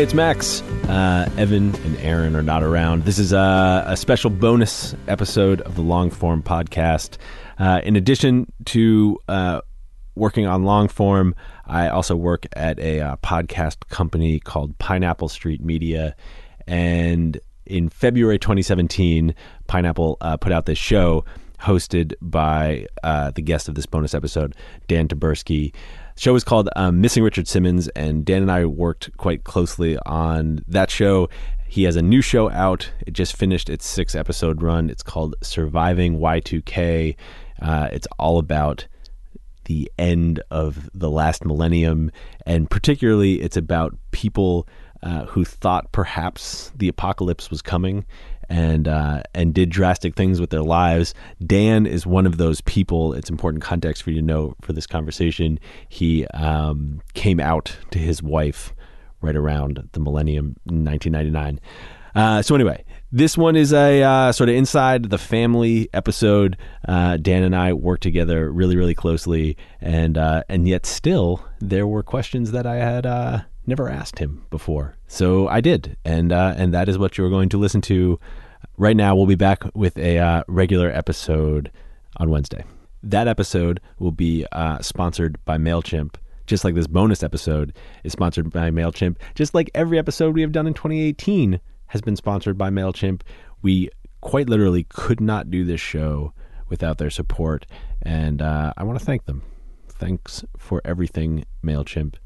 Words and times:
Hey, 0.00 0.04
it's 0.04 0.14
Max. 0.14 0.62
Uh, 0.88 1.30
Evan 1.36 1.74
and 1.84 1.98
Aaron 1.98 2.34
are 2.34 2.42
not 2.42 2.62
around. 2.62 3.04
This 3.04 3.18
is 3.18 3.34
a, 3.34 3.84
a 3.86 3.98
special 3.98 4.30
bonus 4.30 4.94
episode 5.08 5.60
of 5.60 5.74
the 5.74 5.82
long 5.82 6.08
form 6.08 6.42
podcast. 6.42 7.18
Uh, 7.58 7.82
in 7.84 7.96
addition 7.96 8.50
to 8.64 9.18
uh, 9.28 9.60
working 10.14 10.46
on 10.46 10.64
long 10.64 10.88
form, 10.88 11.34
I 11.66 11.88
also 11.88 12.16
work 12.16 12.46
at 12.54 12.78
a 12.78 13.00
uh, 13.00 13.16
podcast 13.16 13.90
company 13.90 14.40
called 14.40 14.78
Pineapple 14.78 15.28
Street 15.28 15.62
Media. 15.62 16.16
And 16.66 17.38
in 17.66 17.90
February 17.90 18.38
2017, 18.38 19.34
Pineapple 19.66 20.16
uh, 20.22 20.38
put 20.38 20.50
out 20.50 20.64
this 20.64 20.78
show 20.78 21.26
hosted 21.60 22.14
by 22.22 22.86
uh, 23.02 23.32
the 23.32 23.42
guest 23.42 23.68
of 23.68 23.74
this 23.74 23.84
bonus 23.84 24.14
episode, 24.14 24.56
Dan 24.88 25.08
Taberski 25.08 25.74
show 26.20 26.34
is 26.34 26.44
called 26.44 26.68
um, 26.76 27.00
Missing 27.00 27.24
Richard 27.24 27.48
Simmons, 27.48 27.88
and 27.88 28.26
Dan 28.26 28.42
and 28.42 28.52
I 28.52 28.66
worked 28.66 29.16
quite 29.16 29.44
closely 29.44 29.96
on 30.04 30.62
that 30.68 30.90
show. 30.90 31.30
He 31.66 31.84
has 31.84 31.96
a 31.96 32.02
new 32.02 32.20
show 32.20 32.50
out. 32.50 32.92
It 33.06 33.12
just 33.12 33.34
finished 33.34 33.70
its 33.70 33.88
six 33.88 34.14
episode 34.14 34.60
run. 34.60 34.90
It's 34.90 35.02
called 35.02 35.34
Surviving 35.42 36.18
Y2K. 36.18 37.16
Uh, 37.62 37.88
it's 37.90 38.06
all 38.18 38.38
about 38.38 38.86
the 39.64 39.90
end 39.98 40.42
of 40.50 40.90
the 40.92 41.10
last 41.10 41.46
millennium, 41.46 42.10
and 42.44 42.68
particularly, 42.68 43.40
it's 43.40 43.56
about 43.56 43.96
people 44.10 44.68
uh, 45.02 45.24
who 45.24 45.42
thought 45.46 45.90
perhaps 45.90 46.70
the 46.76 46.88
apocalypse 46.88 47.50
was 47.50 47.62
coming 47.62 48.04
and 48.50 48.88
uh, 48.88 49.22
and 49.32 49.54
did 49.54 49.70
drastic 49.70 50.16
things 50.16 50.40
with 50.40 50.50
their 50.50 50.62
lives. 50.62 51.14
Dan 51.46 51.86
is 51.86 52.04
one 52.04 52.26
of 52.26 52.36
those 52.36 52.60
people. 52.62 53.14
It's 53.14 53.30
important 53.30 53.62
context 53.62 54.02
for 54.02 54.10
you 54.10 54.16
to 54.16 54.26
know 54.26 54.56
for 54.60 54.72
this 54.72 54.86
conversation. 54.86 55.58
He 55.88 56.26
um, 56.28 57.00
came 57.14 57.40
out 57.40 57.76
to 57.92 57.98
his 57.98 58.22
wife 58.22 58.74
right 59.22 59.36
around 59.36 59.88
the 59.92 60.00
millennium, 60.00 60.56
1999. 60.64 61.60
Uh, 62.14 62.42
so 62.42 62.56
anyway, 62.56 62.84
this 63.12 63.38
one 63.38 63.54
is 63.54 63.72
a 63.72 64.02
uh, 64.02 64.32
sort 64.32 64.48
of 64.48 64.56
inside 64.56 65.10
the 65.10 65.18
family 65.18 65.88
episode. 65.92 66.56
Uh, 66.88 67.16
Dan 67.16 67.44
and 67.44 67.54
I 67.54 67.72
worked 67.72 68.02
together 68.02 68.50
really, 68.50 68.76
really 68.76 68.96
closely, 68.96 69.56
and 69.80 70.18
uh, 70.18 70.42
and 70.48 70.66
yet 70.66 70.86
still 70.86 71.44
there 71.60 71.86
were 71.86 72.02
questions 72.02 72.50
that 72.50 72.66
I 72.66 72.76
had 72.76 73.06
uh, 73.06 73.42
never 73.70 73.88
asked 73.88 74.18
him 74.18 74.44
before. 74.50 74.96
So 75.06 75.48
I 75.48 75.60
did, 75.60 75.96
and 76.04 76.32
uh, 76.32 76.54
and 76.56 76.74
that 76.74 76.88
is 76.88 76.98
what 76.98 77.16
you're 77.16 77.30
going 77.30 77.48
to 77.50 77.58
listen 77.58 77.80
to 77.82 78.20
right 78.76 78.96
now. 78.96 79.16
We'll 79.16 79.26
be 79.26 79.36
back 79.36 79.62
with 79.74 79.96
a 79.96 80.18
uh, 80.18 80.42
regular 80.48 80.90
episode 80.90 81.70
on 82.18 82.28
Wednesday. 82.28 82.64
That 83.02 83.28
episode 83.28 83.80
will 83.98 84.10
be 84.12 84.44
uh, 84.52 84.80
sponsored 84.80 85.42
by 85.46 85.56
Mailchimp. 85.56 86.16
Just 86.46 86.64
like 86.64 86.74
this 86.74 86.88
bonus 86.88 87.22
episode 87.22 87.72
is 88.02 88.12
sponsored 88.12 88.50
by 88.50 88.70
Mailchimp. 88.70 89.16
Just 89.36 89.54
like 89.54 89.70
every 89.72 89.98
episode 89.98 90.34
we 90.34 90.42
have 90.42 90.52
done 90.52 90.66
in 90.66 90.74
2018 90.74 91.60
has 91.86 92.00
been 92.02 92.16
sponsored 92.16 92.58
by 92.58 92.70
Mailchimp. 92.70 93.22
We 93.62 93.88
quite 94.20 94.50
literally 94.50 94.84
could 94.84 95.20
not 95.20 95.50
do 95.50 95.64
this 95.64 95.80
show 95.80 96.34
without 96.68 96.98
their 96.98 97.10
support, 97.10 97.66
and 98.02 98.42
uh, 98.42 98.72
I 98.76 98.82
want 98.82 98.98
to 98.98 99.04
thank 99.04 99.24
them. 99.26 99.42
Thanks 99.88 100.44
for 100.58 100.82
everything, 100.84 101.44
Mailchimp. 101.64 102.16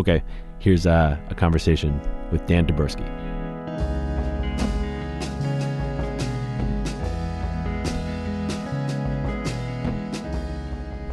Okay, 0.00 0.22
here's 0.60 0.86
uh, 0.86 1.14
a 1.28 1.34
conversation 1.34 2.00
with 2.32 2.46
Dan 2.46 2.66
Taberski. 2.66 3.06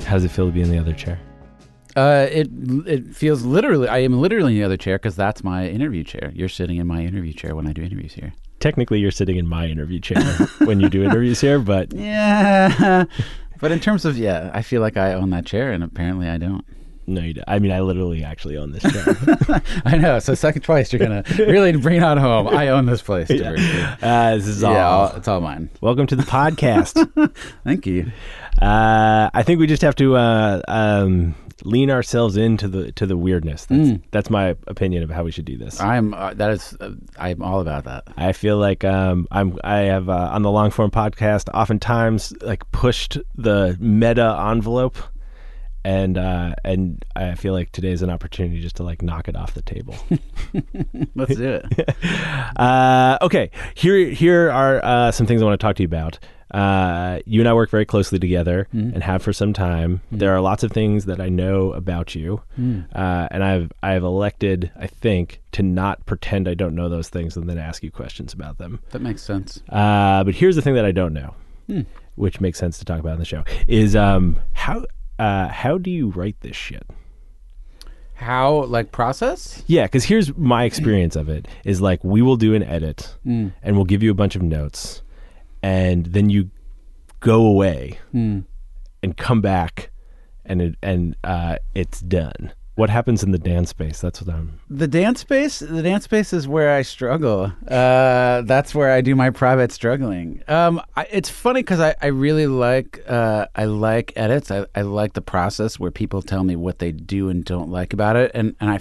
How 0.05 0.13
does 0.13 0.23
it 0.23 0.31
feel 0.31 0.45
to 0.45 0.53
be 0.53 0.61
in 0.61 0.71
the 0.71 0.77
other 0.77 0.93
chair? 0.93 1.19
Uh, 1.97 2.27
it 2.31 2.47
it 2.85 3.13
feels 3.13 3.43
literally. 3.43 3.89
I 3.89 3.97
am 3.97 4.21
literally 4.21 4.53
in 4.53 4.59
the 4.59 4.63
other 4.63 4.77
chair 4.77 4.97
because 4.97 5.17
that's 5.17 5.43
my 5.43 5.67
interview 5.67 6.05
chair. 6.05 6.31
You're 6.33 6.47
sitting 6.47 6.77
in 6.77 6.87
my 6.87 7.01
interview 7.01 7.33
chair 7.33 7.57
when 7.57 7.67
I 7.67 7.73
do 7.73 7.81
interviews 7.81 8.13
here. 8.13 8.31
Technically, 8.61 8.99
you're 8.99 9.11
sitting 9.11 9.35
in 9.35 9.49
my 9.49 9.67
interview 9.67 9.99
chair 9.99 10.23
when 10.59 10.79
you 10.79 10.87
do 10.87 11.03
interviews 11.03 11.41
here, 11.41 11.59
but 11.59 11.93
Yeah, 11.93 13.03
but 13.59 13.73
in 13.73 13.81
terms 13.81 14.05
of 14.05 14.17
yeah, 14.17 14.49
I 14.53 14.61
feel 14.61 14.79
like 14.79 14.95
I 14.95 15.11
own 15.11 15.31
that 15.31 15.45
chair, 15.45 15.73
and 15.73 15.83
apparently 15.83 16.29
I 16.29 16.37
don't. 16.37 16.63
No, 17.07 17.21
you 17.21 17.33
don't. 17.35 17.45
I 17.47 17.59
mean, 17.59 17.71
I 17.71 17.79
literally 17.79 18.23
actually 18.23 18.57
own 18.57 18.71
this. 18.73 18.83
I 19.85 19.97
know. 19.97 20.19
So 20.19 20.35
second 20.35 20.61
twice, 20.63 20.91
you're 20.91 20.99
gonna 20.99 21.23
really 21.37 21.71
bring 21.77 21.97
it 21.97 22.03
on 22.03 22.17
home. 22.17 22.47
I 22.49 22.67
own 22.67 22.85
this 22.85 23.01
place. 23.01 23.29
Yeah, 23.29 23.95
uh, 24.01 24.35
this 24.35 24.47
is 24.47 24.63
all. 24.63 24.73
yeah 24.73 24.87
all, 24.87 25.15
it's 25.15 25.27
all 25.27 25.39
mine. 25.41 25.69
Welcome 25.81 26.05
to 26.07 26.15
the 26.17 26.23
podcast. 26.23 27.33
Thank 27.63 27.87
you. 27.87 28.11
uh, 28.61 29.29
I 29.33 29.43
think 29.43 29.59
we 29.59 29.67
just 29.67 29.81
have 29.83 29.95
to 29.95 30.17
uh, 30.17 30.61
um, 30.67 31.33
lean 31.63 31.89
ourselves 31.89 32.35
into 32.35 32.67
the 32.67 32.91
to 32.93 33.05
the 33.05 33.15
weirdness. 33.15 33.65
That's, 33.65 33.99
that's 34.11 34.29
my 34.29 34.55
opinion 34.67 35.03
of 35.03 35.09
how 35.09 35.23
we 35.23 35.31
should 35.31 35.45
do 35.45 35.57
this. 35.57 35.79
I'm 35.79 36.13
uh, 36.13 36.33
that 36.33 36.51
is 36.51 36.75
uh, 36.81 36.91
I'm 37.17 37.41
all 37.41 37.61
about 37.61 37.85
that. 37.85 38.03
I 38.17 38.33
feel 38.33 38.57
like 38.57 38.83
um, 38.83 39.27
I'm 39.31 39.57
I 39.63 39.77
have 39.79 40.09
uh, 40.09 40.29
on 40.33 40.41
the 40.41 40.51
long 40.51 40.71
form 40.71 40.91
podcast 40.91 41.47
oftentimes 41.53 42.33
like 42.41 42.69
pushed 42.71 43.17
the 43.35 43.77
meta 43.79 44.37
envelope, 44.51 44.97
and 45.87 46.17
uh, 46.17 46.53
and 46.65 47.05
I 47.15 47.35
feel 47.35 47.53
like 47.53 47.71
today 47.71 47.91
is 47.91 48.01
an 48.01 48.09
opportunity 48.09 48.59
just 48.59 48.75
to 48.75 48.83
like 48.83 49.01
knock 49.01 49.29
it 49.29 49.37
off 49.37 49.53
the 49.53 49.61
table. 49.61 49.95
Let's 51.15 51.35
do 51.35 51.61
it. 51.63 51.95
uh, 52.57 53.17
okay, 53.21 53.51
here 53.73 54.09
here 54.09 54.51
are 54.51 54.83
uh, 54.83 55.11
some 55.11 55.25
things 55.25 55.41
I 55.41 55.45
want 55.45 55.57
to 55.57 55.65
talk 55.65 55.77
to 55.77 55.83
you 55.83 55.87
about. 55.87 56.19
Uh, 56.51 57.19
you 57.25 57.39
and 57.39 57.47
I 57.47 57.53
work 57.53 57.69
very 57.69 57.85
closely 57.85 58.19
together 58.19 58.67
and 58.71 59.01
have 59.01 59.21
for 59.21 59.31
some 59.31 59.53
time. 59.53 60.01
There 60.11 60.33
are 60.33 60.41
lots 60.41 60.63
of 60.63 60.71
things 60.73 61.05
that 61.05 61.21
I 61.21 61.29
know 61.29 61.71
about 61.71 62.15
you, 62.15 62.41
uh, 62.57 63.27
and 63.31 63.41
I've 63.41 63.71
I've 63.81 64.03
elected, 64.03 64.71
I 64.77 64.87
think, 64.87 65.41
to 65.53 65.63
not 65.63 66.05
pretend 66.05 66.49
I 66.49 66.53
don't 66.53 66.75
know 66.75 66.89
those 66.89 67.07
things 67.07 67.37
and 67.37 67.49
then 67.49 67.57
ask 67.57 67.81
you 67.81 67.91
questions 67.91 68.33
about 68.33 68.57
them. 68.57 68.81
that 68.91 69.01
makes 69.01 69.21
sense. 69.21 69.61
Uh, 69.69 70.25
but 70.25 70.35
here's 70.35 70.57
the 70.57 70.61
thing 70.61 70.75
that 70.75 70.85
I 70.85 70.91
don't 70.91 71.13
know, 71.13 71.33
which 72.15 72.41
makes 72.41 72.59
sense 72.59 72.77
to 72.79 72.85
talk 72.85 72.99
about 72.99 73.13
in 73.13 73.19
the 73.19 73.25
show, 73.25 73.45
is 73.67 73.95
um, 73.95 74.37
how 74.51 74.85
uh, 75.19 75.47
how 75.49 75.77
do 75.77 75.89
you 75.91 76.09
write 76.09 76.39
this 76.41 76.55
shit? 76.55 76.85
How 78.15 78.63
like 78.65 78.91
process? 78.91 79.63
Yeah, 79.67 79.83
because 79.85 80.03
here's 80.05 80.35
my 80.35 80.63
experience 80.63 81.15
of 81.15 81.29
it: 81.29 81.47
is 81.63 81.81
like 81.81 82.03
we 82.03 82.21
will 82.21 82.35
do 82.37 82.55
an 82.55 82.63
edit, 82.63 83.15
and 83.61 83.75
we'll 83.75 83.85
give 83.85 84.01
you 84.01 84.09
a 84.09 84.15
bunch 84.15 84.35
of 84.35 84.41
notes, 84.41 85.01
and 85.61 86.07
then 86.07 86.29
you 86.29 86.49
go 87.19 87.45
away 87.45 87.99
and 89.03 89.17
come 89.17 89.41
back, 89.41 89.91
and 90.45 90.61
it, 90.61 90.75
and 90.81 91.15
uh, 91.23 91.57
it's 91.75 92.01
done. 92.01 92.53
What 92.77 92.91
happens 92.91 93.23
in 93.23 93.31
the 93.31 93.39
dance 93.39 93.71
space? 93.71 94.01
That's 94.01 94.21
what 94.21 94.31
I'm. 94.31 94.59
The 94.69 94.87
dance 94.87 95.21
space, 95.21 95.57
the 95.57 95.81
dance 95.81 96.03
space 96.03 96.31
is 96.31 96.47
where 96.47 96.75
I 96.75 96.83
struggle. 96.83 97.51
Uh, 97.67 98.43
that's 98.43 98.75
where 98.75 98.91
I 98.91 99.01
do 99.01 99.15
my 99.15 99.31
private 99.31 99.71
struggling. 99.71 100.43
Um, 100.47 100.79
I, 100.95 101.07
it's 101.09 101.27
funny 101.27 101.63
because 101.63 101.79
I, 101.79 101.95
I 102.03 102.07
really 102.07 102.45
like 102.45 103.03
uh, 103.07 103.47
I 103.55 103.65
like 103.65 104.13
edits. 104.15 104.51
I, 104.51 104.67
I 104.75 104.83
like 104.83 105.13
the 105.13 105.23
process 105.23 105.79
where 105.79 105.89
people 105.89 106.21
tell 106.21 106.43
me 106.43 106.55
what 106.55 106.77
they 106.77 106.91
do 106.91 107.29
and 107.29 107.43
don't 107.43 107.71
like 107.71 107.93
about 107.93 108.15
it, 108.15 108.29
and 108.35 108.55
and 108.59 108.69
I 108.69 108.79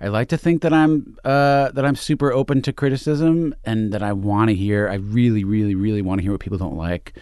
I 0.00 0.08
like 0.08 0.28
to 0.28 0.38
think 0.38 0.62
that 0.62 0.72
I'm 0.72 1.18
uh, 1.22 1.72
that 1.72 1.84
I'm 1.84 1.94
super 1.94 2.32
open 2.32 2.62
to 2.62 2.72
criticism 2.72 3.54
and 3.66 3.92
that 3.92 4.02
I 4.02 4.14
want 4.14 4.48
to 4.48 4.54
hear. 4.54 4.88
I 4.88 4.94
really, 4.94 5.44
really, 5.44 5.74
really 5.74 6.00
want 6.00 6.20
to 6.20 6.22
hear 6.22 6.32
what 6.32 6.40
people 6.40 6.56
don't 6.56 6.78
like 6.78 7.12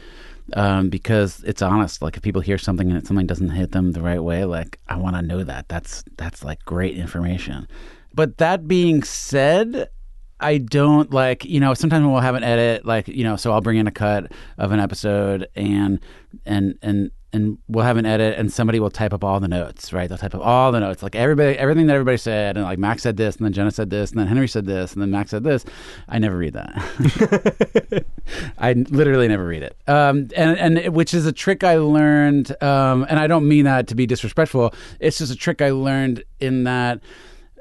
um, 0.53 0.91
because 0.91 1.43
it's 1.45 1.63
honest. 1.63 2.03
Like 2.03 2.17
if 2.17 2.23
people 2.23 2.43
hear 2.43 2.59
something 2.59 2.91
and 2.91 3.07
something 3.07 3.27
doesn't 3.27 3.51
hit 3.51 3.73
them 3.73 3.93
the 3.93 4.03
right 4.03 4.23
way, 4.23 4.45
like 4.45 4.79
I 4.89 4.97
want 4.97 5.17
to 5.17 5.23
know 5.23 5.43
that. 5.43 5.69
That's 5.69 6.05
that's 6.17 6.45
like 6.45 6.65
great 6.65 6.97
information. 6.97 7.67
But 8.13 8.39
that 8.39 8.69
being 8.69 9.03
said, 9.03 9.89
I 10.41 10.59
don't 10.59 11.13
like 11.13 11.45
you 11.45 11.61
know 11.61 11.75
sometimes 11.75 12.07
we'll 12.07 12.21
have 12.21 12.35
an 12.35 12.45
edit 12.45 12.85
like 12.85 13.09
you 13.09 13.25
know 13.25 13.37
so 13.37 13.53
I'll 13.53 13.61
bring 13.61 13.79
in 13.79 13.87
a 13.87 13.93
cut 13.93 14.31
of 14.59 14.73
an 14.73 14.81
episode 14.81 15.49
and 15.55 16.01
and 16.45 16.75
and 16.83 17.11
and 17.35 17.59
we'll 17.69 17.85
have 17.85 17.97
an 17.97 18.07
edit 18.07 18.39
and 18.39 18.53
somebody 18.53 18.81
will 18.81 18.91
type 18.91 19.13
up 19.13 19.25
all 19.25 19.41
the 19.41 19.49
notes 19.49 19.93
right? 19.93 20.09
They'll 20.09 20.19
type 20.19 20.35
up 20.35 20.41
all 20.45 20.73
the 20.73 20.81
notes 20.81 21.03
like 21.03 21.15
everybody 21.15 21.59
everything 21.59 21.87
that 21.89 21.95
everybody 21.95 22.17
said 22.17 22.57
and 22.57 22.65
like 22.65 22.79
Max 22.79 23.03
said 23.03 23.17
this 23.17 23.37
and 23.37 23.45
then 23.45 23.53
Jenna 23.53 23.71
said 23.71 23.91
this 23.91 24.11
and 24.11 24.21
then 24.21 24.27
Henry 24.27 24.49
said 24.49 24.67
this 24.67 24.93
and 24.93 25.03
then 25.03 25.11
Max 25.11 25.31
said 25.31 25.45
this. 25.45 25.65
I 26.09 26.19
never 26.19 26.37
read 26.37 26.55
that. 26.55 28.05
I 28.59 28.73
literally 28.73 29.29
never 29.29 29.47
read 29.47 29.63
it. 29.63 29.77
Um, 29.87 30.29
and 30.37 30.79
and 30.79 30.95
which 30.95 31.13
is 31.13 31.27
a 31.27 31.33
trick 31.33 31.65
I 31.65 31.77
learned 31.77 32.51
um, 32.63 33.07
and 33.09 33.19
I 33.19 33.27
don't 33.27 33.49
mean 33.49 33.65
that 33.65 33.89
to 33.89 33.95
be 33.95 34.07
disrespectful. 34.07 34.73
It's 35.01 35.19
just 35.19 35.33
a 35.33 35.37
trick 35.37 35.61
I 35.61 35.71
learned 35.71 36.25
in 36.41 36.65
that 36.65 37.01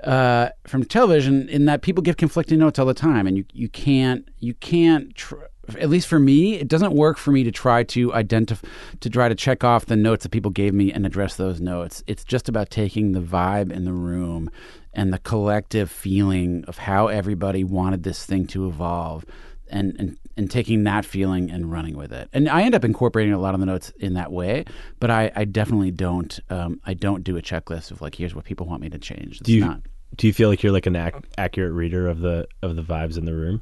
uh, 0.04 0.50
from 0.68 0.84
television 0.84 1.48
in 1.50 1.66
that 1.66 1.81
people 1.81 2.02
give 2.02 2.18
conflicting 2.18 2.60
notes 2.60 2.78
all 2.78 2.86
the 2.86 2.94
time, 2.94 3.25
and 3.25 3.38
you 3.38 3.46
you 3.54 3.70
can't 3.70 4.28
you 4.40 4.54
can't. 4.54 5.16
Tr- 5.16 5.36
at 5.80 5.89
least 5.89 6.07
for 6.07 6.19
me, 6.19 6.56
it 6.56 6.68
doesn't 6.68 6.94
work 6.94 7.18
for 7.18 7.31
me 7.31 7.44
to 7.44 7.51
try 7.51 7.83
to 7.83 8.13
identify 8.13 8.68
to 9.00 9.10
try 9.10 9.30
to 9.30 9.36
check 9.36 9.63
off 9.63 9.86
the 9.86 9.95
notes 9.95 10.24
that 10.24 10.30
people 10.30 10.51
gave 10.51 10.74
me 10.74 10.92
and 10.92 11.06
address 11.06 11.36
those 11.36 11.62
notes. 11.62 12.04
It's 12.07 12.24
just 12.24 12.50
about 12.50 12.69
taking 12.69 13.13
the 13.13 13.21
vibe 13.21 13.71
in 13.71 13.86
the 13.86 13.94
room 13.94 14.50
and 14.94 15.13
the 15.13 15.19
collective 15.19 15.89
feeling 15.89 16.65
of 16.68 16.77
how 16.77 17.07
everybody 17.07 17.63
wanted 17.63 18.04
this 18.04 18.25
thing 18.25 18.45
to 18.48 18.68
evolve 18.68 19.25
and, 19.69 19.95
and 19.98 20.18
and 20.36 20.50
taking 20.50 20.83
that 20.83 21.06
feeling 21.06 21.51
and 21.51 21.71
running 21.71 21.95
with 21.95 22.12
it. 22.12 22.27
And 22.33 22.50
I 22.50 22.63
end 22.63 22.75
up 22.75 22.83
incorporating 22.83 23.33
a 23.33 23.39
lot 23.39 23.54
of 23.54 23.60
the 23.60 23.65
notes 23.68 23.92
in 24.00 24.15
that 24.15 24.31
way, 24.31 24.65
but 25.00 25.12
I, 25.12 25.31
I 25.36 25.45
definitely 25.45 25.92
don't 25.92 26.39
um, 26.50 26.81
I 26.86 26.94
don't 26.94 27.24
do 27.24 27.38
a 27.38 27.42
checklist 27.42 27.92
of 27.92 28.01
like 28.01 28.15
here's 28.15 28.36
what 28.36 28.44
people 28.44 28.65
want 28.65 28.81
me 28.81 28.89
to 28.89 29.00
change. 29.00 29.39
Do 29.39 29.54
you 29.54 29.62
not. 29.62 29.81
do 30.15 30.27
you 30.27 30.33
feel 30.33 30.50
like 30.50 30.62
you're 30.62 30.74
like 30.74 30.88
an 30.88 30.95
ac- 30.95 31.15
accurate 31.38 31.74
reader 31.74 32.07
of 32.07 32.19
the 32.19 32.48
of 32.62 32.75
the 32.75 32.83
vibes 32.83 33.18
in 33.18 33.25
the 33.25 33.33
room? 33.33 33.62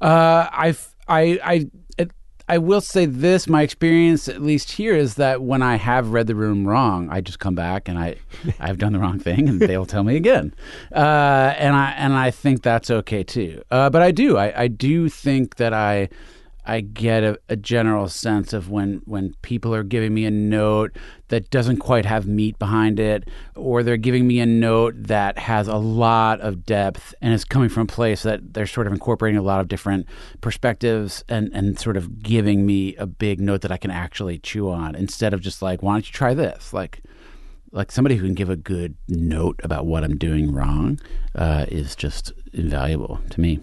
Uh, 0.00 0.48
I 0.50 0.74
I 1.10 1.38
I 1.44 1.70
I 2.50 2.58
will 2.58 2.80
say 2.80 3.06
this: 3.06 3.46
my 3.46 3.62
experience, 3.62 4.26
at 4.26 4.42
least 4.42 4.72
here, 4.72 4.96
is 4.96 5.14
that 5.14 5.40
when 5.40 5.62
I 5.62 5.76
have 5.76 6.12
read 6.12 6.26
the 6.26 6.34
room 6.34 6.66
wrong, 6.66 7.08
I 7.08 7.20
just 7.20 7.38
come 7.38 7.54
back 7.54 7.88
and 7.88 7.96
I 7.96 8.16
I've 8.58 8.78
done 8.78 8.92
the 8.92 8.98
wrong 8.98 9.20
thing, 9.20 9.48
and 9.48 9.60
they'll 9.60 9.86
tell 9.86 10.02
me 10.02 10.16
again. 10.16 10.52
Uh, 10.92 11.54
and 11.56 11.76
I 11.76 11.92
and 11.96 12.12
I 12.12 12.32
think 12.32 12.62
that's 12.62 12.90
okay 12.90 13.22
too. 13.22 13.62
Uh, 13.70 13.88
but 13.88 14.02
I 14.02 14.10
do 14.10 14.36
I, 14.36 14.62
I 14.62 14.68
do 14.68 15.08
think 15.08 15.56
that 15.56 15.72
I. 15.72 16.08
I 16.70 16.82
get 16.82 17.24
a, 17.24 17.36
a, 17.48 17.56
general 17.56 18.08
sense 18.08 18.52
of 18.52 18.70
when, 18.70 19.02
when 19.04 19.34
people 19.42 19.74
are 19.74 19.82
giving 19.82 20.14
me 20.14 20.24
a 20.24 20.30
note 20.30 20.94
that 21.26 21.50
doesn't 21.50 21.78
quite 21.78 22.04
have 22.04 22.28
meat 22.28 22.60
behind 22.60 23.00
it, 23.00 23.28
or 23.56 23.82
they're 23.82 23.96
giving 23.96 24.28
me 24.28 24.38
a 24.38 24.46
note 24.46 24.94
that 24.96 25.36
has 25.36 25.66
a 25.66 25.78
lot 25.78 26.40
of 26.40 26.64
depth 26.64 27.12
and 27.20 27.34
is 27.34 27.44
coming 27.44 27.70
from 27.70 27.82
a 27.82 27.86
place 27.86 28.22
that 28.22 28.54
they're 28.54 28.68
sort 28.68 28.86
of 28.86 28.92
incorporating 28.92 29.36
a 29.36 29.42
lot 29.42 29.60
of 29.60 29.66
different 29.66 30.06
perspectives 30.42 31.24
and, 31.28 31.50
and 31.52 31.76
sort 31.76 31.96
of 31.96 32.22
giving 32.22 32.64
me 32.64 32.94
a 32.96 33.06
big 33.06 33.40
note 33.40 33.62
that 33.62 33.72
I 33.72 33.76
can 33.76 33.90
actually 33.90 34.38
chew 34.38 34.70
on 34.70 34.94
instead 34.94 35.34
of 35.34 35.40
just 35.40 35.62
like, 35.62 35.82
why 35.82 35.94
don't 35.94 36.06
you 36.06 36.12
try 36.12 36.34
this? 36.34 36.72
Like, 36.72 37.02
like 37.72 37.90
somebody 37.90 38.14
who 38.14 38.26
can 38.26 38.34
give 38.34 38.48
a 38.48 38.54
good 38.54 38.94
note 39.08 39.58
about 39.64 39.86
what 39.86 40.04
I'm 40.04 40.16
doing 40.16 40.52
wrong 40.52 41.00
uh, 41.34 41.66
is 41.66 41.96
just 41.96 42.32
invaluable 42.52 43.18
to 43.30 43.40
me. 43.40 43.58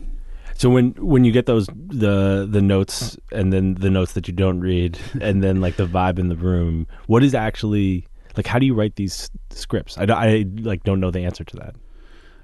So 0.58 0.72
when 0.72 0.92
when 0.94 1.24
you 1.24 1.32
get 1.32 1.46
those 1.46 1.68
the 1.68 2.48
the 2.50 2.62
notes 2.62 3.16
and 3.32 3.54
then 3.54 3.76
the 3.76 3.92
notes 3.92 4.14
that 4.14 4.28
you 4.28 4.34
don't 4.34 4.60
read 4.60 4.98
and 5.22 5.44
then 5.44 5.62
like 5.62 5.78
the 5.78 5.86
vibe 5.86 6.20
in 6.20 6.30
the 6.30 6.36
room, 6.36 6.88
what 7.06 7.24
is 7.24 7.36
actually 7.36 8.08
like? 8.36 8.48
How 8.48 8.60
do 8.60 8.66
you 8.66 8.74
write 8.74 8.96
these 8.96 9.30
scripts? 9.52 9.98
I, 9.98 10.06
I 10.06 10.46
like 10.62 10.84
don't 10.84 11.00
know 11.00 11.12
the 11.12 11.22
answer 11.22 11.44
to 11.44 11.56
that. 11.58 11.76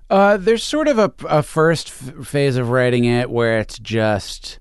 Uh, 0.10 0.38
there's 0.38 0.64
sort 0.64 0.88
of 0.88 1.00
a, 1.00 1.12
a 1.28 1.42
first 1.42 1.88
f- 1.88 2.28
phase 2.28 2.56
of 2.56 2.70
writing 2.70 3.06
it 3.06 3.32
where 3.32 3.60
it's 3.60 3.80
just 3.80 4.60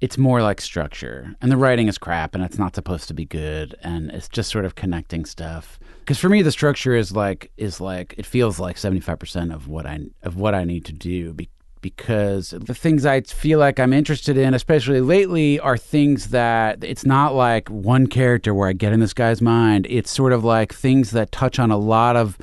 it's 0.00 0.16
more 0.16 0.42
like 0.42 0.60
structure 0.60 1.36
and 1.40 1.52
the 1.52 1.56
writing 1.56 1.86
is 1.86 1.98
crap 1.98 2.34
and 2.34 2.42
it's 2.42 2.58
not 2.58 2.74
supposed 2.74 3.06
to 3.06 3.14
be 3.14 3.26
good 3.26 3.76
and 3.82 4.10
it's 4.10 4.28
just 4.28 4.50
sort 4.50 4.64
of 4.64 4.74
connecting 4.74 5.24
stuff 5.26 5.78
because 6.00 6.18
for 6.18 6.30
me 6.30 6.40
the 6.40 6.50
structure 6.50 6.94
is 6.94 7.12
like 7.12 7.52
is 7.58 7.80
like 7.80 8.14
it 8.16 8.24
feels 8.24 8.58
like 8.58 8.76
75% 8.76 9.54
of 9.54 9.68
what 9.68 9.86
i 9.86 10.00
of 10.22 10.36
what 10.36 10.54
i 10.54 10.64
need 10.64 10.86
to 10.86 10.92
do 10.92 11.34
be, 11.34 11.50
because 11.80 12.50
the 12.50 12.74
things 12.74 13.06
I 13.06 13.22
feel 13.22 13.58
like 13.58 13.80
I'm 13.80 13.92
interested 13.92 14.36
in, 14.36 14.54
especially 14.54 15.00
lately, 15.00 15.58
are 15.60 15.76
things 15.76 16.28
that 16.28 16.82
it's 16.84 17.06
not 17.06 17.34
like 17.34 17.68
one 17.68 18.06
character 18.06 18.54
where 18.54 18.68
I 18.68 18.72
get 18.72 18.92
in 18.92 19.00
this 19.00 19.14
guy's 19.14 19.40
mind. 19.40 19.86
It's 19.88 20.10
sort 20.10 20.32
of 20.32 20.44
like 20.44 20.74
things 20.74 21.10
that 21.12 21.32
touch 21.32 21.58
on 21.58 21.70
a 21.70 21.78
lot 21.78 22.16
of 22.16 22.38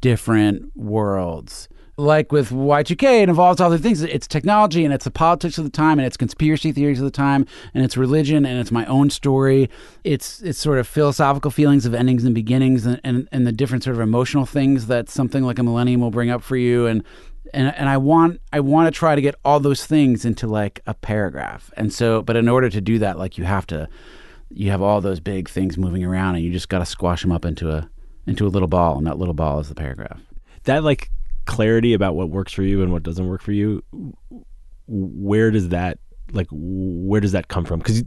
different 0.00 0.76
worlds. 0.76 1.68
Like 1.96 2.32
with 2.32 2.50
Y2K, 2.50 3.22
it 3.22 3.28
involves 3.28 3.60
all 3.60 3.70
the 3.70 3.78
things. 3.78 4.02
It's 4.02 4.26
technology 4.26 4.84
and 4.84 4.92
it's 4.92 5.04
the 5.04 5.12
politics 5.12 5.58
of 5.58 5.64
the 5.64 5.70
time 5.70 6.00
and 6.00 6.06
it's 6.06 6.16
conspiracy 6.16 6.72
theories 6.72 6.98
of 6.98 7.04
the 7.04 7.12
time 7.12 7.46
and 7.72 7.84
it's 7.84 7.96
religion 7.96 8.44
and 8.44 8.58
it's 8.58 8.72
my 8.72 8.84
own 8.86 9.10
story. 9.10 9.70
It's 10.02 10.42
it's 10.42 10.58
sort 10.58 10.78
of 10.78 10.88
philosophical 10.88 11.52
feelings 11.52 11.86
of 11.86 11.94
endings 11.94 12.24
and 12.24 12.34
beginnings 12.34 12.84
and, 12.84 13.00
and, 13.04 13.28
and 13.30 13.46
the 13.46 13.52
different 13.52 13.84
sort 13.84 13.94
of 13.94 14.02
emotional 14.02 14.44
things 14.44 14.88
that 14.88 15.08
something 15.08 15.44
like 15.44 15.60
a 15.60 15.62
millennium 15.62 16.00
will 16.00 16.10
bring 16.10 16.30
up 16.30 16.42
for 16.42 16.56
you 16.56 16.86
and 16.86 17.04
and 17.52 17.74
and 17.76 17.88
I 17.88 17.96
want 17.98 18.40
I 18.52 18.60
want 18.60 18.92
to 18.92 18.98
try 18.98 19.14
to 19.14 19.20
get 19.20 19.34
all 19.44 19.60
those 19.60 19.84
things 19.86 20.24
into 20.24 20.46
like 20.46 20.80
a 20.86 20.94
paragraph. 20.94 21.70
And 21.76 21.92
so, 21.92 22.22
but 22.22 22.36
in 22.36 22.48
order 22.48 22.70
to 22.70 22.80
do 22.80 22.98
that, 23.00 23.18
like 23.18 23.36
you 23.38 23.44
have 23.44 23.66
to, 23.68 23.88
you 24.50 24.70
have 24.70 24.80
all 24.82 25.00
those 25.00 25.20
big 25.20 25.48
things 25.48 25.76
moving 25.76 26.04
around, 26.04 26.36
and 26.36 26.44
you 26.44 26.50
just 26.52 26.68
got 26.68 26.78
to 26.78 26.86
squash 26.86 27.22
them 27.22 27.32
up 27.32 27.44
into 27.44 27.70
a 27.70 27.88
into 28.26 28.46
a 28.46 28.48
little 28.48 28.68
ball, 28.68 28.96
and 28.96 29.06
that 29.06 29.18
little 29.18 29.34
ball 29.34 29.60
is 29.60 29.68
the 29.68 29.74
paragraph. 29.74 30.20
That 30.64 30.82
like 30.84 31.10
clarity 31.44 31.92
about 31.92 32.14
what 32.16 32.30
works 32.30 32.52
for 32.52 32.62
you 32.62 32.82
and 32.82 32.90
what 32.90 33.02
doesn't 33.02 33.28
work 33.28 33.42
for 33.42 33.52
you. 33.52 33.82
Where 34.86 35.50
does 35.50 35.68
that 35.70 35.98
like 36.32 36.46
where 36.50 37.20
does 37.20 37.32
that 37.32 37.48
come 37.48 37.64
from? 37.64 37.78
Because 37.80 38.02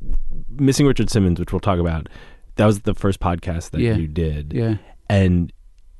missing 0.49 0.85
Richard 0.87 1.09
Simmons, 1.09 1.39
which 1.39 1.51
we'll 1.53 1.59
talk 1.59 1.79
about, 1.79 2.09
that 2.55 2.65
was 2.65 2.81
the 2.81 2.93
first 2.95 3.19
podcast 3.19 3.69
that 3.71 3.81
Yeah. 3.81 3.95
you 3.95 4.07
did, 4.07 4.53
Yeah. 4.53 4.77
and 5.09 5.51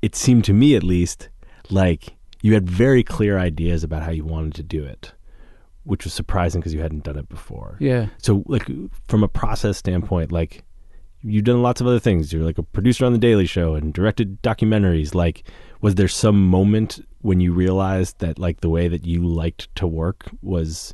it 0.01 0.16
seemed 0.16 0.44
to 0.45 0.54
me 0.54 0.75
at 0.75 0.83
least 0.83 1.30
like 1.69 2.16
you 2.42 2.54
had 2.54 2.69
very 2.69 3.04
clear 3.04 3.38
ideas 3.38 3.84
about 3.84 4.04
how 4.04 4.11
you 4.11 4.26
wanted 4.26 4.54
to 4.56 4.64
do 4.64 4.83
it, 4.83 5.14
which 5.83 6.04
was 6.04 6.14
surprising 6.14 6.61
because 6.61 6.73
you 6.73 6.81
hadn't 6.81 7.04
done 7.04 7.18
it 7.18 7.30
before. 7.30 7.78
Yeah. 7.80 8.07
So, 8.18 8.44
like, 8.47 8.69
from 9.07 9.23
a 9.23 9.28
process 9.28 9.78
standpoint, 9.78 10.31
like, 10.31 10.64
you've 11.21 11.45
done 11.45 11.61
lots 11.61 11.81
of 11.81 11.88
other 11.88 12.00
things. 12.00 12.31
You're 12.31 12.44
like 12.44 12.57
a 12.57 12.64
producer 12.64 13.06
on 13.06 13.14
The 13.14 13.19
Daily 13.19 13.45
Show 13.45 13.76
and 13.76 13.94
directed 13.94 14.42
documentaries. 14.42 15.16
Like, 15.16 15.50
was 15.81 15.95
there 15.95 16.07
some 16.07 16.47
moment 16.47 17.06
when 17.21 17.40
you 17.40 17.54
realized 17.54 18.19
that, 18.19 18.40
like, 18.40 18.61
the 18.61 18.69
way 18.69 18.88
that 18.88 19.06
you 19.06 19.26
liked 19.26 19.73
to 19.76 19.88
work 19.88 20.30
was 20.42 20.94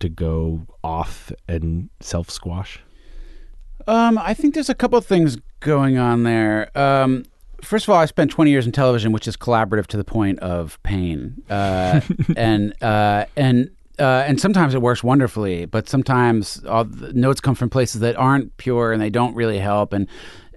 to 0.00 0.08
go 0.08 0.66
off 0.82 1.30
and 1.46 1.90
self 2.00 2.30
squash? 2.30 2.80
Um, 3.86 4.18
I 4.18 4.34
think 4.34 4.54
there's 4.54 4.68
a 4.68 4.74
couple 4.74 4.98
of 4.98 5.06
things 5.06 5.38
going 5.60 5.98
on 5.98 6.22
there. 6.22 6.76
Um, 6.76 7.24
first 7.62 7.86
of 7.86 7.90
all, 7.90 8.00
I 8.00 8.06
spent 8.06 8.30
20 8.30 8.50
years 8.50 8.66
in 8.66 8.72
television, 8.72 9.12
which 9.12 9.28
is 9.28 9.36
collaborative 9.36 9.86
to 9.88 9.96
the 9.96 10.04
point 10.04 10.38
of 10.40 10.82
pain, 10.82 11.42
uh, 11.50 12.00
and 12.36 12.74
uh, 12.82 13.26
and 13.36 13.70
uh, 13.98 14.24
and 14.26 14.40
sometimes 14.40 14.74
it 14.74 14.82
works 14.82 15.04
wonderfully, 15.04 15.66
but 15.66 15.88
sometimes 15.88 16.64
all 16.64 16.84
the 16.84 17.12
notes 17.12 17.40
come 17.40 17.54
from 17.54 17.68
places 17.68 18.00
that 18.00 18.16
aren't 18.16 18.56
pure 18.56 18.92
and 18.92 19.02
they 19.02 19.10
don't 19.10 19.34
really 19.34 19.58
help, 19.58 19.92
and 19.92 20.08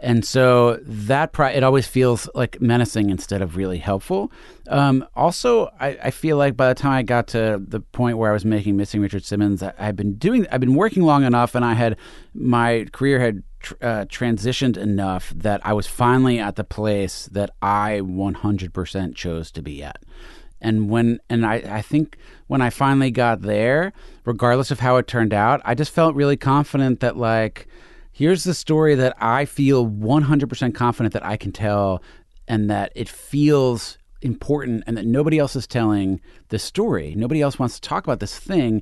and 0.04 0.26
so 0.26 0.80
that 0.84 1.32
pri- 1.32 1.52
it 1.52 1.64
always 1.64 1.88
feels 1.88 2.30
like 2.36 2.60
menacing 2.60 3.10
instead 3.10 3.42
of 3.42 3.56
really 3.56 3.78
helpful. 3.78 4.34
Um, 4.68 5.08
also, 5.16 5.70
I, 5.80 5.98
I 6.04 6.12
feel 6.12 6.36
like 6.36 6.58
by 6.58 6.68
the 6.68 6.76
time 6.76 6.92
I 6.92 7.04
got 7.04 7.28
to 7.30 7.64
the 7.66 7.80
point 7.80 8.18
where 8.18 8.30
I 8.30 8.34
was 8.34 8.44
making 8.44 8.76
Missing 8.76 9.00
Richard 9.00 9.24
Simmons, 9.24 9.64
I, 9.64 9.74
I've 9.80 9.96
been 9.96 10.16
doing, 10.16 10.46
I've 10.52 10.60
been 10.60 10.76
working 10.76 11.04
long 11.04 11.24
enough, 11.24 11.56
and 11.56 11.64
I 11.64 11.74
had 11.74 11.96
my 12.34 12.86
career 12.92 13.22
had 13.22 13.44
uh, 13.82 14.06
transitioned 14.06 14.78
enough 14.78 15.32
that 15.36 15.66
I 15.66 15.74
was 15.74 15.88
finally 15.88 16.40
at 16.40 16.56
the 16.56 16.64
place 16.64 17.28
that 17.32 17.52
I 17.62 18.02
100% 18.04 19.16
chose 19.16 19.52
to 19.52 19.62
be 19.62 19.84
at. 19.84 20.04
And 20.62 20.90
when 20.90 21.20
and 21.30 21.46
I, 21.46 21.56
I 21.56 21.82
think 21.82 22.18
when 22.48 22.62
I 22.62 22.70
finally 22.70 23.12
got 23.12 23.42
there, 23.42 23.92
regardless 24.24 24.72
of 24.72 24.80
how 24.80 24.96
it 24.96 25.08
turned 25.08 25.34
out, 25.34 25.62
I 25.66 25.76
just 25.76 25.92
felt 25.92 26.16
really 26.16 26.38
confident 26.38 27.02
that 27.02 27.18
like 27.18 27.68
here's 28.14 28.46
the 28.46 28.54
story 28.54 28.96
that 28.96 29.16
I 29.20 29.46
feel 29.46 29.88
100% 29.88 30.74
confident 30.74 31.14
that 31.14 31.26
I 31.26 31.36
can 31.36 31.52
tell 31.52 32.02
and 32.48 32.70
that 32.70 32.94
it 32.96 33.10
feels 33.10 33.98
important 34.22 34.84
and 34.88 34.96
that 34.98 35.06
nobody 35.06 35.38
else 35.38 35.56
is 35.56 35.68
telling 35.68 36.22
this 36.50 36.64
story. 36.64 37.14
Nobody 37.16 37.42
else 37.42 37.60
wants 37.60 37.76
to 37.76 37.82
talk 37.82 38.06
about 38.06 38.20
this 38.20 38.38
thing. 38.38 38.82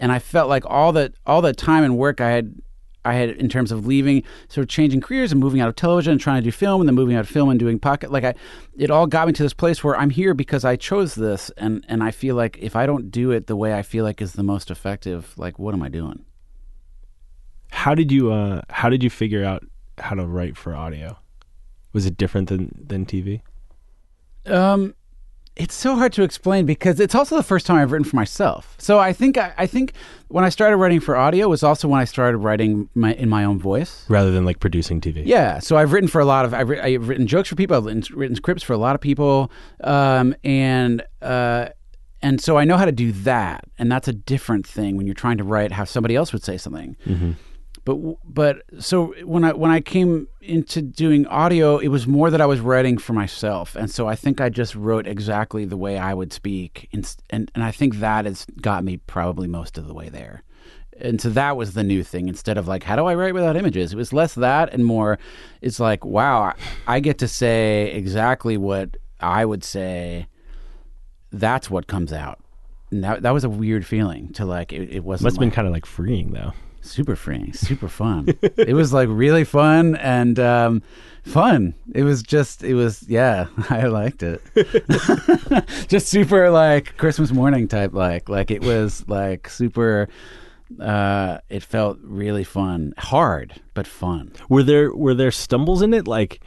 And 0.00 0.10
I 0.10 0.18
felt 0.18 0.48
like 0.48 0.64
all 0.66 0.92
that 0.92 1.12
all 1.26 1.42
the 1.42 1.52
time 1.52 1.84
and 1.84 1.96
work 1.96 2.20
I 2.20 2.30
had 2.30 2.54
I 3.04 3.14
had 3.14 3.30
in 3.30 3.48
terms 3.48 3.72
of 3.72 3.86
leaving, 3.86 4.22
sort 4.48 4.62
of 4.64 4.68
changing 4.68 5.00
careers 5.00 5.32
and 5.32 5.40
moving 5.40 5.60
out 5.60 5.68
of 5.68 5.76
television 5.76 6.12
and 6.12 6.20
trying 6.20 6.42
to 6.42 6.44
do 6.44 6.52
film, 6.52 6.80
and 6.80 6.88
then 6.88 6.94
moving 6.94 7.16
out 7.16 7.20
of 7.20 7.28
film 7.28 7.48
and 7.48 7.58
doing 7.58 7.78
pocket. 7.78 8.12
Like 8.12 8.24
I, 8.24 8.34
it 8.76 8.90
all 8.90 9.06
got 9.06 9.26
me 9.26 9.32
to 9.34 9.42
this 9.42 9.54
place 9.54 9.82
where 9.82 9.96
I'm 9.96 10.10
here 10.10 10.34
because 10.34 10.64
I 10.64 10.76
chose 10.76 11.14
this, 11.14 11.50
and 11.56 11.84
and 11.88 12.02
I 12.02 12.10
feel 12.10 12.36
like 12.36 12.58
if 12.60 12.76
I 12.76 12.86
don't 12.86 13.10
do 13.10 13.30
it 13.30 13.46
the 13.46 13.56
way 13.56 13.74
I 13.74 13.82
feel 13.82 14.04
like 14.04 14.20
is 14.20 14.32
the 14.32 14.42
most 14.42 14.70
effective, 14.70 15.32
like 15.36 15.58
what 15.58 15.74
am 15.74 15.82
I 15.82 15.88
doing? 15.88 16.24
How 17.70 17.94
did 17.94 18.12
you 18.12 18.32
uh 18.32 18.62
how 18.68 18.88
did 18.88 19.02
you 19.02 19.10
figure 19.10 19.44
out 19.44 19.64
how 19.98 20.14
to 20.14 20.26
write 20.26 20.56
for 20.56 20.74
audio? 20.74 21.18
Was 21.92 22.06
it 22.06 22.16
different 22.16 22.48
than 22.48 22.84
than 22.86 23.06
TV? 23.06 23.40
Um, 24.46 24.94
it's 25.56 25.74
so 25.74 25.96
hard 25.96 26.12
to 26.14 26.22
explain 26.22 26.64
because 26.64 27.00
it's 27.00 27.14
also 27.14 27.36
the 27.36 27.42
first 27.42 27.66
time 27.66 27.76
I've 27.76 27.92
written 27.92 28.08
for 28.08 28.16
myself. 28.16 28.74
So 28.78 28.98
I 28.98 29.12
think 29.12 29.36
I, 29.36 29.52
I 29.58 29.66
think 29.66 29.92
when 30.28 30.44
I 30.44 30.48
started 30.48 30.76
writing 30.76 31.00
for 31.00 31.16
audio 31.16 31.48
was 31.48 31.62
also 31.62 31.88
when 31.88 32.00
I 32.00 32.04
started 32.04 32.38
writing 32.38 32.88
my 32.94 33.14
in 33.14 33.28
my 33.28 33.44
own 33.44 33.58
voice. 33.58 34.04
Rather 34.08 34.30
than 34.30 34.44
like 34.44 34.60
producing 34.60 35.00
TV. 35.00 35.22
Yeah, 35.24 35.58
so 35.58 35.76
I've 35.76 35.92
written 35.92 36.08
for 36.08 36.20
a 36.20 36.24
lot 36.24 36.44
of 36.44 36.54
I've, 36.54 36.70
I've 36.70 37.08
written 37.08 37.26
jokes 37.26 37.48
for 37.48 37.56
people. 37.56 37.76
I've 37.76 37.84
written, 37.84 38.02
written 38.16 38.36
scripts 38.36 38.62
for 38.62 38.72
a 38.72 38.78
lot 38.78 38.94
of 38.94 39.00
people, 39.00 39.50
um, 39.82 40.34
and 40.44 41.02
uh, 41.20 41.68
and 42.22 42.40
so 42.40 42.56
I 42.56 42.64
know 42.64 42.76
how 42.76 42.84
to 42.84 42.92
do 42.92 43.12
that. 43.12 43.64
And 43.78 43.90
that's 43.90 44.08
a 44.08 44.12
different 44.12 44.66
thing 44.66 44.96
when 44.96 45.06
you're 45.06 45.14
trying 45.14 45.38
to 45.38 45.44
write 45.44 45.72
how 45.72 45.84
somebody 45.84 46.16
else 46.16 46.32
would 46.32 46.44
say 46.44 46.56
something. 46.56 46.96
But 47.84 47.96
but 48.24 48.62
so 48.78 49.14
when 49.24 49.44
I 49.44 49.52
when 49.52 49.70
I 49.70 49.80
came 49.80 50.28
into 50.40 50.82
doing 50.82 51.26
audio, 51.26 51.78
it 51.78 51.88
was 51.88 52.06
more 52.06 52.30
that 52.30 52.40
I 52.40 52.46
was 52.46 52.60
writing 52.60 52.98
for 52.98 53.12
myself, 53.12 53.74
and 53.74 53.90
so 53.90 54.06
I 54.06 54.14
think 54.14 54.40
I 54.40 54.48
just 54.48 54.74
wrote 54.74 55.06
exactly 55.06 55.64
the 55.64 55.76
way 55.76 55.98
I 55.98 56.12
would 56.12 56.32
speak, 56.32 56.88
and 56.92 57.16
and, 57.30 57.50
and 57.54 57.64
I 57.64 57.70
think 57.70 57.96
that 57.96 58.26
has 58.26 58.44
got 58.60 58.84
me 58.84 58.98
probably 58.98 59.48
most 59.48 59.78
of 59.78 59.86
the 59.86 59.94
way 59.94 60.08
there. 60.08 60.42
And 61.00 61.18
so 61.18 61.30
that 61.30 61.56
was 61.56 61.72
the 61.72 61.82
new 61.82 62.02
thing. 62.04 62.28
Instead 62.28 62.58
of 62.58 62.68
like, 62.68 62.82
how 62.82 62.94
do 62.94 63.06
I 63.06 63.14
write 63.14 63.32
without 63.32 63.56
images? 63.56 63.94
It 63.94 63.96
was 63.96 64.12
less 64.12 64.34
that 64.34 64.74
and 64.74 64.84
more. 64.84 65.18
It's 65.62 65.80
like, 65.80 66.04
wow, 66.04 66.52
I 66.86 67.00
get 67.00 67.16
to 67.18 67.28
say 67.28 67.90
exactly 67.92 68.58
what 68.58 68.98
I 69.18 69.46
would 69.46 69.64
say. 69.64 70.26
That's 71.32 71.70
what 71.70 71.86
comes 71.86 72.12
out. 72.12 72.40
And 72.90 73.02
that 73.04 73.22
that 73.22 73.30
was 73.30 73.44
a 73.44 73.48
weird 73.48 73.86
feeling 73.86 74.32
to 74.34 74.44
like. 74.44 74.72
It, 74.72 74.90
it 74.90 75.04
wasn't 75.04 75.24
Must 75.24 75.36
have 75.36 75.40
been 75.40 75.50
kind 75.50 75.66
of 75.66 75.72
like 75.72 75.86
freeing 75.86 76.32
though. 76.32 76.52
Super 76.80 77.16
freeing, 77.16 77.52
super 77.52 77.88
fun. 77.88 78.26
it 78.42 78.74
was 78.74 78.92
like 78.92 79.08
really 79.10 79.44
fun 79.44 79.96
and 79.96 80.38
um, 80.38 80.82
fun. 81.24 81.74
It 81.94 82.02
was 82.02 82.22
just, 82.22 82.62
it 82.64 82.74
was, 82.74 83.04
yeah, 83.08 83.46
I 83.70 83.86
liked 83.86 84.22
it. 84.22 84.42
just 85.88 86.08
super 86.08 86.50
like 86.50 86.96
Christmas 86.96 87.32
morning 87.32 87.68
type, 87.68 87.92
like, 87.92 88.28
like 88.28 88.50
it 88.50 88.62
was 88.62 89.04
like 89.08 89.48
super. 89.48 90.08
Uh, 90.80 91.38
it 91.48 91.64
felt 91.64 91.98
really 92.02 92.44
fun, 92.44 92.94
hard 92.96 93.60
but 93.74 93.88
fun. 93.88 94.32
Were 94.48 94.62
there 94.62 94.94
were 94.94 95.14
there 95.14 95.32
stumbles 95.32 95.82
in 95.82 95.92
it? 95.92 96.06
Like, 96.06 96.40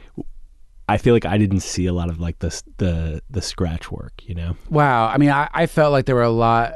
I 0.88 0.96
feel 0.96 1.12
like 1.12 1.26
I 1.26 1.36
didn't 1.36 1.60
see 1.60 1.84
a 1.84 1.92
lot 1.92 2.08
of 2.08 2.20
like 2.20 2.38
the 2.38 2.62
the 2.78 3.22
the 3.28 3.42
scratch 3.42 3.92
work. 3.92 4.22
You 4.24 4.34
know, 4.34 4.56
Wow. 4.70 5.08
I 5.08 5.18
mean, 5.18 5.28
I, 5.28 5.50
I 5.52 5.66
felt 5.66 5.92
like 5.92 6.06
there 6.06 6.14
were 6.14 6.22
a 6.22 6.30
lot. 6.30 6.72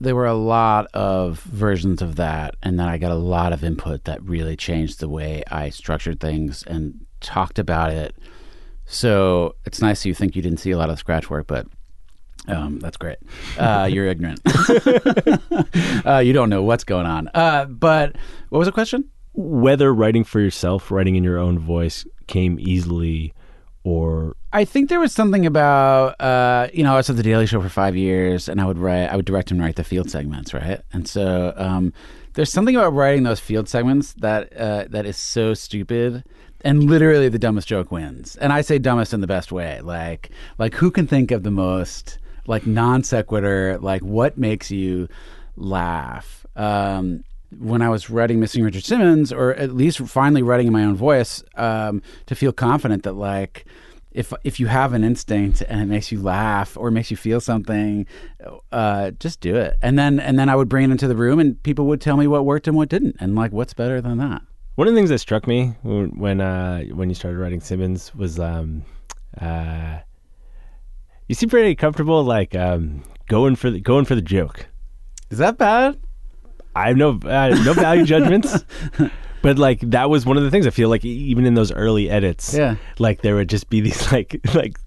There 0.00 0.14
were 0.14 0.26
a 0.26 0.34
lot 0.34 0.86
of 0.92 1.40
versions 1.40 2.02
of 2.02 2.16
that, 2.16 2.56
and 2.62 2.78
then 2.78 2.88
I 2.88 2.98
got 2.98 3.12
a 3.12 3.16
lot 3.16 3.52
of 3.52 3.64
input 3.64 4.04
that 4.04 4.22
really 4.22 4.56
changed 4.56 5.00
the 5.00 5.08
way 5.08 5.42
I 5.50 5.70
structured 5.70 6.20
things 6.20 6.62
and 6.64 7.06
talked 7.20 7.58
about 7.58 7.90
it. 7.92 8.14
So 8.84 9.54
it's 9.64 9.80
nice 9.80 10.04
you 10.04 10.14
think 10.14 10.36
you 10.36 10.42
didn't 10.42 10.60
see 10.60 10.70
a 10.70 10.78
lot 10.78 10.90
of 10.90 10.98
scratch 10.98 11.30
work, 11.30 11.46
but 11.46 11.66
um, 12.46 12.78
that's 12.78 12.96
great. 12.96 13.18
Uh, 13.58 13.88
you're 13.90 14.06
ignorant. 14.06 14.40
uh, 16.06 16.18
you 16.18 16.34
don't 16.34 16.50
know 16.50 16.62
what's 16.62 16.84
going 16.84 17.06
on. 17.06 17.30
Uh, 17.32 17.64
but 17.64 18.14
what 18.50 18.58
was 18.58 18.68
the 18.68 18.72
question? 18.72 19.08
whether 19.36 19.92
writing 19.92 20.24
for 20.24 20.40
yourself, 20.40 20.90
writing 20.90 21.14
in 21.14 21.22
your 21.22 21.38
own 21.38 21.58
voice, 21.58 22.06
came 22.26 22.58
easily, 22.58 23.34
or 23.86 24.34
I 24.52 24.64
think 24.64 24.88
there 24.88 24.98
was 24.98 25.12
something 25.12 25.46
about 25.46 26.20
uh, 26.20 26.66
you 26.74 26.82
know 26.82 26.94
I 26.94 26.96
was 26.96 27.08
at 27.08 27.16
the 27.16 27.22
Daily 27.22 27.46
Show 27.46 27.60
for 27.60 27.68
five 27.68 27.94
years, 27.94 28.48
and 28.48 28.60
I 28.60 28.66
would 28.66 28.78
write, 28.78 29.06
I 29.06 29.14
would 29.14 29.24
direct 29.24 29.52
and 29.52 29.60
write 29.60 29.76
the 29.76 29.84
field 29.84 30.10
segments, 30.10 30.52
right? 30.52 30.80
And 30.92 31.06
so 31.08 31.54
um, 31.56 31.92
there's 32.34 32.50
something 32.50 32.74
about 32.74 32.94
writing 32.94 33.22
those 33.22 33.38
field 33.38 33.68
segments 33.68 34.12
that 34.14 34.52
uh, 34.56 34.86
that 34.90 35.06
is 35.06 35.16
so 35.16 35.54
stupid, 35.54 36.24
and 36.62 36.90
literally 36.90 37.28
the 37.28 37.38
dumbest 37.38 37.68
joke 37.68 37.92
wins. 37.92 38.34
And 38.36 38.52
I 38.52 38.60
say 38.62 38.80
dumbest 38.80 39.14
in 39.14 39.20
the 39.20 39.28
best 39.28 39.52
way, 39.52 39.80
like 39.82 40.30
like 40.58 40.74
who 40.74 40.90
can 40.90 41.06
think 41.06 41.30
of 41.30 41.44
the 41.44 41.52
most 41.52 42.18
like 42.48 42.66
non 42.66 43.04
sequitur, 43.04 43.78
like 43.78 44.02
what 44.02 44.36
makes 44.36 44.68
you 44.68 45.06
laugh? 45.54 46.44
Um, 46.56 47.22
when 47.58 47.82
I 47.82 47.88
was 47.88 48.10
writing 48.10 48.40
Missing 48.40 48.64
Richard 48.64 48.84
Simmons, 48.84 49.32
or 49.32 49.54
at 49.54 49.72
least 49.72 49.98
finally 50.00 50.42
writing 50.42 50.66
in 50.66 50.72
my 50.72 50.84
own 50.84 50.96
voice, 50.96 51.42
um, 51.56 52.02
to 52.26 52.34
feel 52.34 52.52
confident 52.52 53.02
that 53.04 53.14
like 53.14 53.66
if 54.16 54.32
if 54.44 54.58
you 54.58 54.66
have 54.66 54.94
an 54.94 55.04
instinct 55.04 55.62
and 55.68 55.80
it 55.80 55.86
makes 55.86 56.10
you 56.10 56.20
laugh 56.20 56.76
or 56.76 56.90
makes 56.90 57.10
you 57.10 57.16
feel 57.16 57.40
something, 57.40 58.06
uh, 58.72 59.10
just 59.12 59.40
do 59.40 59.56
it. 59.56 59.76
And 59.82 59.98
then 59.98 60.18
and 60.18 60.38
then 60.38 60.48
I 60.48 60.56
would 60.56 60.68
bring 60.68 60.84
it 60.84 60.90
into 60.90 61.06
the 61.06 61.16
room, 61.16 61.38
and 61.38 61.62
people 61.62 61.86
would 61.86 62.00
tell 62.00 62.16
me 62.16 62.26
what 62.26 62.44
worked 62.44 62.66
and 62.66 62.76
what 62.76 62.88
didn't, 62.88 63.16
and 63.20 63.34
like 63.34 63.52
what's 63.52 63.74
better 63.74 64.00
than 64.00 64.18
that. 64.18 64.42
One 64.76 64.88
of 64.88 64.94
the 64.94 64.98
things 64.98 65.10
that 65.10 65.18
struck 65.18 65.46
me 65.46 65.74
when 65.82 66.18
when, 66.18 66.40
uh, 66.40 66.84
when 66.84 67.08
you 67.08 67.14
started 67.14 67.38
writing 67.38 67.60
Simmons 67.60 68.14
was 68.14 68.38
um, 68.40 68.84
uh, 69.40 69.98
you 71.28 71.34
seem 71.34 71.48
pretty 71.48 71.74
comfortable, 71.74 72.24
like 72.24 72.54
um, 72.54 73.02
going 73.28 73.56
for 73.56 73.70
the 73.70 73.80
going 73.80 74.04
for 74.06 74.14
the 74.14 74.22
joke. 74.22 74.66
Is 75.30 75.38
that 75.38 75.58
bad? 75.58 75.98
I 76.76 76.88
have 76.88 76.96
no 76.96 77.10
uh, 77.24 77.48
no 77.64 77.72
value 77.72 78.04
judgments, 78.14 78.64
but 79.42 79.58
like 79.58 79.80
that 79.80 80.10
was 80.10 80.26
one 80.26 80.36
of 80.36 80.42
the 80.44 80.50
things 80.50 80.66
I 80.66 80.70
feel 80.70 80.88
like 80.88 81.04
even 81.04 81.46
in 81.46 81.54
those 81.54 81.72
early 81.72 82.10
edits, 82.10 82.54
Yeah. 82.54 82.76
like 82.98 83.22
there 83.22 83.34
would 83.36 83.48
just 83.48 83.70
be 83.70 83.80
these 83.80 84.12
like 84.12 84.40
like 84.54 84.78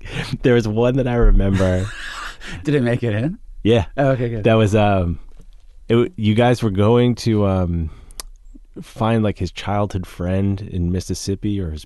there 0.44 0.54
was 0.54 0.68
one 0.68 0.98
that 0.98 1.08
I 1.08 1.16
remember, 1.16 1.86
Did 2.64 2.76
it 2.76 2.84
make 2.84 3.04
it 3.04 3.14
in? 3.14 3.40
yeah, 3.64 3.86
Oh, 3.98 4.10
okay, 4.12 4.30
good. 4.30 4.44
that 4.46 4.54
was 4.54 4.76
um, 4.76 5.20
it, 5.90 6.14
you 6.16 6.36
guys 6.36 6.62
were 6.64 6.70
going 6.72 7.16
to 7.16 7.46
um, 7.48 7.90
find 8.82 9.24
like 9.24 9.38
his 9.40 9.52
childhood 9.52 10.06
friend 10.08 10.62
in 10.62 10.92
Mississippi 10.92 11.60
or 11.60 11.72
his 11.72 11.86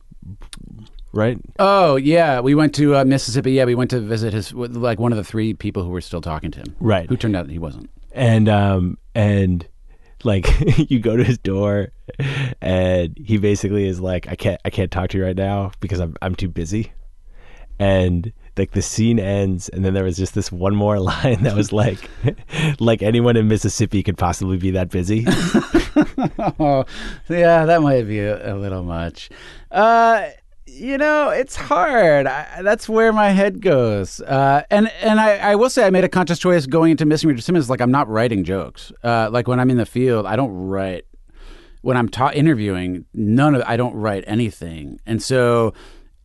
right 1.13 1.37
Oh 1.59 1.95
yeah, 1.95 2.39
we 2.39 2.55
went 2.55 2.75
to 2.75 2.95
uh, 2.97 3.05
Mississippi. 3.05 3.53
Yeah, 3.53 3.65
we 3.65 3.75
went 3.75 3.89
to 3.91 3.99
visit 3.99 4.33
his 4.33 4.53
like 4.53 4.99
one 4.99 5.11
of 5.11 5.17
the 5.17 5.23
three 5.23 5.53
people 5.53 5.83
who 5.83 5.89
were 5.89 6.01
still 6.01 6.21
talking 6.21 6.51
to 6.51 6.59
him. 6.59 6.75
Right. 6.79 7.07
Who 7.09 7.17
turned 7.17 7.35
out 7.35 7.45
that 7.47 7.51
he 7.53 7.59
wasn't. 7.59 7.89
and 8.11 8.47
um 8.49 8.97
and 9.15 9.67
like 10.25 10.47
you 10.89 10.99
go 10.99 11.15
to 11.15 11.23
his 11.23 11.37
door 11.37 11.91
and 12.61 13.17
he 13.17 13.37
basically 13.37 13.87
is 13.87 13.99
like 13.99 14.27
i 14.27 14.35
can't 14.35 14.59
i 14.65 14.69
can't 14.69 14.91
talk 14.91 15.09
to 15.09 15.17
you 15.17 15.25
right 15.25 15.37
now 15.37 15.71
because 15.79 15.99
i'm 15.99 16.15
i'm 16.21 16.35
too 16.35 16.49
busy 16.49 16.91
and 17.79 18.31
like 18.57 18.71
the 18.71 18.81
scene 18.81 19.19
ends 19.19 19.69
and 19.69 19.83
then 19.83 19.93
there 19.93 20.03
was 20.03 20.17
just 20.17 20.35
this 20.35 20.51
one 20.51 20.75
more 20.75 20.99
line 21.11 21.43
that 21.43 21.55
was 21.55 21.71
like 21.71 22.09
like 22.79 23.01
anyone 23.01 23.35
in 23.35 23.47
mississippi 23.47 24.03
could 24.03 24.17
possibly 24.17 24.57
be 24.57 24.71
that 24.71 24.89
busy 24.89 25.25
oh, 26.59 26.85
yeah, 27.29 27.65
that 27.65 27.81
might 27.81 28.03
be 28.03 28.19
a, 28.19 28.53
a 28.53 28.55
little 28.55 28.83
much. 28.83 29.29
Uh, 29.71 30.29
you 30.65 30.97
know, 30.97 31.29
it's 31.29 31.55
hard. 31.55 32.25
I, 32.25 32.61
that's 32.61 32.87
where 32.87 33.11
my 33.11 33.29
head 33.29 33.61
goes. 33.61 34.21
Uh, 34.21 34.63
and 34.69 34.89
and 35.01 35.19
I, 35.19 35.37
I 35.37 35.55
will 35.55 35.69
say 35.69 35.85
I 35.85 35.89
made 35.89 36.03
a 36.03 36.09
conscious 36.09 36.39
choice 36.39 36.65
going 36.65 36.91
into 36.91 37.05
Missing 37.05 37.29
Richard 37.29 37.43
Simmons. 37.43 37.69
Like 37.69 37.81
I'm 37.81 37.91
not 37.91 38.07
writing 38.07 38.43
jokes. 38.43 38.91
Uh, 39.03 39.29
like 39.31 39.47
when 39.47 39.59
I'm 39.59 39.69
in 39.69 39.77
the 39.77 39.85
field, 39.85 40.25
I 40.25 40.35
don't 40.35 40.51
write. 40.51 41.05
When 41.81 41.97
I'm 41.97 42.07
ta- 42.07 42.31
interviewing, 42.33 43.05
none 43.13 43.55
of 43.55 43.63
I 43.67 43.75
don't 43.75 43.95
write 43.95 44.23
anything. 44.27 44.99
And 45.05 45.21
so. 45.21 45.73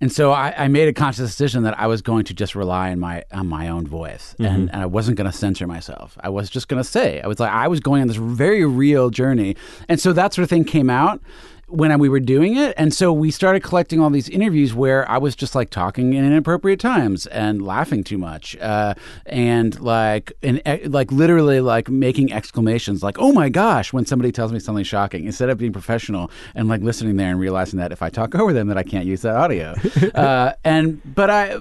And 0.00 0.12
so 0.12 0.30
I, 0.30 0.54
I 0.57 0.68
made 0.68 0.87
a 0.87 0.92
conscious 0.92 1.28
decision 1.28 1.64
that 1.64 1.76
I 1.76 1.88
was 1.88 2.02
going 2.02 2.23
to 2.26 2.33
just 2.33 2.54
rely 2.54 2.92
on 2.92 3.00
my 3.00 3.25
on 3.33 3.49
my 3.49 3.66
own 3.66 3.85
voice, 3.85 4.37
and, 4.38 4.71
and 4.71 4.80
I 4.80 4.87
wasn't 4.87 5.16
going 5.16 5.28
to 5.28 5.37
censor 5.37 5.66
myself. 5.66 6.16
I 6.21 6.28
was 6.28 6.49
just 6.49 6.68
going 6.68 6.80
to 6.80 6.88
say 6.88 7.21
I 7.21 7.26
was 7.26 7.40
like 7.40 7.50
I 7.50 7.66
was 7.66 7.80
going 7.80 8.02
on 8.02 8.07
this 8.07 8.16
very 8.16 8.64
real 8.64 9.11
journey, 9.11 9.57
and 9.88 9.99
so 9.99 10.12
that 10.12 10.33
sort 10.33 10.45
of 10.45 10.50
thing 10.50 10.62
came 10.64 10.88
out 10.88 11.21
when 11.68 11.96
we 11.98 12.08
were 12.08 12.20
doing 12.20 12.56
it, 12.56 12.75
and 12.76 12.92
so 12.92 13.12
we 13.12 13.30
started 13.30 13.62
collecting 13.62 14.00
all 14.00 14.10
these 14.10 14.28
interviews 14.28 14.75
where 14.75 15.08
I 15.10 15.18
was 15.18 15.37
just 15.37 15.54
like 15.54 15.70
talking 15.70 16.14
in 16.14 16.25
inappropriate 16.25 16.80
times 16.80 17.26
and 17.26 17.62
laughing 17.62 18.04
too 18.04 18.18
much, 18.18 18.56
uh, 18.56 18.94
and 19.26 19.78
like 19.80 20.32
and 20.42 20.62
like 20.87 21.12
literally 21.12 21.60
like 21.60 21.88
making 21.88 22.32
exclamations 22.32 23.02
like 23.02 23.18
"Oh 23.18 23.32
my 23.32 23.48
gosh!" 23.48 23.92
when 23.92 24.06
somebody 24.06 24.32
tells 24.32 24.52
me 24.52 24.58
something 24.58 24.84
shocking, 24.84 25.26
instead 25.26 25.50
of 25.50 25.58
being 25.58 25.72
professional 25.72 26.30
and 26.54 26.68
like 26.68 26.80
listening 26.80 27.16
there 27.16 27.30
and 27.30 27.38
realizing 27.38 27.78
that 27.78 27.92
if 27.92 28.02
I 28.02 28.08
talk 28.10 28.34
over 28.34 28.52
them, 28.52 28.68
that 28.68 28.78
I 28.78 28.82
can't 28.82 29.06
use 29.06 29.22
that 29.22 29.37
audio. 29.37 29.75
uh, 30.14 30.54
and 30.64 31.02
but 31.14 31.30
I 31.30 31.58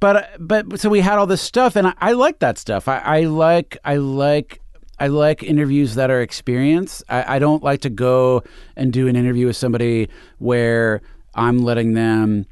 but 0.00 0.30
but 0.38 0.80
so 0.80 0.88
we 0.88 1.00
had 1.00 1.18
all 1.18 1.26
this 1.26 1.42
stuff, 1.42 1.76
and 1.76 1.88
I, 1.88 1.94
I 1.98 2.12
like 2.12 2.38
that 2.40 2.58
stuff. 2.58 2.88
I, 2.88 2.98
I 2.98 3.20
like 3.22 3.78
I 3.84 3.96
like 3.96 4.60
I 5.00 5.08
like 5.08 5.42
interviews 5.42 5.94
that 5.94 6.10
are 6.10 6.20
experience. 6.20 7.02
I, 7.08 7.36
I 7.36 7.38
don't 7.38 7.62
like 7.62 7.82
to 7.82 7.90
go 7.90 8.42
and 8.76 8.92
do 8.92 9.08
an 9.08 9.16
interview 9.16 9.46
with 9.46 9.56
somebody 9.56 10.08
where 10.38 11.00
I'm 11.34 11.58
letting 11.58 11.94
them 11.94 12.46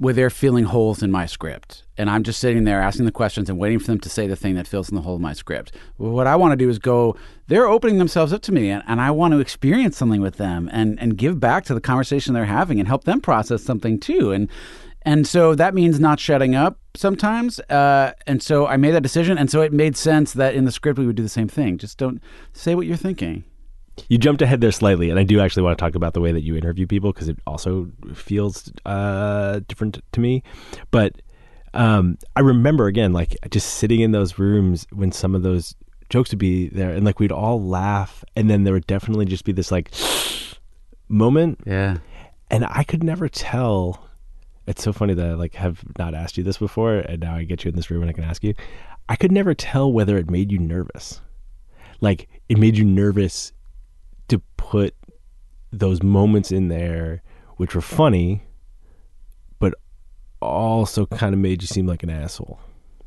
where 0.00 0.14
they're 0.14 0.30
filling 0.30 0.64
holes 0.64 1.02
in 1.02 1.10
my 1.10 1.26
script, 1.26 1.84
and 1.98 2.08
I'm 2.08 2.22
just 2.22 2.40
sitting 2.40 2.64
there 2.64 2.80
asking 2.80 3.04
the 3.04 3.12
questions 3.12 3.50
and 3.50 3.58
waiting 3.58 3.78
for 3.78 3.88
them 3.88 4.00
to 4.00 4.08
say 4.08 4.26
the 4.26 4.34
thing 4.34 4.54
that 4.54 4.66
fills 4.66 4.88
in 4.88 4.94
the 4.96 5.02
hole 5.02 5.16
in 5.16 5.20
my 5.20 5.34
script. 5.34 5.74
What 5.98 6.26
I 6.26 6.36
want 6.36 6.52
to 6.52 6.56
do 6.56 6.70
is 6.70 6.78
go. 6.78 7.16
They're 7.48 7.66
opening 7.66 7.98
themselves 7.98 8.32
up 8.32 8.40
to 8.42 8.52
me, 8.52 8.70
and, 8.70 8.82
and 8.86 8.98
I 8.98 9.10
want 9.10 9.34
to 9.34 9.40
experience 9.40 9.98
something 9.98 10.22
with 10.22 10.36
them 10.36 10.70
and 10.72 10.98
and 10.98 11.18
give 11.18 11.38
back 11.38 11.64
to 11.64 11.74
the 11.74 11.82
conversation 11.82 12.32
they're 12.32 12.46
having 12.46 12.78
and 12.78 12.88
help 12.88 13.04
them 13.04 13.20
process 13.20 13.62
something 13.62 14.00
too. 14.00 14.32
And 14.32 14.48
and 15.02 15.26
so 15.26 15.54
that 15.54 15.74
means 15.74 15.98
not 16.00 16.20
shutting 16.20 16.54
up 16.54 16.78
sometimes. 16.94 17.58
Uh, 17.60 18.12
and 18.26 18.42
so 18.42 18.66
I 18.66 18.76
made 18.76 18.92
that 18.92 19.02
decision, 19.02 19.38
and 19.38 19.50
so 19.50 19.60
it 19.62 19.72
made 19.72 19.96
sense 19.96 20.32
that 20.34 20.54
in 20.54 20.64
the 20.64 20.72
script 20.72 20.98
we 20.98 21.06
would 21.06 21.16
do 21.16 21.22
the 21.22 21.28
same 21.28 21.48
thing. 21.48 21.78
Just 21.78 21.98
don't 21.98 22.20
say 22.52 22.74
what 22.74 22.86
you're 22.86 22.96
thinking. 22.96 23.44
You 24.08 24.16
jumped 24.18 24.40
ahead 24.40 24.60
there 24.62 24.72
slightly, 24.72 25.10
and 25.10 25.18
I 25.18 25.24
do 25.24 25.40
actually 25.40 25.62
want 25.64 25.76
to 25.76 25.82
talk 25.84 25.94
about 25.94 26.14
the 26.14 26.20
way 26.20 26.32
that 26.32 26.42
you 26.42 26.56
interview 26.56 26.86
people 26.86 27.12
because 27.12 27.28
it 27.28 27.38
also 27.46 27.90
feels 28.14 28.72
uh, 28.86 29.60
different 29.68 30.00
to 30.12 30.20
me. 30.20 30.42
But 30.90 31.20
um, 31.74 32.16
I 32.34 32.40
remember 32.40 32.86
again, 32.86 33.12
like 33.12 33.36
just 33.50 33.74
sitting 33.74 34.00
in 34.00 34.12
those 34.12 34.38
rooms 34.38 34.86
when 34.92 35.12
some 35.12 35.34
of 35.34 35.42
those 35.42 35.74
jokes 36.08 36.30
would 36.30 36.38
be 36.38 36.68
there, 36.68 36.90
and 36.90 37.04
like 37.04 37.20
we'd 37.20 37.30
all 37.32 37.62
laugh, 37.62 38.24
and 38.36 38.48
then 38.48 38.64
there 38.64 38.72
would 38.72 38.86
definitely 38.86 39.26
just 39.26 39.44
be 39.44 39.52
this 39.52 39.70
like 39.70 39.90
moment, 41.08 41.60
Yeah. 41.66 41.98
and 42.50 42.64
I 42.68 42.84
could 42.84 43.02
never 43.04 43.28
tell. 43.28 44.06
It's 44.66 44.82
so 44.82 44.92
funny 44.92 45.14
that 45.14 45.26
I 45.26 45.32
like 45.34 45.54
have 45.54 45.82
not 45.98 46.14
asked 46.14 46.36
you 46.36 46.44
this 46.44 46.58
before, 46.58 46.96
and 46.98 47.20
now 47.20 47.34
I 47.34 47.44
get 47.44 47.64
you 47.64 47.70
in 47.70 47.76
this 47.76 47.90
room 47.90 48.02
and 48.02 48.10
I 48.10 48.12
can 48.12 48.24
ask 48.24 48.44
you. 48.44 48.54
I 49.08 49.16
could 49.16 49.32
never 49.32 49.54
tell 49.54 49.92
whether 49.92 50.16
it 50.18 50.30
made 50.30 50.52
you 50.52 50.58
nervous. 50.58 51.20
Like 52.00 52.28
it 52.48 52.58
made 52.58 52.76
you 52.76 52.84
nervous 52.84 53.52
to 54.28 54.40
put 54.56 54.94
those 55.72 56.02
moments 56.02 56.52
in 56.52 56.68
there, 56.68 57.22
which 57.56 57.74
were 57.74 57.80
funny, 57.80 58.42
but 59.58 59.74
also 60.40 61.06
kind 61.06 61.34
of 61.34 61.40
made 61.40 61.62
you 61.62 61.66
seem 61.66 61.86
like 61.86 62.02
an 62.02 62.10
asshole. 62.10 62.60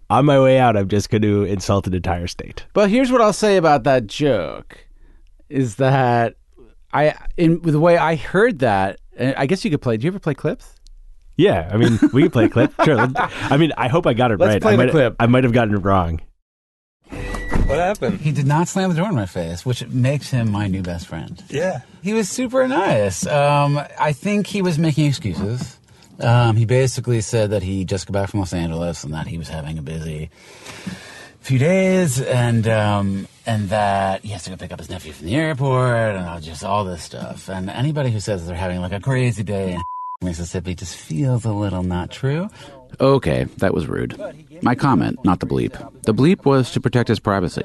On 0.10 0.26
my 0.26 0.40
way 0.40 0.60
out, 0.60 0.76
I'm 0.76 0.90
just 0.90 1.10
going 1.10 1.22
to 1.22 1.44
insult 1.46 1.88
an 1.88 1.94
entire 1.94 2.28
state. 2.28 2.66
But 2.74 2.90
here's 2.90 3.12
what 3.12 3.22
I'll 3.22 3.34
say 3.34 3.58
about 3.58 3.84
that 3.86 4.06
joke: 4.08 4.86
is 5.50 5.76
that 5.76 6.36
I, 6.92 7.16
in 7.38 7.62
the 7.62 7.80
way 7.80 7.98
I 7.98 8.16
heard 8.16 8.60
that, 8.60 9.00
I 9.20 9.46
guess 9.46 9.64
you 9.64 9.72
could 9.72 9.82
play. 9.82 9.98
Do 9.98 10.06
you 10.06 10.12
ever 10.12 10.20
play 10.20 10.34
clips? 10.34 10.76
Yeah, 11.36 11.70
I 11.72 11.78
mean, 11.78 12.00
we 12.14 12.22
can 12.24 12.32
play 12.32 12.46
a 12.46 12.50
clip. 12.50 12.74
Sure. 12.84 13.08
I 13.16 13.58
mean, 13.58 13.72
I 13.78 13.88
hope 13.88 14.06
I 14.06 14.14
got 14.14 14.32
it 14.32 14.40
Let's 14.40 14.54
right. 14.54 14.62
play 14.62 14.74
I 14.74 14.76
the 14.78 14.84
might, 14.86 14.92
clip. 14.92 15.16
I 15.20 15.26
might 15.28 15.44
have 15.44 15.54
gotten 15.54 15.74
it 15.74 15.80
wrong. 15.80 16.22
What 17.10 17.80
happened? 17.80 18.20
He 18.22 18.32
did 18.32 18.46
not 18.46 18.68
slam 18.68 18.90
the 18.90 18.96
door 18.96 19.10
in 19.10 19.16
my 19.16 19.26
face, 19.26 19.66
which 19.66 19.88
makes 19.88 20.30
him 20.30 20.52
my 20.52 20.68
new 20.68 20.82
best 20.82 21.08
friend. 21.08 21.42
Yeah. 21.50 21.82
He 22.04 22.14
was 22.14 22.30
super 22.30 22.68
nice. 22.68 23.26
Um, 23.26 23.80
I 24.00 24.12
think 24.14 24.48
he 24.48 24.62
was 24.62 24.78
making 24.78 25.06
excuses. 25.08 25.80
Um, 26.20 26.56
he 26.56 26.66
basically 26.66 27.22
said 27.22 27.50
that 27.52 27.64
he 27.64 27.86
just 27.86 28.06
got 28.06 28.14
back 28.14 28.30
from 28.30 28.42
Los 28.42 28.54
Angeles 28.54 29.04
and 29.04 29.14
that 29.14 29.28
he 29.28 29.38
was 29.38 29.48
having 29.50 29.78
a 29.78 29.82
busy 29.82 30.30
few 31.40 31.58
days, 31.60 32.22
and 32.22 32.68
um, 32.68 33.28
and 33.46 33.70
that 33.70 34.22
he 34.24 34.30
has 34.30 34.44
to 34.44 34.50
go 34.50 34.56
pick 34.56 34.72
up 34.72 34.80
his 34.80 34.90
nephew 34.90 35.12
from 35.12 35.26
the 35.28 35.36
airport, 35.36 36.16
and 36.16 36.26
all- 36.26 36.40
just 36.40 36.64
all 36.64 36.86
this 36.86 37.02
stuff. 37.04 37.50
And 37.50 37.70
anybody 37.70 38.12
who 38.12 38.20
says 38.20 38.46
they're 38.46 38.56
having 38.56 38.80
like 38.82 38.92
a 38.94 39.00
crazy 39.00 39.44
day 39.44 39.74
in 39.74 39.82
Mississippi 40.24 40.76
just 40.76 40.96
feels 40.96 41.46
a 41.46 41.52
little 41.52 41.84
not 41.84 42.10
true. 42.10 42.50
Okay, 43.00 43.46
that 43.58 43.74
was 43.74 43.88
rude. 43.88 44.20
My 44.62 44.76
comment, 44.76 45.24
not 45.26 45.40
the 45.40 45.48
bleep. 45.48 45.74
The 46.04 46.14
bleep 46.14 46.46
was 46.46 46.72
to 46.72 46.80
protect 46.80 47.10
his 47.10 47.20
privacy 47.20 47.64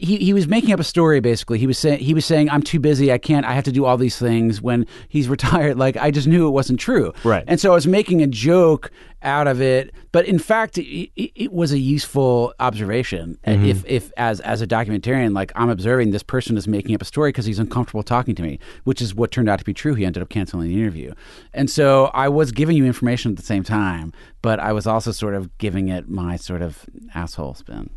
he 0.00 0.16
he 0.16 0.32
was 0.32 0.48
making 0.48 0.72
up 0.72 0.80
a 0.80 0.84
story 0.84 1.20
basically. 1.20 1.58
He 1.58 1.66
was 1.66 1.78
saying 1.78 2.00
he 2.00 2.14
was 2.14 2.24
saying 2.24 2.50
I'm 2.50 2.62
too 2.62 2.80
busy. 2.80 3.12
I 3.12 3.18
can't. 3.18 3.44
I 3.44 3.52
have 3.52 3.64
to 3.64 3.72
do 3.72 3.84
all 3.84 3.96
these 3.96 4.18
things 4.18 4.62
when 4.62 4.86
he's 5.08 5.28
retired. 5.36 5.78
Like 5.78 5.96
I 5.96 6.10
just 6.10 6.26
knew 6.26 6.46
it 6.46 6.50
wasn't 6.50 6.80
true. 6.80 7.12
Right. 7.24 7.44
And 7.46 7.60
so 7.60 7.70
I 7.70 7.74
was 7.74 7.86
making 7.86 8.22
a 8.22 8.26
joke 8.26 8.90
out 9.22 9.46
of 9.46 9.60
it, 9.60 9.94
but 10.12 10.24
in 10.24 10.38
fact, 10.38 10.78
it, 10.78 11.10
it, 11.14 11.52
was 11.52 11.72
a 11.72 11.78
useful 11.78 12.54
observation. 12.58 13.36
And 13.44 13.58
mm-hmm. 13.60 13.68
If 13.68 13.84
if 13.84 14.12
as 14.16 14.40
as 14.40 14.62
a 14.62 14.66
documentarian, 14.66 15.34
like 15.34 15.52
I'm 15.54 15.68
observing 15.68 16.10
this 16.10 16.22
person 16.22 16.56
is 16.56 16.66
making 16.66 16.94
up 16.94 17.02
a 17.02 17.04
story 17.04 17.28
because 17.28 17.44
he's 17.44 17.58
uncomfortable 17.58 18.02
talking 18.02 18.34
to 18.36 18.42
me, 18.42 18.58
which 18.84 19.02
is 19.02 19.14
what 19.14 19.30
turned 19.30 19.48
out 19.48 19.58
to 19.58 19.64
be 19.64 19.74
true. 19.74 19.94
He 19.94 20.06
ended 20.06 20.22
up 20.22 20.30
canceling 20.30 20.68
the 20.68 20.80
interview, 20.80 21.12
and 21.52 21.68
so 21.68 22.06
I 22.14 22.28
was 22.28 22.52
giving 22.52 22.76
you 22.76 22.86
information 22.86 23.32
at 23.32 23.36
the 23.36 23.42
same 23.42 23.62
time, 23.62 24.12
but 24.40 24.58
I 24.58 24.72
was 24.72 24.86
also 24.86 25.12
sort 25.12 25.34
of 25.34 25.56
giving 25.58 25.88
it 25.88 26.08
my 26.08 26.36
sort 26.36 26.62
of 26.62 26.86
asshole 27.14 27.54
spin. 27.54 27.90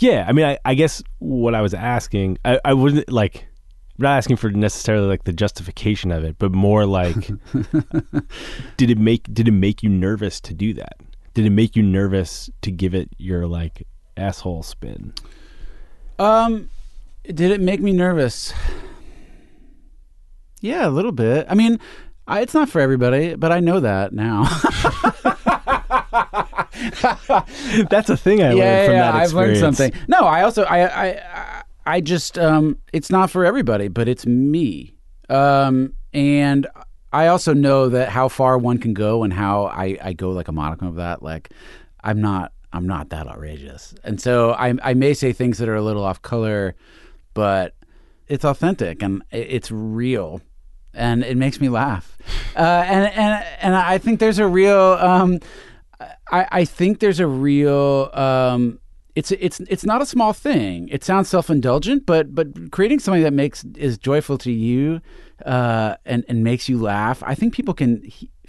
Yeah, 0.00 0.24
I 0.26 0.32
mean, 0.32 0.46
I, 0.46 0.58
I 0.64 0.74
guess 0.74 1.02
what 1.18 1.54
I 1.54 1.60
was 1.60 1.74
asking, 1.74 2.38
I, 2.42 2.58
I 2.64 2.72
wasn't 2.72 3.12
like, 3.12 3.46
I'm 3.98 4.04
not 4.04 4.16
asking 4.16 4.36
for 4.36 4.50
necessarily 4.50 5.06
like 5.06 5.24
the 5.24 5.32
justification 5.32 6.10
of 6.10 6.24
it, 6.24 6.36
but 6.38 6.52
more 6.52 6.86
like, 6.86 7.16
did 8.78 8.90
it 8.90 8.96
make 8.96 9.32
did 9.32 9.46
it 9.46 9.52
make 9.52 9.82
you 9.82 9.90
nervous 9.90 10.40
to 10.40 10.54
do 10.54 10.72
that? 10.74 10.96
Did 11.34 11.44
it 11.44 11.50
make 11.50 11.76
you 11.76 11.82
nervous 11.82 12.48
to 12.62 12.70
give 12.70 12.94
it 12.94 13.10
your 13.18 13.46
like 13.46 13.86
asshole 14.16 14.62
spin? 14.62 15.12
Um, 16.18 16.70
did 17.24 17.50
it 17.50 17.60
make 17.60 17.80
me 17.80 17.92
nervous? 17.92 18.54
Yeah, 20.62 20.88
a 20.88 20.90
little 20.90 21.12
bit. 21.12 21.46
I 21.50 21.54
mean, 21.54 21.78
I, 22.26 22.40
it's 22.40 22.54
not 22.54 22.70
for 22.70 22.80
everybody, 22.80 23.34
but 23.34 23.52
I 23.52 23.60
know 23.60 23.80
that 23.80 24.14
now. 24.14 24.48
That's 27.90 28.10
a 28.10 28.16
thing 28.16 28.42
I 28.42 28.52
learned 28.52 28.84
from 28.86 28.94
that 28.96 29.14
Yeah, 29.14 29.20
I've 29.20 29.32
learned 29.32 29.56
something. 29.60 29.92
No, 30.08 30.20
I 30.20 30.42
also 30.42 30.64
I 30.64 30.80
I 30.86 31.06
I- 31.08 31.62
I 31.86 32.00
just 32.00 32.38
um 32.38 32.76
it's 32.92 33.10
not 33.10 33.30
for 33.30 33.44
everybody, 33.44 33.88
but 33.88 34.06
it's 34.06 34.26
me. 34.26 34.94
Um 35.28 35.94
and 36.12 36.66
I 37.12 37.26
also 37.28 37.54
know 37.54 37.88
that 37.88 38.10
how 38.10 38.28
far 38.28 38.58
one 38.58 38.78
can 38.78 38.94
go 38.94 39.22
and 39.24 39.32
how 39.32 39.64
I 39.66 39.96
I 40.02 40.12
go 40.12 40.30
like 40.30 40.48
a 40.48 40.52
modicum 40.52 40.86
of 40.88 40.96
that 40.96 41.22
like 41.22 41.50
I'm 42.04 42.20
not 42.20 42.52
I'm 42.72 42.86
not 42.86 43.08
that 43.08 43.26
outrageous. 43.26 43.94
And 44.04 44.20
so 44.20 44.52
I 44.52 44.74
I 44.82 44.94
may 44.94 45.14
say 45.14 45.32
things 45.32 45.58
that 45.58 45.68
are 45.68 45.74
a 45.74 45.82
little 45.82 46.04
off 46.04 46.20
color, 46.22 46.76
but 47.34 47.74
it's 48.28 48.44
authentic 48.44 49.02
and 49.02 49.22
it's 49.32 49.70
real 49.72 50.40
and 50.94 51.24
it 51.24 51.36
makes 51.36 51.60
me 51.60 51.68
laugh. 51.68 52.16
Uh, 52.54 52.60
and 52.86 53.06
and 53.14 53.44
and 53.62 53.74
I 53.74 53.98
think 53.98 54.20
there's 54.20 54.38
a 54.38 54.46
real. 54.46 54.96
Um, 55.00 55.40
I, 56.30 56.46
I 56.50 56.64
think 56.64 57.00
there's 57.00 57.20
a 57.20 57.26
real. 57.26 58.10
Um, 58.12 58.80
it's 59.16 59.32
it's 59.32 59.60
it's 59.60 59.84
not 59.84 60.00
a 60.00 60.06
small 60.06 60.32
thing. 60.32 60.88
It 60.88 61.04
sounds 61.04 61.28
self 61.28 61.50
indulgent, 61.50 62.06
but 62.06 62.34
but 62.34 62.70
creating 62.70 63.00
something 63.00 63.22
that 63.22 63.32
makes 63.32 63.64
is 63.76 63.98
joyful 63.98 64.38
to 64.38 64.52
you, 64.52 65.00
uh, 65.44 65.96
and 66.06 66.24
and 66.28 66.44
makes 66.44 66.68
you 66.68 66.78
laugh. 66.78 67.22
I 67.26 67.34
think 67.34 67.52
people 67.54 67.74
can 67.74 68.08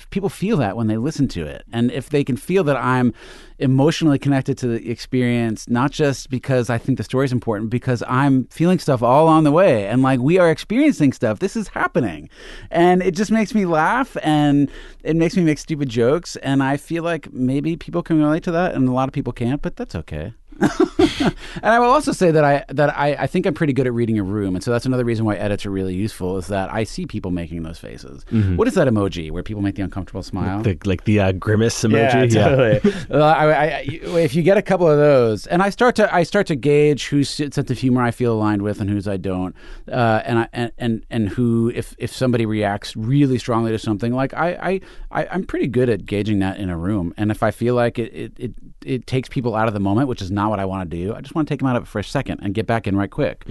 people 0.10 0.30
feel 0.30 0.58
that 0.58 0.76
when 0.76 0.88
they 0.88 0.98
listen 0.98 1.28
to 1.30 1.46
it, 1.46 1.64
and 1.72 1.92
if 1.92 2.10
they 2.10 2.24
can 2.24 2.38
feel 2.38 2.64
that 2.66 2.78
I'm 2.78 3.14
emotionally 3.60 4.18
connected 4.18 4.58
to 4.58 4.68
the 4.68 4.90
experience, 4.90 5.70
not 5.70 5.92
just 5.92 6.30
because 6.30 6.70
I 6.70 6.78
think 6.78 6.98
the 6.98 7.04
story 7.04 7.26
is 7.26 7.32
important, 7.32 7.70
because 7.70 8.04
I'm 8.08 8.46
feeling 8.46 8.80
stuff 8.80 9.04
all 9.04 9.28
on 9.28 9.44
the 9.44 9.52
way, 9.52 9.88
and 9.88 10.02
like 10.02 10.20
we 10.20 10.40
are 10.40 10.50
experiencing 10.50 11.14
stuff. 11.14 11.40
This 11.40 11.56
is 11.56 11.68
happening, 11.70 12.30
and 12.72 13.04
it 13.04 13.16
just 13.16 13.32
makes 13.32 13.54
me 13.54 13.66
laugh, 13.66 14.18
and 14.24 14.70
it 15.04 15.16
makes 15.16 15.38
me 15.38 15.44
make 15.44 15.60
stupid 15.60 15.90
jokes, 15.90 16.36
and 16.38 16.64
I 16.64 16.78
feel 16.78 17.04
like 17.04 17.32
maybe 17.32 17.76
people 17.78 18.02
can 18.02 18.20
relate 18.20 18.44
to 18.44 18.52
that, 18.52 18.74
and 18.74 18.88
a 18.88 18.92
lot 18.92 19.08
of 19.08 19.14
people 19.14 19.34
can't, 19.34 19.62
but 19.62 19.76
that's 19.76 19.96
okay. 19.96 20.34
and 20.60 21.34
I 21.64 21.80
will 21.80 21.90
also 21.90 22.12
say 22.12 22.32
that 22.32 22.44
I 22.44 22.66
that 22.70 22.96
I, 22.98 23.14
I 23.14 23.28
think 23.28 23.46
I'm 23.46 23.54
pretty 23.54 23.74
good 23.74 23.88
at 23.88 23.94
reading 23.94 24.20
a 24.20 24.24
room, 24.24 24.56
and 24.56 24.64
so 24.64 24.72
that's 24.72 24.86
another 24.86 25.06
reason 25.06 25.26
why 25.26 25.36
edits 25.36 25.66
are 25.66 25.72
really 25.72 25.96
useful. 25.96 26.38
Is 26.38 26.48
that 26.48 26.72
I 26.72 26.84
see 26.84 27.06
people 27.06 27.32
making 27.32 27.64
those 27.64 27.80
faces. 27.80 28.26
What 28.32 28.68
is 28.68 28.76
that 28.76 28.88
emoji 28.88 29.32
where 29.32 29.44
people 29.44 29.62
make 29.62 29.76
the 29.76 29.82
uncomfortable 29.82 30.24
smile? 30.24 30.62
The, 30.62 30.78
like 30.86 31.06
the 31.06 31.20
uh, 31.20 31.32
grimace 31.32 31.82
emoji. 31.84 32.32
Yeah, 32.32 32.50
totally. 32.50 32.94
Well, 33.10 33.24
I, 33.24 33.46
I, 33.46 33.66
I, 33.66 33.86
if 34.20 34.36
you 34.36 34.42
get 34.44 34.58
a 34.58 34.62
couple 34.62 34.88
of 34.88 34.98
those, 34.98 35.48
and 35.48 35.62
I 35.62 35.70
start 35.70 35.96
to 35.96 36.14
I 36.14 36.24
start 36.24 36.48
to 36.48 36.56
gauge 36.56 37.08
whose 37.08 37.30
sense 37.30 37.58
of 37.58 37.78
humor 37.78 38.02
I 38.02 38.12
feel 38.12 38.34
aligned 38.34 38.62
with 38.62 38.80
and 38.80 38.90
whose 38.90 39.08
I 39.08 39.18
don't, 39.18 39.56
uh, 39.92 40.22
and 40.24 40.40
I 40.40 40.48
and, 40.54 40.72
and 40.78 41.06
and 41.10 41.30
who 41.30 41.72
if 41.74 41.96
if 41.98 42.12
somebody 42.14 42.46
reacts 42.46 42.96
really 42.96 43.38
strongly 43.38 43.72
to 43.72 43.80
something, 43.80 44.14
like 44.14 44.34
I 44.34 44.82
I, 45.12 45.22
I 45.24 45.28
I'm 45.32 45.46
pretty 45.46 45.68
good 45.68 45.90
at 45.90 46.06
gauging 46.06 46.40
that 46.40 46.58
in 46.58 46.70
a 46.70 46.78
room, 46.78 47.14
and 47.18 47.32
if 47.32 47.44
I 47.44 47.52
feel 47.52 47.76
like 47.76 47.98
it 48.00 48.14
it, 48.14 48.34
it, 48.38 48.54
it 48.86 49.08
takes 49.08 49.30
people 49.30 49.56
out 49.56 49.68
of 49.68 49.74
the 49.74 49.80
moment, 49.80 50.08
which 50.08 50.22
is 50.22 50.32
not 50.32 50.40
what 50.49 50.60
I 50.60 50.65
want 50.65 50.89
to 50.89 50.97
do, 50.97 51.13
I 51.13 51.21
just 51.21 51.36
want 51.36 51.47
to 51.47 51.51
take 51.51 51.60
them 51.60 51.67
out 51.67 51.75
of 51.75 51.84
it 51.84 51.88
for 51.88 51.99
a 51.99 52.04
second 52.04 52.39
and 52.41 52.54
get 52.54 52.65
back 52.67 52.88
in 52.88 52.95
right 52.95 53.10
quick. 53.10 53.45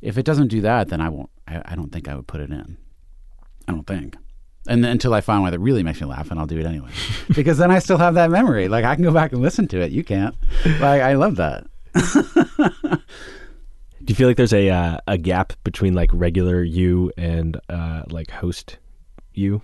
If 0.00 0.18
it 0.18 0.24
doesn't 0.24 0.48
do 0.48 0.60
that, 0.62 0.88
then 0.88 1.00
I 1.00 1.08
won't. 1.08 1.30
I, 1.46 1.62
I 1.64 1.74
don't 1.74 1.90
think 1.92 2.08
I 2.08 2.14
would 2.14 2.26
put 2.26 2.40
it 2.40 2.50
in. 2.50 2.76
I 3.68 3.72
don't 3.72 3.86
think. 3.86 4.16
And 4.68 4.84
then, 4.84 4.92
until 4.92 5.12
I 5.12 5.20
find 5.20 5.42
one 5.42 5.50
that 5.50 5.58
really 5.58 5.82
makes 5.82 6.00
me 6.00 6.06
laugh, 6.06 6.30
and 6.30 6.38
I'll 6.38 6.46
do 6.46 6.58
it 6.58 6.66
anyway, 6.66 6.90
because 7.34 7.58
then 7.58 7.70
I 7.70 7.80
still 7.80 7.98
have 7.98 8.14
that 8.14 8.30
memory. 8.30 8.68
Like 8.68 8.84
I 8.84 8.94
can 8.94 9.02
go 9.02 9.12
back 9.12 9.32
and 9.32 9.42
listen 9.42 9.66
to 9.68 9.80
it. 9.80 9.90
You 9.90 10.04
can't. 10.04 10.36
Like 10.64 11.02
I 11.02 11.14
love 11.14 11.36
that. 11.36 11.66
Do 14.04 14.10
you 14.10 14.14
feel 14.16 14.26
like 14.28 14.36
there's 14.36 14.52
a 14.52 14.68
uh, 14.68 14.98
a 15.06 15.18
gap 15.18 15.52
between 15.64 15.94
like 15.94 16.10
regular 16.12 16.62
you 16.62 17.12
and 17.16 17.60
uh, 17.68 18.02
like 18.08 18.30
host 18.30 18.78
you? 19.32 19.62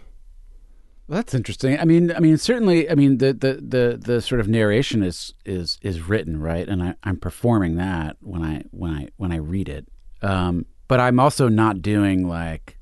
Well, 1.08 1.16
that's 1.16 1.32
interesting. 1.34 1.78
I 1.80 1.84
mean, 1.86 2.12
I 2.14 2.18
mean, 2.20 2.36
certainly. 2.36 2.88
I 2.90 2.94
mean, 2.94 3.16
the 3.18 3.32
the 3.32 3.54
the, 3.54 3.98
the 3.98 4.20
sort 4.20 4.40
of 4.40 4.48
narration 4.48 5.02
is 5.02 5.32
is 5.46 5.78
is 5.80 6.02
written 6.02 6.38
right, 6.38 6.68
and 6.68 6.82
I, 6.82 6.94
I'm 7.02 7.16
performing 7.16 7.76
that 7.76 8.16
when 8.20 8.42
I 8.42 8.62
when 8.72 8.92
I 8.92 9.08
when 9.16 9.32
I 9.32 9.36
read 9.36 9.68
it. 9.70 9.88
Um, 10.20 10.66
but 10.86 11.00
I'm 11.00 11.18
also 11.18 11.48
not 11.48 11.80
doing 11.80 12.28
like 12.28 12.76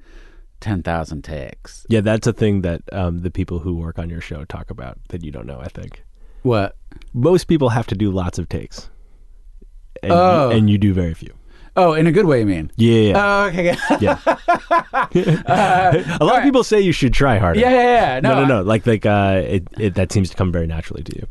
ten 0.58 0.82
thousand 0.82 1.22
takes. 1.22 1.86
Yeah, 1.88 2.00
that's 2.00 2.26
a 2.26 2.32
thing 2.32 2.62
that 2.62 2.82
um, 2.92 3.18
the 3.20 3.30
people 3.30 3.60
who 3.60 3.76
work 3.76 3.96
on 3.98 4.10
your 4.10 4.20
show 4.20 4.44
talk 4.44 4.70
about 4.70 4.98
that 5.10 5.22
you 5.22 5.30
don't 5.30 5.46
know. 5.46 5.60
I 5.60 5.68
think 5.68 6.02
What? 6.42 6.76
most 7.12 7.44
people 7.44 7.68
have 7.68 7.86
to 7.88 7.94
do 7.94 8.10
lots 8.10 8.38
of 8.40 8.48
takes, 8.48 8.90
and, 10.02 10.10
Oh. 10.12 10.50
you, 10.50 10.56
and 10.56 10.68
you 10.70 10.78
do 10.78 10.92
very 10.92 11.14
few. 11.14 11.32
Oh, 11.76 11.92
in 11.92 12.06
a 12.06 12.12
good 12.12 12.24
way, 12.24 12.40
you 12.40 12.46
mean? 12.46 12.70
Yeah, 12.76 12.98
yeah, 13.00 13.14
Oh, 13.16 13.46
okay. 13.48 13.64
Yeah, 13.64 13.98
yeah. 14.00 14.18
a 16.20 16.24
lot 16.24 16.38
of 16.38 16.42
people 16.44 16.64
say 16.64 16.80
you 16.80 16.92
should 16.92 17.12
try 17.12 17.38
harder. 17.38 17.60
yeah, 17.60 17.70
yeah. 17.70 18.20
No, 18.20 18.30
No, 18.34 18.40
no, 18.40 18.46
no. 18.58 18.62
Like, 18.62 18.86
like, 18.86 19.04
uh, 19.04 19.42
it, 19.44 19.68
it 19.78 19.94
that 19.94 20.10
seems 20.12 20.30
to 20.30 20.36
come 20.36 20.50
very 20.52 20.66
naturally 20.66 21.02
to 21.02 21.16
you. 21.16 21.26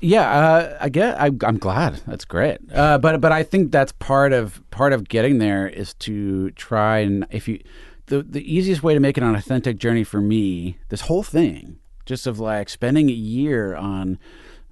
Yeah, 0.00 0.30
uh, 0.30 0.78
I 0.80 0.88
get. 0.88 1.20
I, 1.20 1.26
I'm 1.42 1.58
glad. 1.58 2.00
That's 2.06 2.24
great. 2.24 2.58
Uh, 2.72 2.98
but 2.98 3.20
but 3.20 3.32
I 3.32 3.42
think 3.42 3.72
that's 3.72 3.90
part 3.90 4.32
of 4.32 4.62
part 4.70 4.92
of 4.92 5.08
getting 5.08 5.38
there 5.38 5.66
is 5.66 5.94
to 5.94 6.52
try 6.52 6.98
and 6.98 7.26
if 7.30 7.48
you 7.48 7.60
the 8.06 8.22
the 8.22 8.42
easiest 8.54 8.84
way 8.84 8.94
to 8.94 9.00
make 9.00 9.18
it 9.18 9.24
an 9.24 9.34
authentic 9.34 9.78
journey 9.78 10.04
for 10.04 10.20
me. 10.20 10.78
This 10.88 11.00
whole 11.02 11.24
thing, 11.24 11.80
just 12.06 12.28
of 12.28 12.38
like 12.38 12.68
spending 12.68 13.08
a 13.10 13.12
year 13.12 13.74
on 13.74 14.20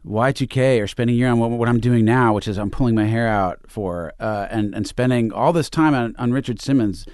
Y2K 0.06 0.80
or 0.80 0.86
spending 0.86 1.16
a 1.16 1.18
year 1.18 1.28
on 1.28 1.38
what, 1.38 1.50
what 1.50 1.68
I'm 1.68 1.80
doing 1.80 2.04
now, 2.04 2.32
which 2.32 2.46
is 2.46 2.58
I'm 2.58 2.70
pulling 2.70 2.94
my 2.94 3.06
hair 3.06 3.28
out 3.28 3.60
for, 3.66 4.12
uh, 4.20 4.46
and 4.50 4.74
and 4.74 4.86
spending 4.86 5.32
all 5.32 5.52
this 5.52 5.68
time 5.68 5.94
on, 5.94 6.14
on 6.18 6.32
Richard 6.32 6.60
Simmons, 6.60 7.06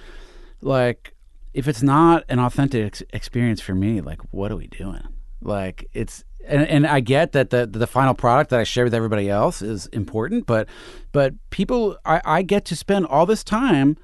like 0.61 1.13
if 1.53 1.67
it's 1.67 1.83
not 1.83 2.23
an 2.29 2.39
authentic 2.39 2.85
ex- 2.85 3.03
experience 3.11 3.61
for 3.61 3.75
me, 3.75 4.01
like 4.01 4.21
what 4.31 4.51
are 4.51 4.55
we 4.55 4.67
doing? 4.67 5.07
Like 5.41 5.89
it's 5.93 6.23
and, 6.45 6.67
and 6.67 6.87
I 6.87 6.99
get 6.99 7.31
that 7.31 7.49
the 7.49 7.65
the 7.65 7.87
final 7.87 8.13
product 8.13 8.49
that 8.51 8.59
I 8.59 8.63
share 8.63 8.83
with 8.83 8.93
everybody 8.93 9.29
else 9.29 9.61
is 9.61 9.87
important, 9.87 10.45
but 10.45 10.67
but 11.11 11.33
people 11.49 11.97
I, 12.05 12.21
I 12.25 12.41
get 12.41 12.65
to 12.65 12.75
spend 12.75 13.05
all 13.07 13.25
this 13.25 13.43
time 13.43 13.97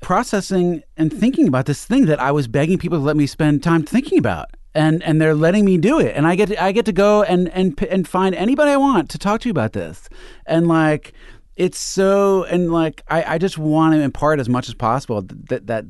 processing 0.00 0.82
and 0.96 1.12
thinking 1.12 1.48
about 1.48 1.66
this 1.66 1.84
thing 1.84 2.06
that 2.06 2.20
I 2.20 2.32
was 2.32 2.48
begging 2.48 2.78
people 2.78 2.98
to 2.98 3.04
let 3.04 3.16
me 3.16 3.26
spend 3.26 3.62
time 3.62 3.84
thinking 3.84 4.18
about. 4.18 4.50
And 4.74 5.02
and 5.02 5.20
they're 5.20 5.34
letting 5.34 5.64
me 5.64 5.76
do 5.78 6.00
it. 6.00 6.16
And 6.16 6.26
I 6.26 6.34
get 6.34 6.48
to, 6.48 6.62
I 6.62 6.72
get 6.72 6.86
to 6.86 6.92
go 6.92 7.22
and 7.22 7.48
and 7.50 7.80
and 7.90 8.08
find 8.08 8.34
anybody 8.34 8.70
I 8.70 8.76
want 8.78 9.10
to 9.10 9.18
talk 9.18 9.40
to 9.42 9.50
about 9.50 9.72
this. 9.74 10.08
And 10.46 10.66
like 10.68 11.12
it's 11.56 11.78
so 11.78 12.44
and 12.44 12.72
like 12.72 13.02
I, 13.08 13.34
I 13.34 13.38
just 13.38 13.58
want 13.58 13.94
to 13.94 14.00
impart 14.00 14.40
as 14.40 14.48
much 14.48 14.68
as 14.68 14.74
possible 14.74 15.20
that 15.22 15.66
that 15.66 15.84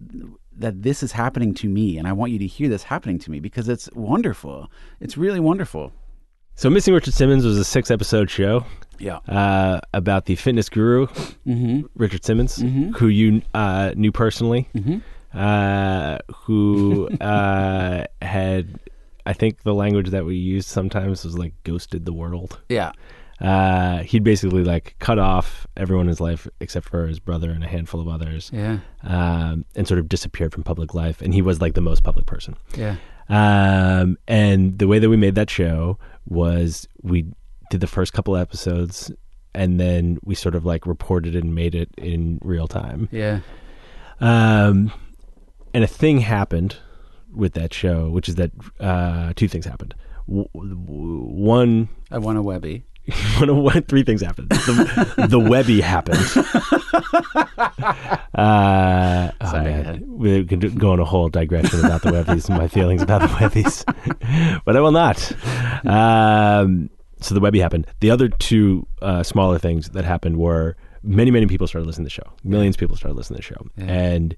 that 0.58 0.82
this 0.82 1.02
is 1.02 1.12
happening 1.12 1.54
to 1.54 1.68
me 1.68 1.96
and 1.96 2.06
I 2.08 2.12
want 2.12 2.32
you 2.32 2.38
to 2.40 2.46
hear 2.46 2.68
this 2.68 2.82
happening 2.82 3.18
to 3.20 3.30
me 3.30 3.38
because 3.40 3.68
it's 3.68 3.88
wonderful. 3.94 4.70
It's 5.00 5.16
really 5.16 5.40
wonderful. 5.40 5.92
So, 6.54 6.68
Missing 6.68 6.92
Richard 6.92 7.14
Simmons 7.14 7.46
was 7.46 7.56
a 7.56 7.64
six 7.64 7.90
episode 7.90 8.28
show 8.30 8.66
Yeah. 8.98 9.16
uh, 9.26 9.80
about 9.94 10.26
the 10.26 10.34
fitness 10.36 10.68
guru, 10.68 11.06
Mm-hmm. 11.46 11.86
Richard 11.94 12.24
Simmons, 12.26 12.56
who 12.96 13.06
you 13.08 13.40
uh, 13.54 13.92
knew 13.96 14.12
personally, 14.12 14.68
uh, 15.34 16.18
who 16.34 17.08
uh, 17.20 18.04
had, 18.20 18.78
I 19.26 19.32
think 19.32 19.62
the 19.62 19.74
language 19.74 20.10
that 20.10 20.24
we 20.24 20.36
used 20.36 20.68
sometimes 20.68 21.24
was 21.24 21.38
like 21.38 21.54
ghosted 21.64 22.04
the 22.04 22.12
world. 22.12 22.60
Yeah. 22.68 22.92
Uh, 23.40 23.98
he'd 24.04 24.22
basically 24.22 24.62
like 24.62 24.94
cut 25.00 25.18
off 25.18 25.66
everyone 25.76 26.04
in 26.04 26.08
his 26.10 26.20
life 26.20 26.46
except 26.60 26.88
for 26.88 27.06
his 27.08 27.18
brother 27.18 27.50
and 27.50 27.64
a 27.64 27.66
handful 27.66 28.00
of 28.00 28.06
others, 28.06 28.50
Yeah. 28.54 28.78
um, 29.02 29.64
and 29.74 29.88
sort 29.88 29.98
of 29.98 30.08
disappeared 30.08 30.52
from 30.52 30.62
public 30.62 30.94
life. 30.94 31.20
And 31.20 31.34
he 31.34 31.42
was 31.42 31.60
like 31.60 31.74
the 31.74 31.80
most 31.80 32.04
public 32.04 32.24
person. 32.26 32.56
Yeah. 32.76 32.96
Um, 33.28 34.16
and 34.28 34.78
the 34.78 34.86
way 34.86 34.98
that 35.00 35.08
we 35.08 35.16
made 35.16 35.34
that 35.34 35.50
show 35.50 35.98
was 36.26 36.86
we 37.02 37.26
did 37.70 37.80
the 37.80 37.86
first 37.88 38.12
couple 38.12 38.36
episodes 38.36 39.10
and 39.54 39.80
then 39.80 40.18
we 40.24 40.34
sort 40.34 40.54
of 40.54 40.64
like 40.64 40.86
reported 40.86 41.34
and 41.34 41.54
made 41.54 41.74
it 41.74 41.88
in 41.98 42.38
real 42.42 42.68
time. 42.68 43.08
Yeah. 43.10 43.40
Um, 44.20 44.92
and 45.74 45.84
a 45.84 45.86
thing 45.86 46.18
happened 46.18 46.76
with 47.34 47.54
that 47.54 47.72
show, 47.72 48.10
which 48.10 48.28
is 48.28 48.34
that 48.36 48.50
uh, 48.80 49.32
two 49.36 49.48
things 49.48 49.64
happened. 49.64 49.94
W- 50.28 50.48
w- 50.54 51.24
one, 51.24 51.88
I 52.10 52.18
won 52.18 52.36
a 52.36 52.42
Webby. 52.42 52.84
three 53.88 54.04
things 54.04 54.20
happened. 54.20 54.50
The, 54.50 55.26
the 55.28 55.38
Webby 55.38 55.80
happened. 55.80 56.18
Uh, 58.34 59.30
oh 59.42 59.50
Sorry, 59.50 59.64
man, 59.64 60.04
we 60.06 60.44
could 60.46 60.78
go 60.78 60.92
on 60.92 61.00
a 61.00 61.04
whole 61.04 61.28
digression 61.28 61.84
about 61.84 62.00
the 62.00 62.10
Webbies 62.10 62.48
and 62.48 62.56
my 62.56 62.66
feelings 62.66 63.02
about 63.02 63.20
the 63.20 63.26
Webbies, 63.26 63.84
but 64.64 64.74
I 64.74 64.80
will 64.80 64.90
not. 64.90 65.32
Um, 65.86 66.88
so 67.20 67.34
the 67.34 67.40
Webby 67.40 67.60
happened. 67.60 67.86
The 68.00 68.10
other 68.10 68.30
two 68.30 68.86
uh, 69.02 69.22
smaller 69.22 69.58
things 69.58 69.90
that 69.90 70.06
happened 70.06 70.38
were 70.38 70.76
many, 71.02 71.30
many 71.30 71.46
people 71.46 71.66
started 71.66 71.86
listening 71.86 72.08
to 72.08 72.16
the 72.16 72.24
show. 72.24 72.32
Millions 72.42 72.76
of 72.76 72.80
people 72.80 72.96
started 72.96 73.16
listening 73.16 73.42
to 73.42 73.48
the 73.48 73.54
show, 73.54 73.66
and 73.76 74.34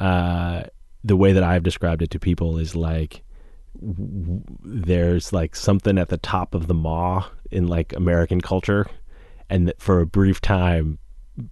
the 0.00 1.16
way 1.16 1.32
that 1.32 1.42
I've 1.42 1.62
described 1.62 2.02
it 2.02 2.10
to 2.10 2.18
people 2.18 2.58
is 2.58 2.74
like 2.74 3.22
w- 3.80 4.42
there's 4.62 5.32
like 5.32 5.54
something 5.56 5.98
at 5.98 6.08
the 6.08 6.18
top 6.18 6.54
of 6.54 6.66
the 6.66 6.74
maw 6.74 7.26
in 7.50 7.68
like 7.68 7.92
American 7.94 8.40
culture, 8.40 8.86
and 9.48 9.72
for 9.78 10.00
a 10.00 10.06
brief 10.06 10.40
time, 10.40 10.98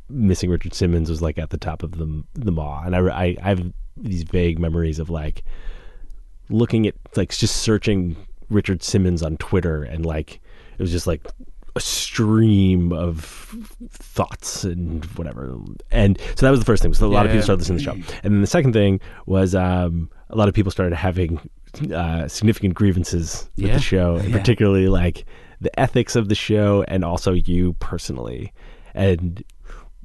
missing 0.08 0.50
Richard 0.50 0.74
Simmons 0.74 1.10
was 1.10 1.22
like 1.22 1.38
at 1.38 1.50
the 1.50 1.58
top 1.58 1.82
of 1.82 1.92
the 1.92 2.24
the 2.34 2.52
maw, 2.52 2.82
and 2.84 2.94
I, 2.96 3.00
I 3.00 3.36
I 3.42 3.48
have 3.48 3.72
these 3.96 4.22
vague 4.22 4.58
memories 4.58 4.98
of 4.98 5.10
like 5.10 5.42
looking 6.50 6.86
at 6.86 6.94
like 7.16 7.30
just 7.30 7.56
searching 7.56 8.16
Richard 8.48 8.82
Simmons 8.82 9.22
on 9.22 9.36
Twitter, 9.36 9.82
and 9.82 10.04
like 10.06 10.40
it 10.78 10.82
was 10.82 10.92
just 10.92 11.06
like 11.06 11.26
a 11.76 11.80
stream 11.80 12.92
of 12.92 13.24
thoughts 13.90 14.64
and 14.64 15.04
whatever. 15.16 15.56
And 15.90 16.18
so 16.36 16.46
that 16.46 16.50
was 16.50 16.58
the 16.60 16.64
first 16.66 16.82
thing. 16.82 16.92
So 16.94 17.06
a 17.06 17.08
lot 17.08 17.26
of 17.26 17.32
people 17.32 17.42
started 17.44 17.60
listening 17.60 17.78
to 17.80 17.84
the 17.84 17.90
show, 18.06 18.18
and 18.22 18.34
then 18.34 18.40
the 18.40 18.46
second 18.46 18.72
thing 18.72 19.00
was 19.26 19.54
um, 19.54 20.10
a 20.30 20.36
lot 20.36 20.48
of 20.48 20.54
people 20.54 20.70
started 20.72 20.94
having 20.96 21.40
uh, 21.94 22.26
significant 22.28 22.74
grievances 22.74 23.48
with 23.56 23.66
Yeah. 23.66 23.74
the 23.74 23.80
show, 23.80 24.16
and 24.16 24.30
Yeah. 24.30 24.38
particularly 24.38 24.88
like 24.88 25.24
the 25.60 25.78
ethics 25.78 26.16
of 26.16 26.28
the 26.28 26.34
show, 26.34 26.84
and 26.88 27.04
also 27.04 27.32
you 27.32 27.74
personally. 27.74 28.52
And 28.94 29.42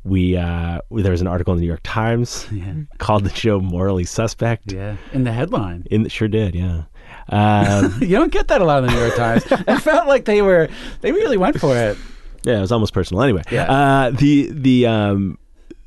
we 0.03 0.35
uh, 0.35 0.79
there 0.91 1.11
was 1.11 1.21
an 1.21 1.27
article 1.27 1.53
in 1.53 1.57
the 1.59 1.61
New 1.61 1.67
York 1.67 1.79
Times 1.83 2.45
Yeah. 2.51 2.73
called 2.97 3.23
the 3.23 3.29
show 3.33 3.59
morally 3.61 4.03
suspect. 4.03 4.73
Yeah. 4.73 4.97
In 5.13 5.23
the 5.23 5.31
headline. 5.31 5.85
In 5.89 6.07
sure 6.09 6.27
did, 6.27 6.55
yeah. 6.55 6.83
Um, 7.29 7.97
You 8.01 8.17
don't 8.17 8.31
get 8.31 8.47
that 8.49 8.61
a 8.61 8.65
lot 8.65 8.83
in 8.83 8.87
the 8.89 8.93
New 8.95 8.99
York 8.99 9.15
Times. 9.15 9.43
it 9.49 9.79
felt 9.81 10.07
like 10.07 10.25
they 10.25 10.41
were 10.41 10.69
they 11.01 11.11
really 11.11 11.37
went 11.37 11.59
for 11.59 11.75
it. 11.77 11.97
yeah, 12.43 12.57
it 12.57 12.61
was 12.61 12.71
almost 12.71 12.93
personal. 12.93 13.23
Anyway, 13.23 13.43
Yeah. 13.51 13.71
uh, 13.71 14.09
the 14.11 14.49
the 14.51 14.85
um, 14.87 15.37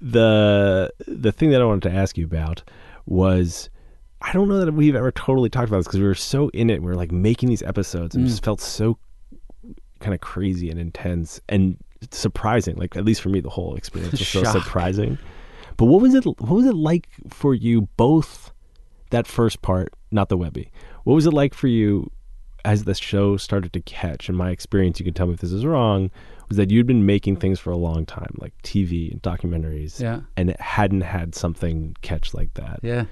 the 0.00 0.90
the 1.06 1.32
thing 1.32 1.50
that 1.50 1.60
I 1.60 1.64
wanted 1.64 1.90
to 1.90 1.94
ask 1.96 2.16
you 2.18 2.24
about 2.24 2.62
was 3.06 3.68
I 4.22 4.32
don't 4.32 4.48
know 4.48 4.64
that 4.64 4.72
we've 4.72 4.94
ever 4.96 5.12
totally 5.12 5.50
talked 5.50 5.68
about 5.68 5.78
this 5.78 5.86
because 5.86 6.00
we 6.00 6.06
were 6.06 6.14
so 6.14 6.48
in 6.50 6.70
it. 6.70 6.80
We 6.80 6.86
were 6.88 6.94
like 6.96 7.12
making 7.12 7.48
these 7.48 7.62
episodes 7.62 8.14
and 8.14 8.24
it 8.24 8.26
Mm. 8.28 8.30
just 8.30 8.44
felt 8.44 8.60
so 8.60 8.98
kind 10.00 10.14
of 10.14 10.20
crazy 10.20 10.70
and 10.70 10.78
intense 10.80 11.40
and 11.48 11.76
surprising. 12.10 12.76
Like 12.76 12.96
at 12.96 13.04
least 13.04 13.20
for 13.20 13.28
me, 13.28 13.40
the 13.40 13.50
whole 13.50 13.74
experience 13.76 14.12
was 14.12 14.26
so 14.28 14.42
surprising. 14.44 15.18
But 15.76 15.86
what 15.86 16.00
was 16.00 16.14
it? 16.14 16.24
What 16.24 16.40
was 16.48 16.66
it 16.66 16.74
like 16.74 17.08
for 17.28 17.54
you? 17.54 17.82
Both 17.96 18.52
that 19.10 19.26
first 19.26 19.60
part, 19.62 19.92
not 20.10 20.28
the 20.28 20.36
Webby. 20.36 20.70
What 21.06 21.14
was 21.14 21.24
it 21.24 21.32
like 21.32 21.54
for 21.54 21.68
you 21.68 22.10
as 22.64 22.82
the 22.82 22.92
show 22.92 23.36
started 23.36 23.72
to 23.74 23.80
catch? 23.80 24.28
In 24.28 24.34
my 24.34 24.50
experience, 24.50 24.98
you 24.98 25.04
can 25.04 25.14
tell 25.14 25.28
me 25.28 25.34
if 25.34 25.40
this 25.40 25.52
is 25.52 25.64
wrong. 25.64 26.10
Was 26.48 26.56
that 26.56 26.72
you'd 26.72 26.88
been 26.88 27.06
making 27.06 27.36
things 27.36 27.60
for 27.60 27.70
a 27.70 27.76
long 27.76 28.04
time, 28.06 28.34
like 28.38 28.52
TV 28.64 29.12
and 29.12 29.22
documentaries, 29.22 30.00
Yeah. 30.00 30.22
and 30.36 30.50
it 30.50 30.60
hadn't 30.60 31.02
had 31.02 31.36
something 31.36 31.94
catch 32.02 32.34
like 32.34 32.54
that. 32.54 32.80
Yeah. 32.82 33.04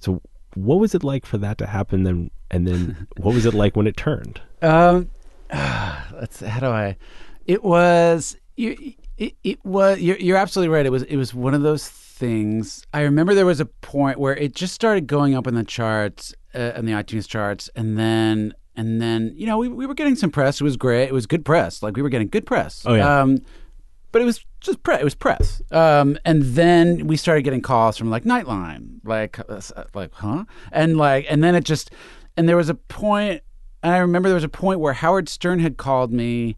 So, 0.00 0.22
what 0.54 0.76
was 0.80 0.94
it 0.94 1.04
like 1.04 1.26
for 1.26 1.36
that 1.36 1.58
to 1.58 1.66
happen? 1.66 2.04
Then, 2.04 2.30
and 2.50 2.66
then, 2.66 3.06
what 3.18 3.34
was 3.34 3.44
it 3.44 3.52
like 3.52 3.76
when 3.76 3.86
it 3.86 3.98
turned? 3.98 4.40
Um, 4.62 5.10
let's. 5.52 6.40
How 6.40 6.60
do 6.60 6.66
I? 6.68 6.96
It 7.46 7.62
was. 7.62 8.38
You. 8.56 8.94
It, 9.18 9.34
it 9.44 9.62
was. 9.66 9.98
You're, 10.00 10.16
you're 10.16 10.38
absolutely 10.38 10.74
right. 10.74 10.86
It 10.86 10.92
was. 10.92 11.02
It 11.02 11.16
was 11.16 11.34
one 11.34 11.52
of 11.52 11.60
those 11.60 11.86
things. 12.16 12.84
I 12.92 13.02
remember 13.02 13.34
there 13.34 13.46
was 13.46 13.60
a 13.60 13.66
point 13.66 14.18
where 14.18 14.34
it 14.36 14.54
just 14.54 14.74
started 14.74 15.06
going 15.06 15.34
up 15.34 15.46
in 15.46 15.54
the 15.54 15.64
charts, 15.64 16.34
uh, 16.54 16.72
in 16.76 16.86
the 16.86 16.92
iTunes 16.92 17.28
charts, 17.28 17.70
and 17.76 17.98
then 17.98 18.54
and 18.74 19.00
then 19.00 19.32
you 19.36 19.46
know 19.46 19.58
we 19.58 19.68
we 19.68 19.86
were 19.86 19.94
getting 19.94 20.16
some 20.16 20.30
press. 20.30 20.60
It 20.60 20.64
was 20.64 20.76
great. 20.76 21.04
It 21.04 21.12
was 21.12 21.26
good 21.26 21.44
press. 21.44 21.82
Like 21.82 21.96
we 21.96 22.02
were 22.02 22.08
getting 22.08 22.28
good 22.28 22.46
press. 22.46 22.82
Oh, 22.86 22.94
yeah. 22.94 23.20
Um, 23.20 23.42
but 24.12 24.22
it 24.22 24.24
was 24.24 24.44
just 24.60 24.82
press. 24.82 25.00
It 25.00 25.04
was 25.04 25.14
press. 25.14 25.60
Um, 25.70 26.18
and 26.24 26.42
then 26.42 27.06
we 27.06 27.18
started 27.18 27.42
getting 27.42 27.60
calls 27.60 27.98
from 27.98 28.08
like 28.08 28.24
Nightline, 28.24 29.00
like, 29.04 29.38
uh, 29.38 29.60
like, 29.94 30.12
huh? 30.14 30.44
And 30.72 30.96
like, 30.96 31.26
and 31.28 31.44
then 31.44 31.54
it 31.54 31.64
just, 31.64 31.90
and 32.36 32.48
there 32.48 32.56
was 32.56 32.70
a 32.70 32.74
point, 32.74 33.42
and 33.82 33.94
I 33.94 33.98
remember 33.98 34.30
there 34.30 34.34
was 34.34 34.44
a 34.44 34.48
point 34.48 34.80
where 34.80 34.94
Howard 34.94 35.28
Stern 35.28 35.58
had 35.58 35.76
called 35.76 36.12
me, 36.12 36.56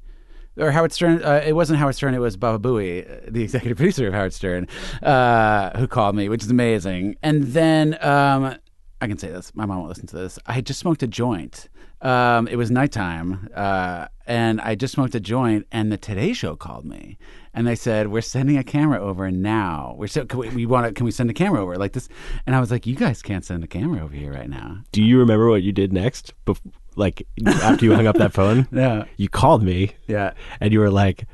or 0.58 0.70
Howard 0.70 0.92
Stern. 0.92 1.22
Uh, 1.22 1.42
it 1.44 1.52
wasn't 1.54 1.78
Howard 1.78 1.94
Stern. 1.94 2.14
It 2.14 2.18
was 2.18 2.36
Baba 2.36 2.58
Booey, 2.58 3.10
uh, 3.10 3.30
the 3.30 3.42
executive 3.42 3.76
producer 3.76 4.08
of 4.08 4.14
Howard 4.14 4.32
Stern, 4.32 4.66
uh, 5.02 5.78
who 5.78 5.86
called 5.86 6.14
me, 6.14 6.28
which 6.28 6.42
is 6.42 6.50
amazing. 6.50 7.16
And 7.22 7.44
then, 7.44 7.96
um, 8.04 8.56
I 9.00 9.06
can 9.06 9.18
say 9.18 9.28
this. 9.28 9.54
My 9.54 9.64
mom 9.66 9.78
won't 9.78 9.88
listen 9.88 10.06
to 10.08 10.16
this. 10.16 10.38
I 10.46 10.52
had 10.54 10.66
just 10.66 10.80
smoked 10.80 11.02
a 11.02 11.06
joint. 11.06 11.68
Um, 12.00 12.46
it 12.48 12.56
was 12.56 12.70
nighttime, 12.70 13.48
uh, 13.54 14.06
and 14.26 14.60
I 14.60 14.74
just 14.76 14.94
smoked 14.94 15.14
a 15.16 15.20
joint. 15.20 15.66
And 15.72 15.90
the 15.90 15.96
Today 15.96 16.32
Show 16.32 16.54
called 16.56 16.84
me, 16.84 17.18
and 17.54 17.66
they 17.66 17.74
said, 17.74 18.08
"We're 18.08 18.20
sending 18.20 18.56
a 18.56 18.62
camera 18.64 19.00
over 19.00 19.30
now. 19.32 19.94
We're 19.98 20.06
so 20.06 20.24
can 20.24 20.38
we, 20.38 20.48
we 20.50 20.66
want 20.66 20.86
to? 20.86 20.92
Can 20.92 21.04
we 21.06 21.10
send 21.10 21.28
a 21.28 21.34
camera 21.34 21.60
over 21.60 21.76
like 21.76 21.92
this?" 21.92 22.08
And 22.46 22.54
I 22.54 22.60
was 22.60 22.70
like, 22.70 22.86
"You 22.86 22.94
guys 22.94 23.20
can't 23.22 23.44
send 23.44 23.64
a 23.64 23.66
camera 23.66 24.02
over 24.02 24.14
here 24.14 24.32
right 24.32 24.48
now." 24.48 24.78
Do 24.92 25.02
you 25.02 25.18
remember 25.18 25.48
what 25.48 25.62
you 25.64 25.72
did 25.72 25.92
next? 25.92 26.34
Bef- 26.46 26.60
like 26.94 27.26
after 27.46 27.84
you 27.84 27.94
hung 27.94 28.06
up 28.06 28.16
that 28.16 28.32
phone? 28.32 28.66
Yeah. 28.72 29.04
You 29.16 29.28
called 29.28 29.62
me 29.62 29.92
Yeah. 30.08 30.32
and 30.60 30.72
you 30.72 30.80
were 30.80 30.90
like, 30.90 31.26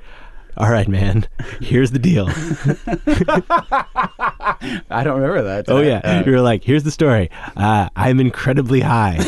"All 0.56 0.70
right, 0.70 0.88
man. 0.88 1.26
Here's 1.60 1.90
the 1.90 1.98
deal." 1.98 2.28
I 4.90 5.02
don't 5.04 5.20
remember 5.20 5.42
that. 5.42 5.64
Oh 5.68 5.78
Uh, 5.78 5.80
yeah, 5.82 6.24
you 6.24 6.32
were 6.32 6.40
like, 6.40 6.64
"Here's 6.64 6.82
the 6.84 6.90
story. 6.90 7.30
Uh, 7.56 7.88
I'm 7.96 8.20
incredibly 8.20 8.80
high. 8.80 9.18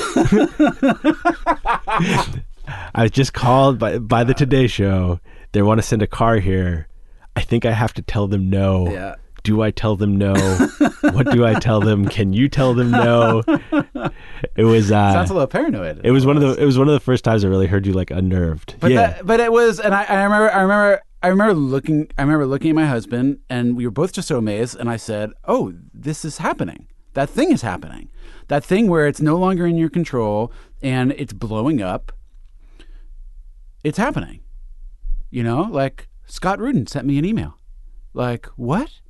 I 2.94 3.02
was 3.02 3.10
just 3.10 3.32
called 3.32 3.78
by 3.78 3.98
by 3.98 4.24
the 4.24 4.34
Today 4.34 4.66
Show. 4.66 5.20
They 5.52 5.62
want 5.62 5.78
to 5.78 5.82
send 5.86 6.02
a 6.02 6.06
car 6.06 6.38
here. 6.38 6.88
I 7.34 7.40
think 7.42 7.64
I 7.64 7.72
have 7.72 7.92
to 7.94 8.02
tell 8.02 8.26
them 8.26 8.50
no. 8.50 8.90
Yeah. 8.90 9.14
Do 9.42 9.62
I 9.62 9.70
tell 9.70 9.94
them 9.94 10.16
no? 10.16 10.34
what 11.12 11.30
do 11.30 11.46
I 11.46 11.54
tell 11.54 11.80
them? 11.80 12.08
Can 12.08 12.32
you 12.32 12.48
tell 12.48 12.74
them 12.74 12.90
no? 12.90 13.42
It 14.54 14.64
was 14.64 14.90
uh, 14.92 15.12
Sounds 15.12 15.30
a 15.30 15.34
little 15.34 15.46
paranoid. 15.46 16.00
it 16.04 16.10
was 16.10 16.26
one 16.26 16.36
of 16.36 16.42
the 16.42 16.60
it 16.60 16.64
was 16.66 16.78
one 16.78 16.88
of 16.88 16.94
the 16.94 17.00
first 17.00 17.24
times 17.24 17.44
I 17.44 17.48
really 17.48 17.66
heard 17.66 17.86
you 17.86 17.92
like 17.92 18.10
unnerved. 18.10 18.74
But 18.80 18.90
yeah. 18.90 19.06
that, 19.12 19.26
but 19.26 19.40
it 19.40 19.50
was, 19.52 19.80
and 19.80 19.94
I, 19.94 20.04
I 20.04 20.24
remember, 20.24 20.50
I 20.52 20.60
remember, 20.62 21.02
I 21.26 21.30
remember 21.30 21.54
looking, 21.54 22.06
I 22.16 22.22
remember 22.22 22.46
looking 22.46 22.70
at 22.70 22.76
my 22.76 22.86
husband, 22.86 23.38
and 23.50 23.76
we 23.76 23.84
were 23.84 23.90
both 23.90 24.12
just 24.12 24.28
so 24.28 24.38
amazed. 24.38 24.76
And 24.78 24.88
I 24.88 24.96
said, 24.96 25.32
"Oh, 25.44 25.74
this 25.92 26.24
is 26.24 26.38
happening. 26.38 26.86
That 27.14 27.28
thing 27.28 27.50
is 27.50 27.62
happening. 27.62 28.10
That 28.46 28.64
thing 28.64 28.86
where 28.86 29.08
it's 29.08 29.20
no 29.20 29.34
longer 29.36 29.66
in 29.66 29.76
your 29.76 29.90
control 29.90 30.52
and 30.82 31.10
it's 31.18 31.32
blowing 31.32 31.82
up. 31.82 32.12
It's 33.82 33.98
happening. 33.98 34.38
You 35.28 35.42
know, 35.42 35.62
like 35.62 36.06
Scott 36.26 36.60
Rudin 36.60 36.86
sent 36.86 37.08
me 37.08 37.18
an 37.18 37.24
email. 37.24 37.58
Like 38.14 38.46
what? 38.54 39.00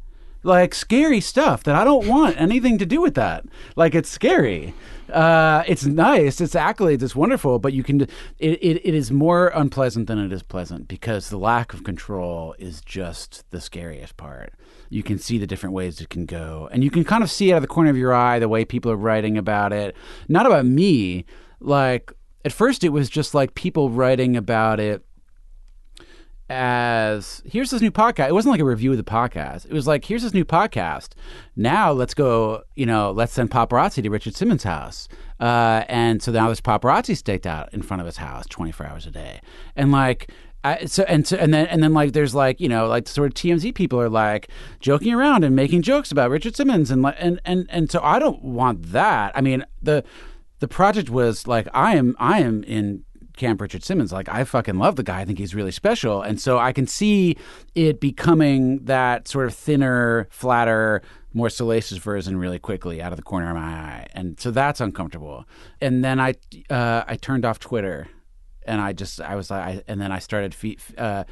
Like 0.47 0.77
scary 0.77 1.21
stuff 1.21 1.65
that 1.65 1.75
I 1.75 1.83
don't 1.83 2.07
want 2.07 2.41
anything 2.41 2.79
to 2.79 2.87
do 2.87 3.01
with 3.01 3.15
that. 3.17 3.45
Like 3.75 3.97
it's 3.97 4.09
scary. 4.09 4.75
Uh, 5.13 5.65
it's 5.67 5.85
nice. 5.85 6.41
It's 6.41 6.55
accolades. 6.55 7.03
It's 7.03 7.17
wonderful. 7.17 7.59
But 7.59 7.73
you 7.73 7.83
can. 7.83 8.03
It, 8.03 8.11
it 8.39 8.81
it 8.87 8.95
is 8.95 9.11
more 9.11 9.49
unpleasant 9.49 10.07
than 10.07 10.19
it 10.19 10.33
is 10.33 10.45
pleasant 10.45 10.87
because 10.87 11.31
the 11.31 11.37
lack 11.37 11.75
of 11.75 11.83
control 11.83 12.55
is 12.61 12.81
just 12.81 13.45
the 13.51 13.61
scariest 13.61 14.17
part. 14.17 14.53
You 14.89 15.03
can 15.03 15.19
see 15.19 15.37
the 15.37 15.49
different 15.49 15.75
ways 15.75 16.01
it 16.01 16.11
can 16.11 16.27
go, 16.27 16.69
and 16.71 16.85
you 16.85 16.91
can 16.91 17.03
kind 17.03 17.25
of 17.25 17.31
see 17.31 17.53
out 17.53 17.57
of 17.57 17.63
the 17.63 17.69
corner 17.69 17.91
of 17.91 17.97
your 17.97 18.15
eye 18.15 18.39
the 18.39 18.49
way 18.49 18.65
people 18.65 18.93
are 18.93 18.97
writing 18.97 19.37
about 19.37 19.73
it. 19.73 19.97
Not 20.29 20.47
about 20.47 20.65
me. 20.65 21.25
Like 21.59 22.13
at 22.45 22.53
first, 22.53 22.85
it 22.85 22.91
was 22.91 23.11
just 23.11 23.35
like 23.35 23.57
people 23.57 23.91
writing 23.91 24.37
about 24.37 24.79
it 24.79 25.06
as 26.49 27.43
here's 27.45 27.71
this 27.71 27.83
new 27.83 27.91
podcast. 27.91 28.29
It 28.29 28.35
wasn't 28.35 28.53
like 28.53 28.61
a 28.61 28.65
review 28.65 28.93
of 28.93 28.97
the 28.97 29.05
podcast. 29.05 29.67
It 29.67 29.73
was 29.73 29.87
like 29.87 30.05
here's 30.05 30.23
this 30.23 30.35
new 30.35 30.45
podcast. 30.45 31.11
Now 31.57 31.93
let's 31.93 32.15
go. 32.15 32.63
You 32.75 32.87
know, 32.87 33.11
let's 33.11 33.33
send 33.33 33.51
paparazzi 33.51 34.03
to 34.03 34.11
Richard 34.11 34.37
Simmons' 34.37 34.63
house. 34.63 35.09
Uh, 35.41 35.85
and 35.89 36.23
so 36.23 36.33
now 36.33 36.47
there's 36.47 36.61
paparazzi 36.61 37.17
staked 37.17 37.47
out 37.47 37.73
in 37.75 37.83
front 37.83 38.01
of 38.01 38.07
his 38.07 38.19
house 38.19 38.47
24 38.47 38.87
hours 38.87 39.07
a 39.07 39.11
day. 39.11 39.41
And 39.75 39.93
like. 39.93 40.31
I, 40.65 40.87
so 40.87 41.05
and 41.05 41.25
so 41.25 41.37
and 41.37 41.55
then 41.55 41.69
and 41.69 41.81
then 41.81 41.95
like 41.95 42.13
there's 42.13 42.35
like 42.35 42.61
you 42.61 42.69
know 42.69 42.89
like 42.89 43.07
sort 43.07 43.29
of 43.29 43.35
TMZ 43.35 43.73
people 43.77 44.01
are 44.01 44.09
like 44.09 44.49
joking 44.81 45.15
around 45.15 45.45
and 45.45 45.55
making 45.55 45.83
jokes 45.83 46.11
about 46.11 46.29
Richard 46.29 46.57
Simmons 46.57 46.91
and 46.91 47.03
like 47.03 47.15
and 47.21 47.41
and 47.45 47.67
and 47.69 47.89
so 47.89 48.01
I 48.03 48.19
don't 48.19 48.43
want 48.43 48.91
that. 48.91 49.31
I 49.37 49.43
mean 49.43 49.65
the 49.81 50.03
the 50.59 50.67
project 50.67 51.09
was 51.09 51.47
like 51.47 51.69
I 51.73 51.95
am 51.95 52.17
I 52.19 52.41
am 52.41 52.65
in 52.65 53.05
Camp 53.37 53.61
Richard 53.61 53.85
Simmons. 53.85 54.13
Like 54.13 54.29
I 54.29 54.45
fucking 54.45 54.77
love 54.79 54.97
the 54.97 55.03
guy. 55.03 55.21
I 55.21 55.25
think 55.25 55.39
he's 55.39 55.55
really 55.55 55.71
special, 55.71 56.23
and 56.23 56.41
so 56.41 56.59
I 56.59 56.73
can 56.73 56.87
see 56.87 57.37
it 57.75 58.01
becoming 58.01 58.85
that 58.85 59.29
sort 59.29 59.47
of 59.47 59.55
thinner, 59.55 60.27
flatter, 60.31 61.03
more 61.33 61.51
salacious 61.51 61.99
version 61.99 62.39
really 62.39 62.59
quickly 62.59 63.01
out 63.01 63.13
of 63.13 63.17
the 63.17 63.23
corner 63.23 63.49
of 63.51 63.57
my 63.57 63.63
eye, 63.63 64.07
and 64.15 64.41
so 64.41 64.51
that's 64.51 64.81
uncomfortable. 64.81 65.45
And 65.81 66.05
then 66.05 66.19
I 66.19 66.35
uh, 66.71 67.05
I 67.07 67.17
turned 67.17 67.45
off 67.45 67.59
Twitter, 67.59 68.09
and 68.67 68.81
I 68.81 68.93
just 68.93 69.21
I 69.21 69.37
was 69.37 69.51
like, 69.51 69.63
I, 69.63 69.83
and 69.87 70.01
then 70.01 70.11
I 70.13 70.19
started 70.19 70.55
fe- 70.55 70.79
uh, 70.99 71.25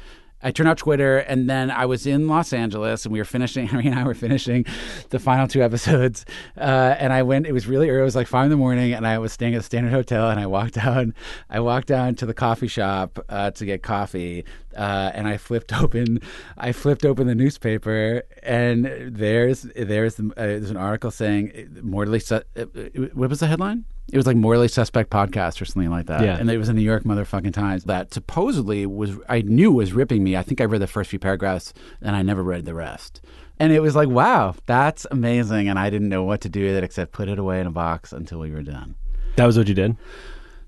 I 0.45 0.51
turned 0.51 0.69
off 0.69 0.77
Twitter, 0.77 1.17
and 1.17 1.49
then 1.49 1.71
I 1.71 1.87
was 1.87 2.05
in 2.05 2.27
Los 2.27 2.53
Angeles, 2.53 3.03
and 3.03 3.11
we 3.11 3.17
were 3.17 3.25
finishing. 3.25 3.65
Henry 3.75 3.87
and 3.87 3.97
I 3.97 4.03
were 4.03 4.13
finishing 4.13 4.63
the 5.09 5.17
final 5.17 5.47
two 5.47 5.63
episodes, 5.63 6.23
uh, 6.55 6.95
and 6.99 7.11
I 7.11 7.23
went. 7.23 7.47
It 7.47 7.51
was 7.51 7.65
really 7.65 7.89
early. 7.89 8.01
It 8.01 8.05
was 8.05 8.15
like 8.15 8.27
five 8.27 8.45
in 8.45 8.51
the 8.51 8.55
morning, 8.57 8.93
and 8.93 9.07
I 9.07 9.17
was 9.17 9.33
staying 9.33 9.55
at 9.55 9.57
the 9.57 9.63
Standard 9.63 9.91
Hotel, 9.91 10.29
and 10.29 10.39
I 10.39 10.45
walked 10.45 10.73
down. 10.85 11.15
I 11.49 11.61
walked 11.61 11.87
down 11.87 12.13
to 12.15 12.27
the 12.27 12.33
coffee 12.35 12.67
shop 12.67 13.17
uh, 13.27 13.49
to 13.51 13.65
get 13.65 13.81
coffee, 13.81 14.45
uh, 14.77 15.11
and 15.15 15.27
I 15.27 15.37
flipped 15.37 15.73
open. 15.81 16.19
I 16.59 16.73
flipped 16.73 17.05
open 17.05 17.25
the 17.25 17.33
newspaper, 17.33 18.21
and 18.43 18.85
there's 18.85 19.63
there's 19.75 20.19
uh, 20.19 20.29
there's 20.35 20.69
an 20.69 20.77
article 20.77 21.09
saying 21.09 21.79
mortally. 21.81 22.19
Su- 22.19 22.43
uh, 22.55 22.65
what 23.13 23.31
was 23.31 23.39
the 23.39 23.47
headline? 23.47 23.85
It 24.11 24.17
was 24.17 24.27
like 24.27 24.37
morally 24.37 24.67
suspect 24.67 25.09
podcast 25.09 25.61
or 25.61 25.65
something 25.65 25.89
like 25.89 26.05
that. 26.05 26.21
Yeah. 26.21 26.37
And 26.37 26.49
it 26.49 26.57
was 26.57 26.69
in 26.69 26.75
the 26.75 26.81
New 26.81 26.85
York 26.85 27.03
motherfucking 27.03 27.53
Times 27.53 27.85
that 27.85 28.13
supposedly 28.13 28.85
was 28.85 29.17
I 29.27 29.41
knew 29.41 29.71
was 29.71 29.93
ripping 29.93 30.23
me. 30.23 30.37
I 30.37 30.43
think 30.43 30.61
I 30.61 30.65
read 30.65 30.81
the 30.81 30.87
first 30.87 31.09
few 31.09 31.19
paragraphs 31.19 31.73
and 32.01 32.15
I 32.15 32.21
never 32.21 32.43
read 32.43 32.65
the 32.65 32.73
rest. 32.75 33.21
And 33.59 33.71
it 33.73 33.79
was 33.81 33.95
like, 33.95 34.09
wow, 34.09 34.53
that's 34.67 35.07
amazing. 35.11 35.67
And 35.69 35.79
I 35.79 35.89
didn't 35.89 36.09
know 36.09 36.23
what 36.23 36.41
to 36.41 36.49
do 36.49 36.65
with 36.65 36.75
it 36.75 36.83
except 36.83 37.13
put 37.13 37.29
it 37.29 37.39
away 37.39 37.59
in 37.61 37.67
a 37.67 37.71
box 37.71 38.13
until 38.13 38.39
we 38.39 38.51
were 38.51 38.61
done. 38.61 38.95
that 39.37 39.45
was 39.45 39.57
what 39.57 39.67
you 39.67 39.73
did. 39.73 39.95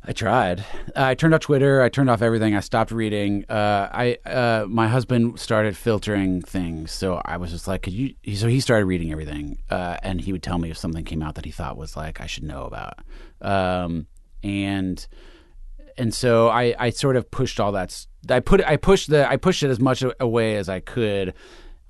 I 0.10 0.14
tried. 0.14 0.62
Uh, 0.96 1.04
I 1.04 1.16
turned 1.16 1.34
off 1.34 1.42
Twitter. 1.42 1.82
I 1.82 1.90
turned 1.90 2.10
off 2.10 2.22
everything. 2.22 2.56
I 2.56 2.62
stopped 2.62 2.92
reading. 2.92 3.44
Uh, 3.50 3.90
I 3.92 4.18
uh, 4.26 4.66
my 4.70 4.88
husband 4.88 5.38
started 5.38 5.76
filtering 5.76 6.42
things, 6.42 6.94
so 6.94 7.22
I 7.26 7.36
was 7.36 7.52
just 7.52 7.68
like, 7.68 7.82
"Could 7.82 7.92
you?" 7.92 8.14
So 8.36 8.48
he 8.48 8.62
started 8.62 8.86
reading 8.86 9.12
everything, 9.12 9.58
uh, 9.70 9.98
and 10.04 10.22
he 10.22 10.32
would 10.32 10.44
tell 10.44 10.60
me 10.60 10.70
if 10.72 10.78
something 10.78 11.04
came 11.04 11.22
out 11.22 11.36
that 11.36 11.44
he 11.44 11.52
thought 11.52 11.76
was 11.76 11.98
like 11.98 12.22
I 12.22 12.26
should 12.26 12.44
know 12.44 12.64
about. 12.64 13.00
Um, 13.42 14.08
and 14.44 15.06
and 15.98 16.14
so 16.14 16.48
I, 16.50 16.76
I 16.78 16.90
sort 16.92 17.16
of 17.16 17.30
pushed 17.32 17.60
all 17.60 17.72
that. 17.74 18.06
I 18.30 18.40
put 18.40 18.64
I 18.66 18.78
pushed 18.78 19.10
the 19.10 19.28
I 19.30 19.38
pushed 19.38 19.64
it 19.64 19.70
as 19.70 19.80
much 19.80 20.04
away 20.20 20.58
as 20.58 20.70
I 20.70 20.80
could, 20.80 21.34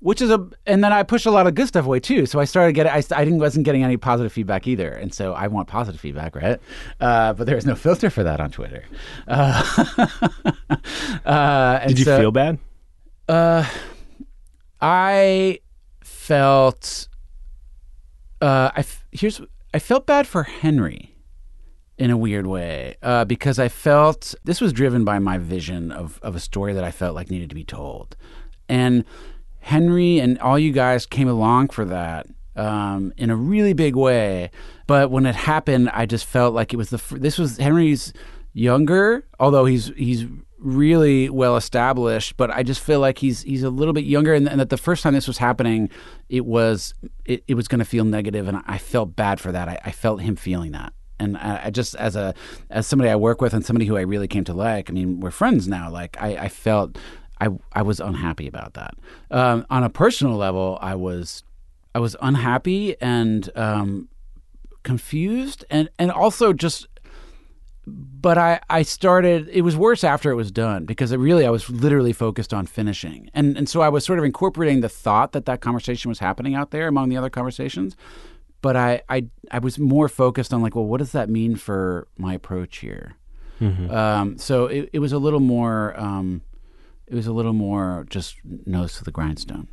which 0.00 0.22
is 0.22 0.30
a 0.30 0.48
and 0.66 0.82
then 0.84 0.92
I 0.92 1.02
pushed 1.02 1.26
a 1.26 1.30
lot 1.30 1.46
of 1.46 1.54
good 1.54 1.68
stuff 1.68 1.84
away 1.84 2.00
too. 2.00 2.24
So 2.26 2.38
I 2.40 2.44
started 2.44 2.72
getting 2.72 2.92
I, 2.92 3.02
I 3.14 3.24
didn't 3.24 3.40
wasn't 3.40 3.64
getting 3.64 3.82
any 3.84 3.96
positive 3.96 4.32
feedback 4.32 4.66
either, 4.66 4.90
and 4.90 5.12
so 5.12 5.32
I 5.34 5.48
want 5.48 5.68
positive 5.68 6.00
feedback, 6.00 6.36
right? 6.36 6.58
Uh, 7.00 7.32
but 7.34 7.46
there's 7.46 7.66
no 7.66 7.74
filter 7.74 8.08
for 8.10 8.22
that 8.24 8.40
on 8.40 8.50
Twitter. 8.50 8.84
Uh, 9.26 9.62
uh, 11.26 11.78
and 11.82 11.88
Did 11.88 11.98
you 11.98 12.04
so- 12.04 12.18
feel 12.18 12.30
bad? 12.32 12.58
uh, 13.28 13.64
I 14.80 15.60
felt. 16.02 17.08
Uh, 18.40 18.70
I 18.74 18.80
f- 18.80 19.04
here's 19.10 19.40
I 19.74 19.78
felt 19.80 20.06
bad 20.06 20.26
for 20.26 20.44
Henry, 20.44 21.14
in 21.98 22.10
a 22.10 22.16
weird 22.16 22.46
way, 22.46 22.96
uh, 23.02 23.24
because 23.24 23.58
I 23.58 23.68
felt 23.68 24.34
this 24.44 24.60
was 24.60 24.72
driven 24.72 25.04
by 25.04 25.18
my 25.18 25.38
vision 25.38 25.90
of 25.90 26.18
of 26.22 26.36
a 26.36 26.40
story 26.40 26.72
that 26.72 26.84
I 26.84 26.90
felt 26.90 27.14
like 27.14 27.30
needed 27.30 27.48
to 27.48 27.54
be 27.54 27.64
told, 27.64 28.16
and 28.68 29.04
Henry 29.60 30.18
and 30.20 30.38
all 30.38 30.58
you 30.58 30.72
guys 30.72 31.04
came 31.04 31.28
along 31.28 31.68
for 31.68 31.84
that 31.84 32.26
um, 32.56 33.12
in 33.16 33.30
a 33.30 33.36
really 33.36 33.72
big 33.72 33.96
way. 33.96 34.50
But 34.86 35.10
when 35.10 35.26
it 35.26 35.34
happened, 35.34 35.90
I 35.90 36.06
just 36.06 36.24
felt 36.24 36.54
like 36.54 36.72
it 36.72 36.76
was 36.76 36.90
the 36.90 37.02
this 37.18 37.38
was 37.38 37.58
Henry's 37.58 38.12
younger, 38.52 39.26
although 39.38 39.64
he's 39.64 39.88
he's 39.96 40.24
really 40.58 41.28
well 41.28 41.56
established. 41.56 42.36
But 42.36 42.50
I 42.50 42.62
just 42.62 42.80
feel 42.80 43.00
like 43.00 43.18
he's 43.18 43.42
he's 43.42 43.62
a 43.62 43.70
little 43.70 43.92
bit 43.92 44.04
younger, 44.04 44.34
and, 44.34 44.48
and 44.48 44.60
that 44.60 44.70
the 44.70 44.76
first 44.76 45.02
time 45.02 45.14
this 45.14 45.28
was 45.28 45.38
happening, 45.38 45.90
it 46.28 46.46
was 46.46 46.94
it, 47.24 47.44
it 47.46 47.54
was 47.54 47.68
going 47.68 47.80
to 47.80 47.84
feel 47.84 48.04
negative, 48.04 48.48
and 48.48 48.62
I 48.66 48.78
felt 48.78 49.16
bad 49.16 49.40
for 49.40 49.52
that. 49.52 49.68
I, 49.68 49.78
I 49.84 49.90
felt 49.90 50.20
him 50.20 50.36
feeling 50.36 50.72
that. 50.72 50.92
And 51.20 51.36
I, 51.36 51.62
I 51.64 51.70
just 51.70 51.94
as 51.96 52.16
a 52.16 52.34
as 52.70 52.86
somebody 52.86 53.10
I 53.10 53.16
work 53.16 53.40
with 53.40 53.52
and 53.52 53.64
somebody 53.64 53.86
who 53.86 53.96
I 53.96 54.02
really 54.02 54.28
came 54.28 54.44
to 54.44 54.54
like, 54.54 54.90
I 54.90 54.92
mean, 54.92 55.20
we're 55.20 55.30
friends 55.30 55.66
now. 55.68 55.90
Like 55.90 56.16
I, 56.20 56.36
I 56.36 56.48
felt 56.48 56.96
I 57.40 57.48
I 57.72 57.82
was 57.82 58.00
unhappy 58.00 58.48
about 58.48 58.74
that. 58.74 58.94
Um, 59.30 59.66
on 59.70 59.84
a 59.84 59.90
personal 59.90 60.36
level, 60.36 60.78
I 60.80 60.94
was 60.94 61.42
I 61.94 62.00
was 62.00 62.16
unhappy 62.20 63.00
and 63.00 63.50
um, 63.56 64.08
confused, 64.82 65.64
and 65.70 65.88
and 65.98 66.10
also 66.10 66.52
just. 66.52 66.86
But 67.90 68.36
I, 68.36 68.60
I 68.68 68.82
started. 68.82 69.48
It 69.48 69.62
was 69.62 69.74
worse 69.74 70.04
after 70.04 70.30
it 70.30 70.34
was 70.34 70.50
done 70.50 70.84
because 70.84 71.10
it 71.10 71.16
really 71.16 71.46
I 71.46 71.50
was 71.50 71.70
literally 71.70 72.12
focused 72.12 72.52
on 72.52 72.66
finishing, 72.66 73.30
and 73.32 73.56
and 73.56 73.66
so 73.66 73.80
I 73.80 73.88
was 73.88 74.04
sort 74.04 74.18
of 74.18 74.26
incorporating 74.26 74.80
the 74.80 74.90
thought 74.90 75.32
that 75.32 75.46
that 75.46 75.62
conversation 75.62 76.10
was 76.10 76.18
happening 76.18 76.54
out 76.54 76.70
there 76.70 76.86
among 76.86 77.08
the 77.08 77.16
other 77.16 77.30
conversations, 77.30 77.96
but 78.62 78.76
I 78.76 79.02
I, 79.08 79.26
I 79.50 79.58
was 79.58 79.78
more 79.78 80.08
focused 80.08 80.52
on 80.54 80.62
like, 80.62 80.74
well, 80.74 80.84
what 80.86 80.98
does 80.98 81.12
that 81.12 81.28
mean 81.28 81.56
for 81.56 82.06
my 82.16 82.34
approach 82.34 82.78
here? 82.78 83.14
Um, 83.60 84.38
so 84.38 84.66
it, 84.66 84.88
it 84.92 84.98
was 85.00 85.12
a 85.12 85.18
little 85.18 85.40
more. 85.40 85.98
Um, 85.98 86.42
it 87.08 87.14
was 87.14 87.26
a 87.26 87.32
little 87.32 87.52
more 87.54 88.06
just 88.08 88.36
nose 88.66 88.96
to 88.98 89.04
the 89.04 89.10
grindstone. 89.10 89.66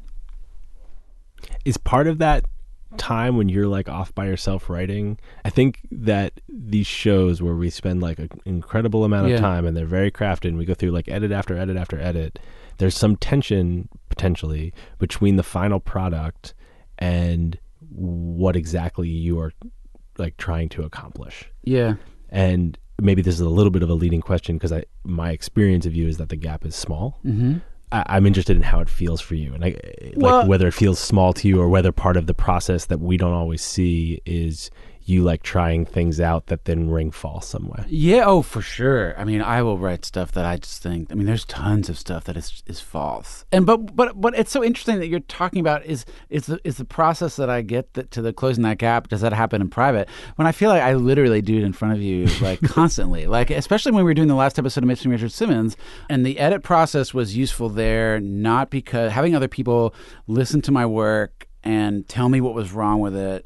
Is 1.65 1.77
part 1.77 2.07
of 2.07 2.17
that 2.19 2.45
time 2.97 3.35
when 3.37 3.49
you're 3.49 3.67
like 3.67 3.89
off 3.89 4.15
by 4.15 4.25
yourself 4.25 4.69
writing. 4.69 5.17
I 5.43 5.49
think 5.49 5.81
that 5.91 6.39
these 6.47 6.87
shows 6.87 7.41
where 7.41 7.53
we 7.55 7.69
spend 7.69 8.01
like 8.01 8.19
an 8.19 8.29
incredible 8.45 9.03
amount 9.03 9.27
Yeah. 9.29 9.35
of 9.35 9.41
time 9.41 9.65
and 9.65 9.75
they're 9.75 9.85
very 9.85 10.09
crafted 10.11 10.45
and 10.49 10.57
we 10.57 10.65
go 10.65 10.73
through 10.73 10.91
like 10.91 11.07
edit 11.09 11.31
after 11.31 11.57
edit 11.57 11.75
after 11.77 11.99
edit, 11.99 12.39
there's 12.77 12.95
some 12.97 13.17
tension 13.17 13.89
potentially 14.09 14.73
between 14.97 15.35
the 15.35 15.43
final 15.43 15.79
product 15.79 16.53
and 16.97 17.59
what 17.95 18.55
exactly 18.55 19.07
you 19.07 19.39
are 19.39 19.51
like 20.17 20.37
trying 20.37 20.69
to 20.69 20.83
accomplish. 20.83 21.49
Yeah. 21.63 21.95
And 22.29 22.77
maybe 23.01 23.21
this 23.21 23.35
is 23.35 23.41
a 23.41 23.49
little 23.49 23.71
bit 23.71 23.83
of 23.83 23.89
a 23.89 23.93
leading 23.93 24.21
question 24.21 24.57
because 24.57 24.71
I 24.71 24.85
my 25.03 25.31
experience 25.31 25.85
of 25.85 25.95
you 25.95 26.07
is 26.07 26.17
that 26.17 26.29
the 26.29 26.35
gap 26.35 26.65
is 26.65 26.75
small. 26.75 27.19
Mm-hmm. 27.25 27.57
I, 27.91 28.03
I'm 28.07 28.25
interested 28.25 28.55
in 28.55 28.63
how 28.63 28.79
it 28.79 28.89
feels 28.89 29.21
for 29.21 29.35
you, 29.35 29.53
and 29.53 29.63
I, 29.63 29.75
Well- 30.15 30.39
like 30.39 30.47
whether 30.47 30.67
it 30.67 30.73
feels 30.73 30.99
small 30.99 31.33
to 31.33 31.47
you, 31.47 31.61
or 31.61 31.69
whether 31.69 31.91
part 31.91 32.17
of 32.17 32.27
the 32.27 32.33
process 32.33 32.85
that 32.85 32.99
we 32.99 33.17
don't 33.17 33.33
always 33.33 33.61
see 33.61 34.21
is 34.25 34.71
you 35.07 35.23
like 35.23 35.43
trying 35.43 35.85
things 35.85 36.19
out 36.19 36.47
that 36.47 36.65
then 36.65 36.89
ring 36.89 37.11
false 37.11 37.47
somewhere. 37.47 37.85
Yeah, 37.87 38.23
oh, 38.25 38.41
for 38.41 38.61
sure. 38.61 39.17
I 39.19 39.23
mean, 39.23 39.39
I 39.39 39.61
will 39.61 39.77
write 39.77 40.03
stuff 40.03 40.31
that 40.31 40.45
I 40.45 40.57
just 40.57 40.81
think. 40.81 41.11
I 41.11 41.13
mean, 41.13 41.27
there's 41.27 41.45
tons 41.45 41.89
of 41.89 41.99
stuff 41.99 42.23
that 42.23 42.35
is 42.35 42.63
is 42.65 42.79
false. 42.79 43.45
And 43.51 43.67
but 43.67 43.95
but 43.95 44.19
but 44.19 44.37
it's 44.37 44.51
so 44.51 44.63
interesting 44.63 44.97
that 44.99 45.07
you're 45.07 45.19
talking 45.19 45.59
about 45.59 45.85
is 45.85 46.05
is 46.29 46.47
the 46.47 46.59
is 46.63 46.77
the 46.77 46.85
process 46.85 47.35
that 47.35 47.51
I 47.51 47.61
get 47.61 47.93
that, 47.93 48.09
to 48.11 48.21
the 48.23 48.33
closing 48.33 48.63
that 48.63 48.79
gap. 48.79 49.07
Does 49.07 49.21
that 49.21 49.31
happen 49.31 49.61
in 49.61 49.69
private? 49.69 50.09
When 50.37 50.47
I 50.47 50.51
feel 50.51 50.71
like 50.71 50.81
I 50.81 50.95
literally 50.95 51.41
do 51.41 51.57
it 51.57 51.63
in 51.63 51.73
front 51.73 51.93
of 51.93 52.01
you, 52.01 52.25
like 52.41 52.61
constantly. 52.61 53.27
Like 53.27 53.51
especially 53.51 53.91
when 53.91 54.03
we 54.03 54.09
were 54.09 54.15
doing 54.15 54.27
the 54.27 54.35
last 54.35 54.57
episode 54.57 54.83
of 54.83 54.87
Missing 54.87 55.11
Richard 55.11 55.31
Simmons, 55.31 55.77
and 56.09 56.25
the 56.25 56.39
edit 56.39 56.63
process 56.63 57.13
was 57.13 57.37
useful 57.37 57.69
there, 57.69 58.19
not 58.19 58.71
because 58.71 59.11
having 59.11 59.35
other 59.35 59.47
people 59.47 59.93
listen 60.25 60.61
to 60.63 60.71
my 60.71 60.85
work 60.85 61.47
and 61.63 62.07
tell 62.07 62.29
me 62.29 62.41
what 62.41 62.55
was 62.55 62.71
wrong 62.71 62.99
with 62.99 63.15
it 63.15 63.45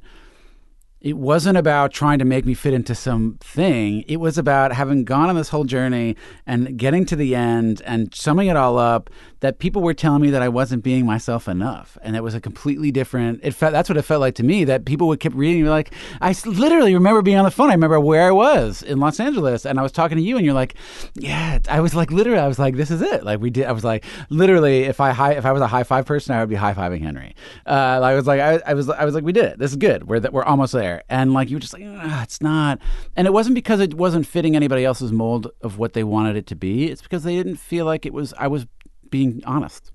it 1.02 1.18
wasn't 1.18 1.58
about 1.58 1.92
trying 1.92 2.20
to 2.20 2.26
make 2.26 2.46
me 2.46 2.54
fit 2.54 2.74
into 2.74 2.94
some 2.94 3.38
thing. 3.40 4.04
It 4.08 4.18
was 4.18 4.38
about 4.38 4.74
having 4.74 5.06
gone 5.06 5.30
on 5.30 5.36
this 5.36 5.50
whole 5.50 5.64
journey 5.64 6.16
and 6.46 6.78
getting 6.78 7.06
to 7.06 7.16
the 7.16 7.36
end 7.36 7.82
and 7.86 8.14
summing 8.14 8.48
it 8.48 8.58
all 8.58 8.78
up. 8.78 9.10
That 9.42 9.60
people 9.60 9.82
were 9.82 9.94
telling 9.94 10.22
me 10.22 10.32
that 10.32 10.42
I 10.42 10.50
wasn't 10.50 10.84
being 10.84 11.06
myself 11.06 11.48
enough, 11.48 11.98
and 12.02 12.18
it 12.18 12.24
was 12.24 12.36
a 12.36 12.42
completely 12.42 12.92
different. 12.92 13.40
It 13.42 13.52
felt 13.52 13.72
that's 13.72 13.88
what 13.88 13.98
it 13.98 14.02
felt 14.02 14.20
like 14.20 14.36
to 14.36 14.44
me. 14.44 14.66
That 14.66 14.84
people 14.84 15.08
would 15.08 15.22
keep 15.22 15.34
reading 15.34 15.64
me 15.64 15.70
like 15.70 15.94
I 16.20 16.36
literally 16.46 16.94
remember 16.94 17.22
being 17.22 17.38
on 17.38 17.46
the 17.46 17.52
phone. 17.52 17.70
I 17.70 17.74
remember 17.74 18.02
where 18.02 18.28
I 18.28 18.32
was 18.32 18.84
in 18.84 19.00
Los 19.00 19.18
Angeles, 19.18 19.66
and 19.66 19.80
I 19.80 19.82
was 19.82 19.94
talking 19.94 20.18
to 20.18 20.22
you, 20.22 20.36
and 20.36 20.44
you're 20.46 20.54
like, 20.54 20.76
"Yeah." 21.14 21.60
I 21.70 21.80
was 21.80 21.96
like, 21.96 22.12
literally, 22.12 22.38
I 22.38 22.50
was 22.50 22.60
like, 22.60 22.76
"This 22.76 22.92
is 22.92 23.02
it." 23.02 23.24
Like 23.24 23.40
we 23.40 23.50
did. 23.50 23.66
I 23.66 23.72
was 23.72 23.86
like, 23.86 24.04
literally, 24.30 24.84
if 24.84 25.00
I 25.00 25.12
high, 25.12 25.36
if 25.36 25.46
I 25.46 25.54
was 25.54 25.62
a 25.62 25.68
high 25.68 25.84
five 25.84 26.06
person, 26.06 26.36
I 26.36 26.42
would 26.42 26.50
be 26.50 26.56
high 26.56 26.74
fiving 26.74 27.02
Henry. 27.02 27.34
Uh, 27.66 28.02
I 28.04 28.16
was 28.16 28.28
like, 28.28 28.42
I, 28.42 28.62
I 28.66 28.74
was, 28.74 28.90
I 28.90 29.06
was 29.06 29.16
like, 29.16 29.24
we 29.24 29.32
did 29.32 29.46
it. 29.46 29.58
This 29.58 29.72
is 29.72 29.78
good. 29.78 30.10
We're 30.10 30.20
we're 30.32 30.44
almost 30.44 30.74
there. 30.74 30.89
And 31.10 31.34
like 31.34 31.50
you 31.50 31.56
were 31.56 31.62
just 31.62 31.74
like, 31.74 31.84
ah, 31.86 32.24
it's 32.24 32.42
not. 32.42 32.80
And 33.16 33.28
it 33.28 33.34
wasn't 33.34 33.56
because 33.56 33.80
it 33.80 33.94
wasn't 33.94 34.26
fitting 34.28 34.56
anybody 34.56 34.86
else's 34.86 35.12
mold 35.12 35.52
of 35.62 35.78
what 35.78 35.94
they 35.94 36.04
wanted 36.04 36.36
it 36.36 36.48
to 36.48 36.56
be. 36.56 36.90
It's 36.90 37.02
because 37.02 37.24
they 37.24 37.36
didn't 37.36 37.58
feel 37.58 37.86
like 37.86 38.06
it 38.06 38.14
was. 38.14 38.34
I 38.38 38.48
was 38.48 38.66
being 39.10 39.42
honest. 39.46 39.92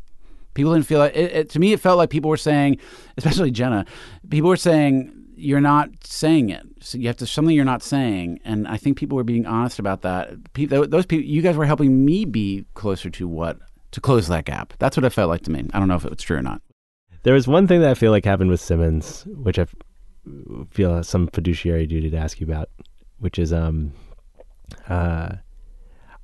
People 0.55 0.73
didn't 0.73 0.87
feel 0.87 1.01
like 1.01 1.17
it, 1.17 1.33
it. 1.33 1.51
To 1.51 1.59
me, 1.59 1.73
it 1.73 1.81
felt 1.81 1.99
like 1.99 2.11
people 2.11 2.31
were 2.31 2.37
saying, 2.37 2.79
especially 3.17 3.51
Jenna, 3.51 3.87
people 4.31 4.49
were 4.49 4.57
saying 4.57 5.13
you're 5.37 5.61
not 5.61 5.89
saying 6.05 6.51
it. 6.51 6.65
So 6.81 6.99
you 6.99 7.09
have 7.09 7.17
to 7.19 7.27
something 7.27 7.55
you're 7.55 7.65
not 7.65 7.83
saying, 7.83 8.41
and 8.45 8.69
I 8.69 8.77
think 8.77 8.97
people 8.97 9.17
were 9.17 9.25
being 9.25 9.47
honest 9.47 9.79
about 9.79 10.03
that. 10.03 10.53
Pe- 10.53 10.67
tho- 10.67 10.87
those 10.87 11.07
people, 11.07 11.25
you 11.25 11.43
guys 11.43 11.57
were 11.57 11.67
helping 11.67 12.05
me 12.05 12.25
be 12.25 12.65
closer 12.75 13.11
to 13.11 13.27
what 13.27 13.59
to 13.91 14.01
close 14.01 14.29
that 14.29 14.45
gap. 14.45 14.75
That's 14.79 14.97
what 14.97 15.05
it 15.05 15.11
felt 15.11 15.29
like 15.29 15.43
to 15.43 15.51
me. 15.51 15.69
I 15.73 15.79
don't 15.79 15.89
know 15.89 15.97
if 15.97 16.05
it's 16.05 16.23
true 16.23 16.37
or 16.37 16.43
not. 16.43 16.61
There 17.25 17.35
was 17.35 17.49
one 17.49 17.67
thing 17.67 17.81
that 17.81 17.91
I 17.91 17.95
feel 17.95 18.11
like 18.11 18.25
happened 18.25 18.51
with 18.51 18.61
Simmons, 18.61 19.25
which 19.27 19.59
I 19.59 19.63
f- 19.63 19.75
feel 20.71 21.03
some 21.03 21.29
fiduciary 21.29 21.87
duty 21.87 22.11
to 22.11 22.17
ask 22.17 22.41
you 22.41 22.47
about, 22.47 22.71
which 23.19 23.39
is 23.39 23.53
um, 23.53 23.93
uh, 24.89 25.37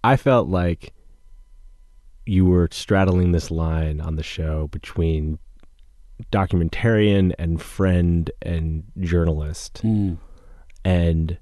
I 0.02 0.16
felt 0.16 0.48
like 0.48 0.92
you 2.26 2.44
were 2.46 2.68
straddling 2.70 3.32
this 3.32 3.50
line 3.50 4.00
on 4.00 4.16
the 4.16 4.22
show 4.22 4.68
between 4.68 5.38
documentarian 6.30 7.34
and 7.38 7.60
friend 7.60 8.30
and 8.42 8.84
journalist, 9.00 9.82
and 10.84 11.38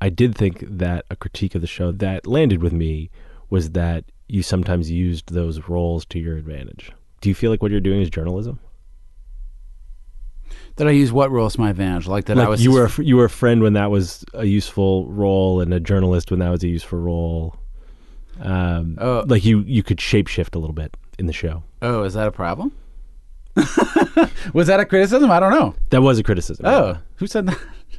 I 0.00 0.08
did 0.08 0.34
think 0.34 0.64
that 0.66 1.04
a 1.10 1.16
critique 1.16 1.54
of 1.54 1.60
the 1.60 1.66
show 1.66 1.92
that 1.92 2.26
landed 2.26 2.62
with 2.62 2.72
me 2.72 3.10
was 3.50 3.70
that 3.72 4.04
you 4.28 4.42
sometimes 4.42 4.90
used 4.90 5.32
those 5.32 5.68
roles 5.68 6.04
to 6.06 6.18
your 6.18 6.36
advantage. 6.36 6.92
Do 7.20 7.28
you 7.28 7.34
feel 7.34 7.50
like 7.50 7.62
what 7.62 7.70
you're 7.70 7.80
doing 7.80 8.00
is 8.00 8.08
journalism? 8.08 8.60
That 10.76 10.88
I 10.88 10.92
use 10.92 11.12
what 11.12 11.30
role 11.30 11.50
to 11.50 11.60
my 11.60 11.70
advantage? 11.70 12.06
Like 12.06 12.24
that 12.26 12.38
I 12.38 12.48
was 12.48 12.64
you 12.64 12.72
were 12.72 12.86
a 12.86 13.02
you 13.02 13.16
were 13.16 13.26
a 13.26 13.30
friend 13.30 13.60
when 13.62 13.74
that 13.74 13.90
was 13.90 14.24
a 14.34 14.46
useful 14.46 15.06
role, 15.10 15.60
and 15.60 15.74
a 15.74 15.80
journalist 15.80 16.30
when 16.30 16.40
that 16.40 16.48
was 16.50 16.62
a 16.64 16.68
useful 16.68 16.98
role. 16.98 17.56
Um, 18.40 18.96
Oh. 18.98 19.24
like 19.26 19.44
you 19.44 19.60
you 19.60 19.82
could 19.82 19.98
shapeshift 19.98 20.54
a 20.54 20.58
little 20.58 20.72
bit 20.74 20.96
in 21.18 21.26
the 21.26 21.32
show. 21.34 21.62
Oh, 21.82 22.02
is 22.04 22.14
that 22.14 22.26
a 22.26 22.32
problem? 22.32 22.72
was 24.54 24.68
that 24.68 24.80
a 24.80 24.86
criticism? 24.86 25.30
I 25.30 25.40
don't 25.40 25.50
know. 25.50 25.74
That 25.90 26.00
was 26.02 26.18
a 26.18 26.22
criticism. 26.22 26.64
Oh, 26.66 26.96
who 27.16 27.26
said 27.26 27.46
that? 27.46 27.58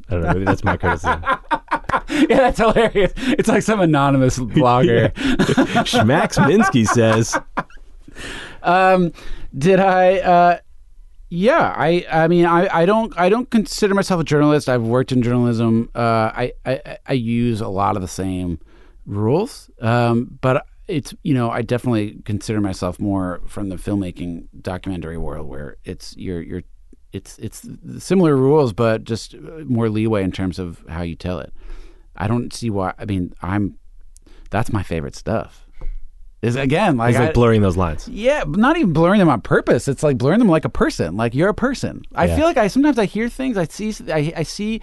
I 0.10 0.13
don't 0.15 0.23
know. 0.23 0.34
Maybe 0.34 0.45
that's 0.45 0.63
my 0.63 0.77
criticism. 0.77 1.21
yeah, 2.10 2.25
that's 2.38 2.57
hilarious. 2.57 3.13
It's 3.17 3.47
like 3.49 3.62
some 3.62 3.79
anonymous 3.81 4.39
blogger. 4.39 5.13
Schmax 5.86 6.38
Minsky 6.45 6.88
says, 6.88 7.38
Um, 8.63 9.12
did 9.57 9.79
I? 9.79 10.19
Uh, 10.19 10.57
yeah, 11.33 11.73
I. 11.77 12.05
I 12.11 12.27
mean, 12.27 12.45
I, 12.45 12.81
I 12.81 12.85
don't. 12.85 13.17
I 13.17 13.29
don't 13.29 13.49
consider 13.49 13.95
myself 13.95 14.19
a 14.19 14.23
journalist. 14.25 14.67
I've 14.67 14.83
worked 14.83 15.13
in 15.13 15.21
journalism. 15.21 15.89
Uh, 15.95 16.29
I, 16.35 16.53
I. 16.65 16.97
I 17.07 17.13
use 17.13 17.61
a 17.61 17.69
lot 17.69 17.95
of 17.95 18.01
the 18.01 18.07
same 18.09 18.59
rules. 19.05 19.71
Um, 19.79 20.37
but 20.41 20.65
it's 20.89 21.13
you 21.23 21.33
know 21.33 21.49
I 21.49 21.61
definitely 21.61 22.21
consider 22.25 22.59
myself 22.59 22.99
more 22.99 23.41
from 23.47 23.69
the 23.69 23.77
filmmaking 23.77 24.47
documentary 24.61 25.17
world 25.17 25.47
where 25.47 25.77
it's 25.85 26.15
you're 26.17 26.41
you're 26.41 26.63
it's 27.13 27.37
it's 27.37 27.65
similar 27.99 28.35
rules 28.35 28.73
but 28.73 29.05
just 29.05 29.35
more 29.65 29.89
leeway 29.89 30.23
in 30.23 30.33
terms 30.33 30.59
of 30.59 30.83
how 30.89 31.01
you 31.01 31.15
tell 31.15 31.39
it. 31.39 31.53
I 32.17 32.27
don't 32.27 32.53
see 32.53 32.69
why. 32.69 32.93
I 32.99 33.05
mean, 33.05 33.33
I'm 33.41 33.77
that's 34.49 34.73
my 34.73 34.83
favorite 34.83 35.15
stuff. 35.15 35.65
Is 36.41 36.56
again 36.56 36.97
like, 36.97 37.12
it's 37.12 37.19
like 37.19 37.30
I- 37.30 37.34
blurring 37.34 37.62
those 37.62 37.77
lines. 37.77 38.08
yeah, 38.08 38.43
but 38.45 38.60
not 38.60 38.75
even 38.75 38.93
blurring 38.93 39.19
them 39.19 39.30
on 39.30 39.41
purpose. 39.41 39.88
It's 39.88 40.01
like 40.01 40.17
blurring 40.17 40.39
them 40.39 40.47
like 40.49 40.65
a 40.65 40.69
person. 40.69 41.15
Like 41.15 41.36
you're 41.36 41.49
a 41.49 41.54
person. 41.54 42.01
I 42.15 42.25
Yeah. 42.25 42.36
feel 42.36 42.45
like 42.45 42.58
I 42.58 42.67
sometimes 42.67 42.97
I 42.97 43.06
hear 43.06 43.30
things. 43.30 43.58
I 43.58 43.65
see 43.65 43.93
I, 44.12 44.34
I 44.38 44.43
see 44.43 44.82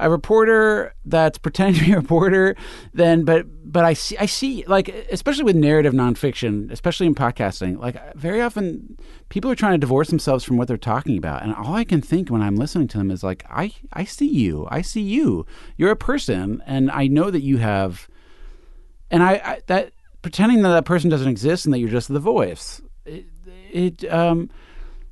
a 0.00 0.10
reporter 0.10 0.94
that's 1.04 1.38
pretending 1.46 1.80
to 1.80 1.86
be 1.86 1.92
a 1.92 1.96
reporter. 1.96 2.56
Then, 2.94 3.24
but 3.24 3.46
but 3.64 3.84
I 3.84 3.92
see 3.92 4.16
I 4.18 4.26
see 4.26 4.64
like 4.66 4.88
especially 5.12 5.44
with 5.44 5.54
narrative 5.54 5.92
nonfiction, 5.92 6.68
especially 6.72 7.06
in 7.06 7.14
podcasting. 7.14 7.78
Like 7.78 8.16
very 8.16 8.42
often 8.42 8.96
people 9.28 9.52
are 9.52 9.54
trying 9.56 9.74
to 9.74 9.78
divorce 9.78 10.08
themselves 10.08 10.42
from 10.42 10.56
what 10.56 10.66
they're 10.66 10.76
talking 10.76 11.16
about, 11.16 11.44
and 11.44 11.54
all 11.54 11.74
I 11.74 11.84
can 11.84 12.00
think 12.00 12.28
when 12.28 12.42
I'm 12.42 12.56
listening 12.56 12.88
to 12.88 12.98
them 12.98 13.12
is 13.12 13.22
like 13.22 13.44
I 13.48 13.72
I 13.92 14.02
see 14.02 14.26
you. 14.28 14.66
I 14.68 14.82
see 14.82 15.02
you. 15.02 15.46
You're 15.76 15.92
a 15.92 15.96
person, 15.96 16.60
and 16.66 16.90
I 16.90 17.06
know 17.06 17.30
that 17.30 17.42
you 17.42 17.58
have 17.58 18.08
and 19.12 19.22
I, 19.22 19.32
I 19.44 19.60
that 19.68 19.92
pretending 20.28 20.60
that 20.62 20.68
that 20.70 20.84
person 20.84 21.08
doesn't 21.08 21.28
exist 21.28 21.64
and 21.64 21.72
that 21.72 21.78
you're 21.78 21.88
just 21.88 22.08
the 22.12 22.20
voice 22.20 22.82
it, 23.06 23.24
it 23.72 24.12
um 24.12 24.50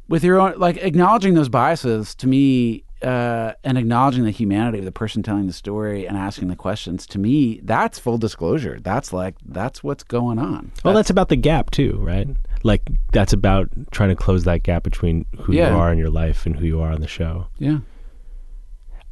with 0.09 0.23
your 0.23 0.39
own 0.39 0.53
like 0.59 0.77
acknowledging 0.77 1.33
those 1.35 1.49
biases 1.49 2.15
to 2.15 2.27
me 2.27 2.83
uh, 3.03 3.53
and 3.63 3.77
acknowledging 3.79 4.25
the 4.25 4.31
humanity 4.31 4.79
of 4.79 4.85
the 4.85 4.93
person 4.93 5.23
telling 5.23 5.47
the 5.47 5.53
story 5.53 6.07
and 6.07 6.17
asking 6.17 6.49
the 6.49 6.57
questions 6.57 7.07
to 7.07 7.19
me 7.19 7.61
that's 7.63 7.99
full 7.99 8.19
disclosure 8.19 8.79
that's 8.81 9.11
like 9.13 9.35
that's 9.47 9.83
what's 9.85 10.03
going 10.05 10.39
on 10.39 10.71
Well, 10.85 10.95
that's 10.95 11.11
about 11.11 11.29
the 11.29 11.37
gap 11.37 11.71
too, 11.71 11.99
right? 12.01 12.27
Like 12.63 12.83
that's 13.13 13.33
about 13.35 13.69
trying 13.91 14.09
to 14.11 14.17
close 14.17 14.45
that 14.45 14.63
gap 14.65 14.83
between 14.83 15.25
who 15.41 15.53
Yeah. 15.55 15.71
you 15.73 15.77
are 15.77 15.93
in 15.93 15.99
your 15.99 16.11
life 16.11 16.45
and 16.47 16.57
who 16.57 16.65
you 16.67 16.81
are 16.81 16.91
on 16.93 17.01
the 17.01 17.07
show. 17.09 17.47
yeah 17.59 17.79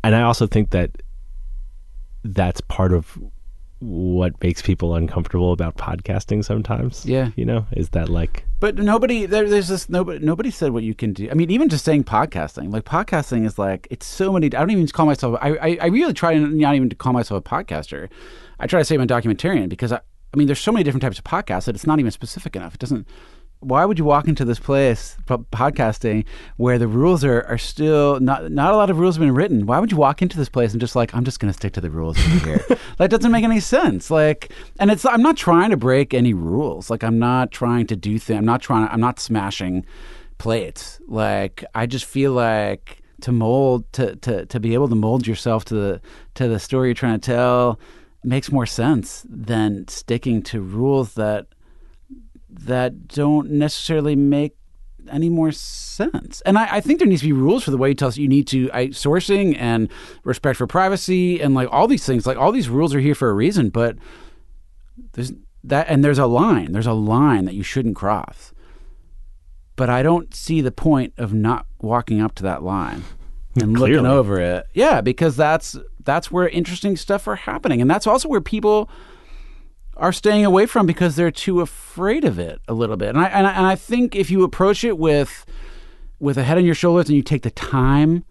And 0.03 0.15
I 0.15 0.23
also 0.23 0.47
think 0.47 0.71
that 0.71 0.91
that's 2.25 2.61
part 2.63 2.93
of 2.93 3.19
what 3.85 4.41
makes 4.43 4.63
people 4.63 4.95
uncomfortable 4.95 5.53
about 5.53 5.77
podcasting 5.77 6.45
sometimes. 6.45 7.05
Yeah. 7.05 7.31
You 7.37 7.45
know, 7.45 7.67
is 7.73 7.91
that 7.91 8.09
like 8.09 8.45
But 8.61 8.77
nobody 8.77 9.27
there, 9.27 9.49
there's 9.49 9.69
this 9.69 9.89
nobody 9.89 10.25
nobody 10.25 10.51
said 10.51 10.73
what 10.73 10.83
you 10.83 10.95
can 10.95 11.13
do. 11.13 11.31
I 11.31 11.35
mean, 11.35 11.51
even 11.51 11.69
just 11.69 11.85
saying 11.85 12.05
podcasting, 12.05 12.73
like 12.73 12.85
podcasting 12.85 13.45
is 13.45 13.59
like 13.59 13.87
it's 13.91 14.07
so 14.07 14.33
many. 14.33 14.47
I 14.47 14.61
don't 14.61 14.71
even 14.71 14.87
call 14.89 15.07
myself. 15.07 15.39
I 15.41 15.57
I, 15.57 15.79
I 15.83 15.87
really 15.87 16.15
try 16.15 16.37
not 16.39 16.75
even 16.75 16.89
to 16.89 16.97
call 16.97 17.13
myself 17.13 17.45
a 17.45 17.49
podcaster. 17.49 18.09
I 18.59 18.67
try 18.67 18.81
to 18.81 18.85
say 18.85 18.95
I'm 18.95 19.03
a 19.03 19.07
documentarian 19.07 19.69
because 19.69 19.93
I 19.93 20.01
I 20.35 20.37
mean, 20.37 20.49
there's 20.49 20.61
so 20.61 20.73
many 20.73 20.83
different 20.83 21.03
types 21.03 21.17
of 21.17 21.25
podcasts 21.25 21.67
that 21.67 21.77
it's 21.77 21.87
not 21.87 22.01
even 22.01 22.11
specific 22.11 22.57
enough. 22.57 22.75
It 22.75 22.81
doesn't. 22.81 23.07
Why 23.65 23.85
would 23.85 23.99
you 23.99 24.05
walk 24.05 24.29
into 24.29 24.45
this 24.45 24.59
place, 24.59 25.17
po- 25.27 25.47
podcasting, 25.53 26.27
where 26.57 26.79
the 26.79 26.87
rules 26.87 27.25
are, 27.25 27.43
are 27.45 27.59
still 27.59 28.21
not 28.21 28.51
not 28.53 28.73
a 28.73 28.77
lot 28.77 28.91
of 28.91 28.99
rules 28.99 29.17
have 29.17 29.21
been 29.21 29.35
written? 29.35 29.67
Why 29.67 29.79
would 29.79 29.91
you 29.91 29.97
walk 29.97 30.23
into 30.23 30.37
this 30.37 30.49
place 30.49 30.73
and 30.73 30.81
just 30.81 30.95
like 30.95 31.15
I'm 31.15 31.25
just 31.25 31.41
going 31.41 31.53
to 31.53 31.57
stick 31.57 31.73
to 31.75 31.81
the 31.81 31.91
rules 31.91 32.19
over 32.19 32.47
here? 32.47 32.79
that 32.99 33.11
doesn't 33.11 33.33
make 33.33 33.45
any 33.45 33.61
sense. 33.61 34.11
Like, 34.11 34.53
and 34.79 34.91
it's 34.91 35.05
I'm 35.07 35.23
not 35.23 35.37
trying 35.37 35.71
to 35.71 35.77
break 35.77 36.15
any 36.15 36.35
rules. 36.35 36.91
Like 36.91 37.03
I'm 37.03 37.19
not 37.19 37.51
trying 37.51 37.87
to 37.89 37.97
do 37.97 38.19
things. 38.19 38.39
I'm 38.39 38.45
not 38.45 38.61
trying. 38.61 38.89
I'm 38.89 39.01
not 39.01 39.19
smashing 39.19 39.87
plates. 40.39 41.01
Like 41.09 41.65
I 41.75 41.87
just 41.87 42.05
feel 42.05 42.33
like 42.33 43.03
to 43.23 43.33
mold 43.33 43.91
to, 43.95 44.17
to 44.17 44.47
to 44.47 44.61
be 44.61 44.75
able 44.75 44.89
to 44.89 44.95
mold 44.95 45.27
yourself 45.27 45.65
to 45.67 45.75
the 45.75 46.01
to 46.35 46.49
the 46.49 46.59
story 46.59 46.89
you're 46.89 46.95
trying 46.95 47.19
to 47.19 47.27
tell 47.27 47.81
makes 48.25 48.51
more 48.51 48.67
sense 48.67 49.25
than 49.29 49.87
sticking 49.89 50.43
to 50.43 50.61
rules 50.61 51.15
that 51.15 51.47
that 52.61 53.09
don't 53.09 53.51
necessarily 53.51 54.17
make 54.17 54.57
any 55.11 55.29
more 55.29 55.53
sense. 55.53 56.41
And 56.43 56.59
I, 56.59 56.77
I, 56.77 56.81
think 56.81 56.99
there 56.99 57.09
needs 57.09 57.21
to 57.21 57.29
be 57.29 57.33
rules 57.33 57.65
for 57.65 57.71
the 57.71 57.77
way 57.77 57.91
you 57.91 57.95
tell 57.95 58.09
us 58.09 58.17
you 58.17 58.29
need 58.29 58.47
to 58.49 58.71
I, 58.73 58.89
sourcing 58.89 59.57
and 59.59 59.91
respect 60.25 60.57
for 60.57 60.67
privacy 60.67 61.41
and 61.41 61.55
like 61.55 61.69
all 61.71 61.87
these 61.87 62.07
things. 62.07 62.27
Like 62.27 62.37
all 62.37 62.53
these 62.53 62.69
rules 62.69 62.95
are 62.95 63.01
here 63.01 63.15
for 63.15 63.29
a 63.29 63.35
reason, 63.35 63.71
but 63.71 63.97
there's 65.13 65.33
that 65.63 65.87
and 65.89 66.05
there's 66.05 66.19
a 66.19 66.27
line. 66.27 66.73
There's 66.73 66.87
a 66.87 66.93
line 66.93 67.45
that 67.45 67.55
you 67.55 67.63
shouldn't 67.63 67.97
cross. 67.97 68.53
But 69.77 69.91
I 69.91 70.03
don't 70.03 70.35
see 70.35 70.61
the 70.61 70.71
point 70.71 71.15
of 71.19 71.35
not 71.35 71.67
walking 71.81 72.21
up 72.21 72.35
to 72.37 72.43
that 72.45 72.63
line 72.63 73.03
and 73.61 73.77
Clearly. 73.77 73.97
looking 73.97 74.07
over 74.07 74.41
it. 74.41 74.67
Yeah, 74.75 75.01
because 75.01 75.37
that's 75.37 75.77
that's 76.05 76.31
where 76.31 76.49
interesting 76.49 76.97
stuff 76.97 77.27
are 77.27 77.37
happening, 77.37 77.81
and 77.81 77.91
that's 77.91 78.07
also 78.07 78.29
where 78.29 78.41
people 78.41 78.89
are 79.97 80.13
staying 80.13 80.45
away 80.45 80.67
from 80.67 80.87
because 80.87 81.17
they're 81.17 81.31
too 81.31 81.61
afraid 81.61 82.25
of 82.25 82.39
it 82.39 82.61
a 82.69 82.75
little 82.75 82.97
bit. 82.97 83.11
And 83.11 83.19
I 83.19 83.29
and 83.29 83.47
I, 83.47 83.53
and 83.53 83.67
I 83.67 83.77
think 83.77 84.15
if 84.15 84.31
you 84.31 84.43
approach 84.43 84.85
it 84.85 84.99
with 84.99 85.47
with 86.19 86.37
a 86.37 86.45
head 86.45 86.59
on 86.59 86.65
your 86.65 86.75
shoulders 86.75 87.09
and 87.09 87.17
you 87.17 87.23
take 87.23 87.43
the 87.43 87.51
time 87.51 88.25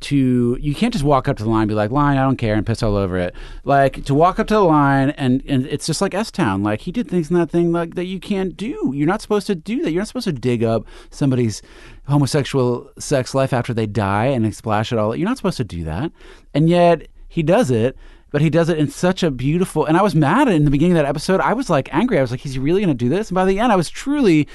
to 0.00 0.56
you 0.60 0.74
can't 0.74 0.92
just 0.92 1.04
walk 1.04 1.26
up 1.26 1.36
to 1.36 1.42
the 1.42 1.50
line 1.50 1.62
and 1.62 1.68
be 1.68 1.74
like 1.74 1.90
line 1.90 2.16
i 2.16 2.22
don't 2.22 2.36
care 2.36 2.54
and 2.54 2.64
piss 2.64 2.84
all 2.84 2.94
over 2.94 3.18
it. 3.18 3.34
Like 3.64 4.04
to 4.04 4.14
walk 4.14 4.38
up 4.38 4.46
to 4.48 4.54
the 4.54 4.60
line 4.60 5.10
and 5.10 5.42
and 5.48 5.66
it's 5.66 5.86
just 5.86 6.00
like 6.00 6.14
s-town. 6.14 6.62
Like 6.62 6.82
he 6.82 6.92
did 6.92 7.08
things 7.08 7.30
in 7.30 7.36
that 7.36 7.50
thing 7.50 7.72
like 7.72 7.94
that 7.94 8.04
you 8.04 8.20
can't 8.20 8.56
do. 8.56 8.92
You're 8.94 9.08
not 9.08 9.22
supposed 9.22 9.46
to 9.48 9.54
do 9.54 9.82
that. 9.82 9.90
You're 9.90 10.02
not 10.02 10.08
supposed 10.08 10.26
to 10.26 10.32
dig 10.32 10.62
up 10.62 10.86
somebody's 11.10 11.62
homosexual 12.06 12.90
sex 12.98 13.34
life 13.34 13.52
after 13.52 13.74
they 13.74 13.86
die 13.86 14.26
and 14.26 14.54
splash 14.54 14.92
it 14.92 14.98
all. 14.98 15.16
You're 15.16 15.28
not 15.28 15.36
supposed 15.36 15.56
to 15.58 15.64
do 15.64 15.84
that. 15.84 16.12
And 16.54 16.68
yet 16.68 17.08
he 17.28 17.42
does 17.42 17.70
it 17.70 17.96
but 18.30 18.40
he 18.40 18.50
does 18.50 18.68
it 18.68 18.78
in 18.78 18.88
such 18.88 19.22
a 19.22 19.30
beautiful 19.30 19.84
and 19.84 19.96
i 19.96 20.02
was 20.02 20.14
mad 20.14 20.48
in 20.48 20.64
the 20.64 20.70
beginning 20.70 20.96
of 20.96 21.02
that 21.02 21.08
episode. 21.08 21.40
I 21.40 21.52
was 21.52 21.70
like 21.70 21.92
angry. 21.94 22.18
I 22.18 22.22
was 22.22 22.30
like 22.30 22.40
he's 22.40 22.58
really 22.58 22.80
going 22.80 22.96
to 22.96 23.04
do 23.04 23.08
this? 23.08 23.28
And 23.28 23.34
by 23.34 23.44
the 23.44 23.58
end 23.58 23.72
i 23.72 23.76
was 23.76 23.90
truly 23.90 24.48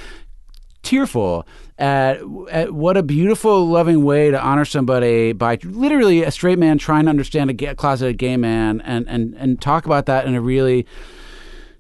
tearful 0.84 1.48
at, 1.80 2.22
at, 2.52 2.74
what 2.74 2.98
a 2.98 3.04
beautiful, 3.04 3.66
loving 3.66 4.04
way 4.04 4.30
to 4.30 4.40
honor 4.40 4.66
somebody 4.66 5.32
by 5.32 5.58
literally 5.64 6.24
a 6.24 6.30
straight 6.30 6.60
man 6.60 6.78
trying 6.78 7.06
to 7.06 7.10
understand 7.10 7.50
a 7.50 7.54
gay, 7.54 7.74
closeted 7.74 8.18
gay 8.18 8.38
man 8.38 8.82
and, 8.82 9.08
and, 9.08 9.34
and 9.36 9.62
talk 9.62 9.86
about 9.86 10.06
that 10.06 10.26
in 10.26 10.36
a 10.36 10.42
really 10.42 10.86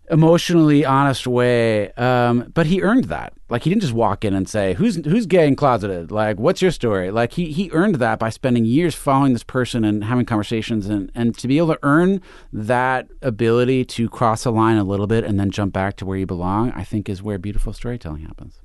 emotionally 0.09 0.85
honest 0.85 1.27
way. 1.27 1.91
Um, 1.93 2.51
but 2.53 2.65
he 2.67 2.81
earned 2.81 3.05
that. 3.05 3.33
Like 3.49 3.63
he 3.63 3.69
didn't 3.69 3.83
just 3.83 3.93
walk 3.93 4.25
in 4.25 4.33
and 4.33 4.47
say, 4.47 4.73
"Who's 4.73 4.95
who's 5.05 5.25
gay 5.25 5.47
and 5.47 5.55
closeted? 5.55 6.11
Like, 6.11 6.39
what's 6.39 6.61
your 6.61 6.71
story?" 6.71 7.11
Like 7.11 7.33
he 7.33 7.51
he 7.51 7.69
earned 7.71 7.95
that 7.95 8.19
by 8.19 8.29
spending 8.29 8.65
years 8.65 8.95
following 8.95 9.33
this 9.33 9.43
person 9.43 9.83
and 9.83 10.03
having 10.03 10.25
conversations 10.25 10.87
and 10.87 11.11
and 11.13 11.37
to 11.37 11.47
be 11.47 11.57
able 11.57 11.73
to 11.73 11.79
earn 11.83 12.21
that 12.51 13.07
ability 13.21 13.85
to 13.85 14.09
cross 14.09 14.45
a 14.45 14.51
line 14.51 14.77
a 14.77 14.83
little 14.83 15.07
bit 15.07 15.23
and 15.23 15.39
then 15.39 15.51
jump 15.51 15.73
back 15.73 15.95
to 15.97 16.05
where 16.05 16.17
you 16.17 16.25
belong. 16.25 16.71
I 16.71 16.83
think 16.83 17.09
is 17.09 17.21
where 17.21 17.37
beautiful 17.37 17.73
storytelling 17.73 18.23
happens. 18.23 18.61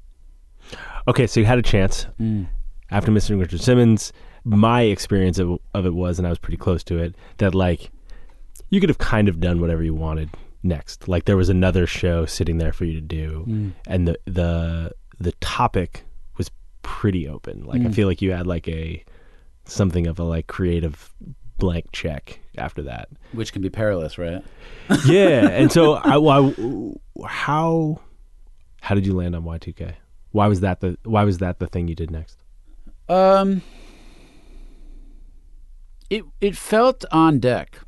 Okay, 1.07 1.27
so 1.27 1.41
you 1.41 1.47
had 1.47 1.59
a 1.59 1.63
chance 1.63 2.07
after 2.91 3.11
Mr. 3.11 3.39
Richard 3.39 3.61
Simmons. 3.61 4.13
My 4.45 4.83
experience 4.83 5.39
of, 5.39 5.59
of 5.75 5.85
it 5.85 5.95
was, 5.95 6.19
and 6.19 6.27
I 6.27 6.31
was 6.31 6.39
pretty 6.39 6.57
close 6.57 6.83
to 6.85 6.99
it, 6.99 7.15
that 7.39 7.55
like 7.55 7.91
you 8.71 8.81
could 8.81 8.89
have 8.89 8.99
kind 8.99 9.29
of 9.29 9.41
done 9.41 9.61
whatever 9.61 9.83
you 9.83 9.95
wanted 9.95 10.31
next. 10.63 11.09
Like 11.09 11.25
there 11.25 11.37
was 11.37 11.49
another 11.49 11.87
show 11.87 12.27
sitting 12.27 12.59
there 12.59 12.73
for 12.73 12.85
you 12.85 12.95
to 12.95 13.01
do, 13.01 13.73
and 13.87 14.09
the 14.09 14.19
the 14.25 14.93
the 15.19 15.33
topic 15.41 16.05
was 16.37 16.51
pretty 16.83 17.29
open. 17.29 17.65
Like 17.65 17.83
I 17.83 17.91
feel 17.91 18.09
like 18.09 18.23
you 18.23 18.33
had 18.33 18.47
like 18.47 18.69
a 18.69 19.05
something 19.65 20.07
of 20.07 20.19
a 20.19 20.25
like 20.25 20.47
creative 20.47 21.13
blank 21.59 21.87
check 21.93 22.41
after 22.57 22.83
that. 22.83 23.09
Which 23.33 23.53
can 23.53 23.63
be 23.63 23.71
perilous, 23.71 24.19
right? 24.19 24.43
Yeah, 25.05 25.49
and 25.51 25.71
so 25.71 25.95
I, 25.95 26.17
I 26.17 27.27
how 27.27 28.01
how 28.81 28.95
did 28.95 29.07
you 29.07 29.15
land 29.15 29.35
on 29.35 29.45
Y 29.45 29.59
two 29.59 29.73
K? 29.73 29.97
Why 30.33 30.47
was 30.47 30.61
that 30.61 30.81
the 30.81 30.99
Why 31.05 31.25
was 31.25 31.39
that 31.39 31.59
the 31.59 31.67
thing 31.67 31.89
you 31.89 31.95
did 31.95 32.11
next? 32.11 32.39
Um, 33.09 33.63
it 36.11 36.25
it 36.41 36.57
felt 36.57 37.05
on 37.11 37.39
deck 37.39 37.81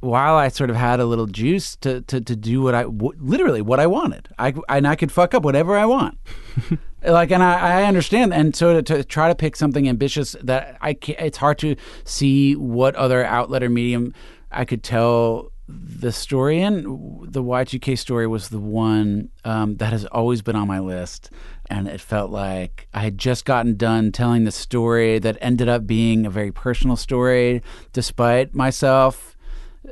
while 0.00 0.36
I 0.36 0.48
sort 0.48 0.70
of 0.70 0.76
had 0.76 1.00
a 1.00 1.04
little 1.04 1.26
juice 1.26 1.76
to 1.76 2.02
to, 2.02 2.20
to 2.20 2.36
do 2.36 2.62
what 2.62 2.74
I 2.74 2.82
w- 2.82 3.14
literally 3.18 3.62
what 3.62 3.80
I 3.80 3.86
wanted. 3.86 4.28
I 4.38 4.54
and 4.68 4.86
I 4.86 4.96
could 4.96 5.12
fuck 5.12 5.34
up 5.34 5.42
whatever 5.42 5.76
I 5.76 5.86
want. 5.86 6.18
like 7.04 7.30
and 7.30 7.42
I, 7.42 7.80
I 7.80 7.84
understand 7.84 8.32
and 8.32 8.54
so 8.54 8.80
to, 8.80 8.82
to 8.82 9.04
try 9.04 9.28
to 9.28 9.34
pick 9.34 9.56
something 9.56 9.88
ambitious 9.88 10.36
that 10.42 10.76
I 10.80 10.94
can't, 10.94 11.18
it's 11.20 11.38
hard 11.38 11.58
to 11.58 11.76
see 12.04 12.54
what 12.54 12.94
other 12.96 13.24
outlet 13.24 13.62
or 13.62 13.68
medium 13.68 14.14
I 14.50 14.64
could 14.64 14.82
tell 14.82 15.52
the 15.68 16.12
story 16.12 16.60
in 16.62 16.84
the 17.24 17.42
Y2K 17.42 17.98
story 17.98 18.26
was 18.26 18.48
the 18.48 18.58
one 18.58 19.28
um, 19.44 19.76
that 19.76 19.92
has 19.92 20.06
always 20.06 20.40
been 20.40 20.56
on 20.56 20.66
my 20.66 20.78
list 20.78 21.30
and 21.68 21.86
it 21.86 22.00
felt 22.00 22.30
like 22.30 22.88
I 22.94 23.00
had 23.00 23.18
just 23.18 23.44
gotten 23.44 23.76
done 23.76 24.10
telling 24.10 24.44
the 24.44 24.50
story 24.50 25.18
that 25.18 25.36
ended 25.42 25.68
up 25.68 25.86
being 25.86 26.24
a 26.24 26.30
very 26.30 26.52
personal 26.52 26.96
story 26.96 27.62
despite 27.92 28.54
myself 28.54 29.36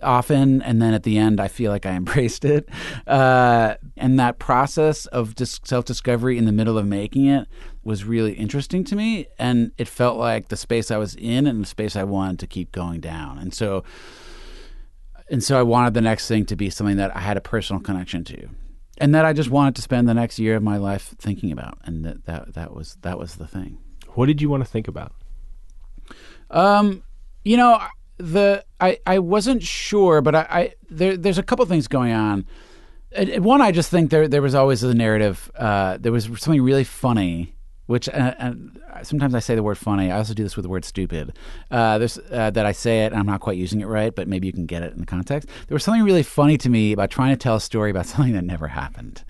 often 0.02 0.62
and 0.62 0.80
then 0.80 0.94
at 0.94 1.02
the 1.02 1.18
end 1.18 1.40
i 1.40 1.48
feel 1.48 1.70
like 1.70 1.86
i 1.86 1.90
embraced 1.96 2.44
it. 2.44 2.68
Uh, 3.06 3.74
and 3.96 4.18
that 4.18 4.38
process 4.38 5.06
of 5.06 5.34
dis- 5.34 5.60
self-discovery 5.64 6.38
in 6.38 6.44
the 6.44 6.52
middle 6.52 6.78
of 6.78 6.86
making 6.86 7.26
it 7.26 7.48
was 7.84 8.04
really 8.04 8.32
interesting 8.32 8.84
to 8.84 8.96
me 8.96 9.26
and 9.38 9.72
it 9.78 9.88
felt 9.88 10.16
like 10.18 10.48
the 10.48 10.56
space 10.56 10.90
i 10.90 10.96
was 10.96 11.14
in 11.16 11.46
and 11.46 11.62
the 11.62 11.66
space 11.66 11.96
i 11.96 12.04
wanted 12.04 12.38
to 12.38 12.46
keep 12.46 12.72
going 12.72 13.00
down. 13.00 13.38
And 13.38 13.52
so 13.54 13.84
and 15.30 15.42
so 15.42 15.58
i 15.58 15.62
wanted 15.62 15.94
the 15.94 16.00
next 16.00 16.28
thing 16.28 16.44
to 16.46 16.56
be 16.56 16.70
something 16.70 16.96
that 16.96 17.14
i 17.16 17.20
had 17.20 17.36
a 17.36 17.40
personal 17.40 17.80
connection 17.82 18.24
to 18.24 18.48
and 18.98 19.14
that 19.14 19.24
i 19.24 19.32
just 19.32 19.50
wanted 19.50 19.74
to 19.74 19.82
spend 19.82 20.08
the 20.08 20.14
next 20.14 20.38
year 20.38 20.56
of 20.56 20.62
my 20.62 20.76
life 20.76 21.14
thinking 21.18 21.50
about 21.52 21.78
and 21.84 22.04
that 22.04 22.24
that, 22.26 22.54
that 22.54 22.74
was 22.74 22.96
that 23.02 23.18
was 23.18 23.36
the 23.36 23.46
thing. 23.46 23.78
What 24.14 24.26
did 24.26 24.40
you 24.40 24.48
want 24.48 24.64
to 24.64 24.70
think 24.70 24.88
about? 24.88 25.12
um, 26.50 27.02
you 27.44 27.56
know, 27.56 27.80
the 28.18 28.64
I, 28.80 28.98
I 29.06 29.18
wasn't 29.18 29.62
sure, 29.62 30.20
but 30.20 30.34
I, 30.34 30.46
I 30.50 30.74
there 30.90 31.16
there's 31.16 31.38
a 31.38 31.42
couple 31.42 31.64
things 31.66 31.88
going 31.88 32.12
on. 32.12 32.46
And 33.12 33.44
One, 33.44 33.60
I 33.62 33.72
just 33.72 33.90
think 33.90 34.10
there 34.10 34.28
there 34.28 34.42
was 34.42 34.54
always 34.54 34.82
a 34.82 34.94
narrative. 34.94 35.50
Uh, 35.54 35.98
there 35.98 36.12
was 36.12 36.24
something 36.24 36.62
really 36.62 36.84
funny, 36.84 37.55
which 37.86 38.08
uh, 38.08 38.52
sometimes 39.02 39.34
I 39.34 39.38
say 39.38 39.54
the 39.54 39.62
word 39.62 39.78
funny. 39.78 40.10
I 40.10 40.18
also 40.18 40.34
do 40.34 40.42
this 40.42 40.56
with 40.56 40.64
the 40.64 40.68
word 40.68 40.84
stupid. 40.84 41.36
Uh, 41.70 41.98
there's 41.98 42.18
uh, 42.30 42.50
that 42.50 42.66
I 42.66 42.72
say 42.72 43.04
it, 43.04 43.12
and 43.12 43.20
I'm 43.20 43.26
not 43.26 43.40
quite 43.40 43.56
using 43.56 43.80
it 43.80 43.86
right, 43.86 44.14
but 44.14 44.28
maybe 44.28 44.46
you 44.46 44.52
can 44.52 44.66
get 44.66 44.82
it 44.82 44.92
in 44.92 45.00
the 45.00 45.06
context. 45.06 45.48
There 45.68 45.74
was 45.74 45.84
something 45.84 46.02
really 46.02 46.22
funny 46.22 46.58
to 46.58 46.68
me 46.68 46.92
about 46.92 47.10
trying 47.10 47.30
to 47.30 47.36
tell 47.36 47.56
a 47.56 47.60
story 47.60 47.90
about 47.90 48.06
something 48.06 48.34
that 48.34 48.44
never 48.44 48.68
happened, 48.68 49.24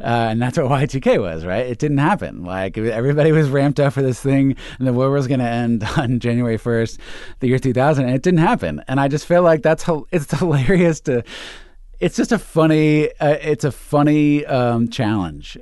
uh, 0.00 0.28
and 0.30 0.40
that's 0.40 0.58
what 0.58 0.66
Y2K 0.66 1.20
was. 1.20 1.44
Right? 1.44 1.66
It 1.66 1.78
didn't 1.78 1.98
happen. 1.98 2.44
Like 2.44 2.76
everybody 2.76 3.32
was 3.32 3.48
ramped 3.48 3.80
up 3.80 3.94
for 3.94 4.02
this 4.02 4.20
thing, 4.20 4.56
and 4.78 4.86
the 4.86 4.92
world 4.92 5.12
was 5.12 5.26
going 5.26 5.40
to 5.40 5.46
end 5.46 5.84
on 5.96 6.20
January 6.20 6.58
1st, 6.58 6.98
the 7.40 7.48
year 7.48 7.58
2000, 7.58 8.04
and 8.04 8.14
it 8.14 8.22
didn't 8.22 8.40
happen. 8.40 8.82
And 8.88 9.00
I 9.00 9.08
just 9.08 9.26
feel 9.26 9.42
like 9.42 9.62
that's 9.62 9.84
it's 10.10 10.38
hilarious 10.38 11.00
to 11.02 11.22
it's 12.00 12.16
just 12.16 12.32
a 12.32 12.38
funny 12.38 13.08
uh, 13.20 13.38
it's 13.40 13.64
a 13.64 13.72
funny 13.72 14.44
um, 14.44 14.88
challenge 14.88 15.56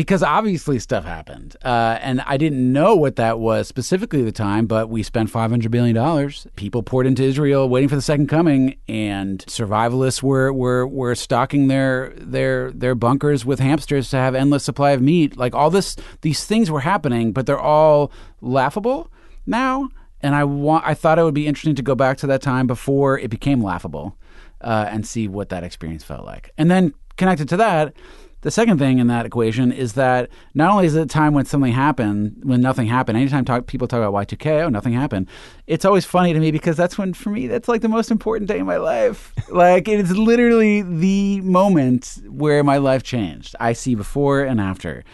because 0.00 0.22
obviously 0.22 0.78
stuff 0.78 1.04
happened. 1.04 1.58
Uh, 1.62 1.98
and 2.00 2.22
i 2.22 2.38
didn't 2.38 2.72
know 2.72 2.96
what 2.96 3.16
that 3.16 3.38
was 3.38 3.68
specifically 3.68 4.20
at 4.20 4.24
the 4.24 4.32
time 4.32 4.64
but 4.64 4.88
we 4.88 5.02
spent 5.02 5.30
$500 5.30 5.70
billion 5.70 6.32
people 6.56 6.82
poured 6.82 7.06
into 7.06 7.22
israel 7.22 7.68
waiting 7.68 7.88
for 7.90 7.96
the 7.96 8.02
second 8.02 8.26
coming 8.28 8.76
and 8.88 9.40
survivalists 9.40 10.22
were, 10.22 10.54
were, 10.54 10.86
were 10.86 11.14
stocking 11.14 11.68
their, 11.68 12.14
their, 12.16 12.70
their 12.72 12.94
bunkers 12.94 13.44
with 13.44 13.60
hamsters 13.60 14.08
to 14.08 14.16
have 14.16 14.34
endless 14.34 14.64
supply 14.64 14.92
of 14.92 15.02
meat. 15.02 15.36
Like 15.36 15.54
all 15.54 15.68
this 15.68 15.96
these 16.22 16.46
things 16.46 16.70
were 16.70 16.80
happening 16.80 17.32
but 17.32 17.44
they're 17.44 17.60
all 17.60 18.10
laughable 18.40 19.10
now. 19.44 19.90
And 20.22 20.34
I 20.34 20.44
want 20.44 20.86
I 20.86 20.94
thought 20.94 21.18
it 21.18 21.24
would 21.24 21.34
be 21.34 21.46
interesting 21.46 21.74
to 21.74 21.82
go 21.82 21.94
back 21.94 22.16
to 22.18 22.26
that 22.28 22.40
time 22.40 22.66
before 22.66 23.18
it 23.18 23.28
became 23.28 23.62
laughable 23.62 24.16
uh, 24.62 24.86
and 24.88 25.06
see 25.06 25.28
what 25.28 25.50
that 25.50 25.62
experience 25.62 26.04
felt 26.04 26.24
like. 26.24 26.52
And 26.56 26.70
then 26.70 26.94
connected 27.16 27.50
to 27.50 27.56
that, 27.58 27.94
the 28.42 28.50
second 28.50 28.78
thing 28.78 28.98
in 28.98 29.06
that 29.08 29.26
equation 29.26 29.70
is 29.70 29.94
that 29.94 30.30
not 30.54 30.70
only 30.70 30.86
is 30.86 30.94
it 30.94 31.02
a 31.02 31.06
time 31.06 31.34
when 31.34 31.44
something 31.44 31.72
happened, 31.72 32.40
when 32.42 32.60
nothing 32.60 32.86
happened. 32.86 33.18
Anytime 33.18 33.44
talk, 33.44 33.66
people 33.66 33.86
talk 33.86 33.98
about 33.98 34.14
Y2K, 34.28 34.64
oh, 34.64 34.68
nothing 34.68 34.92
happened. 34.92 35.28
It's 35.66 35.84
always 35.84 36.04
funny 36.04 36.32
to 36.32 36.40
me 36.40 36.50
because 36.50 36.76
that's 36.76 36.96
when, 36.96 37.12
for 37.12 37.30
me, 37.30 37.46
that's 37.46 37.68
like 37.68 37.82
the 37.82 37.88
most 37.88 38.10
important 38.10 38.48
day 38.48 38.58
in 38.58 38.66
my 38.66 38.78
life. 38.78 39.34
like 39.50 39.88
it 39.88 40.00
is 40.00 40.16
literally 40.16 40.82
the 40.82 41.40
moment 41.42 42.18
where 42.28 42.64
my 42.64 42.78
life 42.78 43.02
changed. 43.02 43.54
I 43.60 43.74
see 43.74 43.94
before 43.94 44.42
and 44.42 44.60
after, 44.60 45.04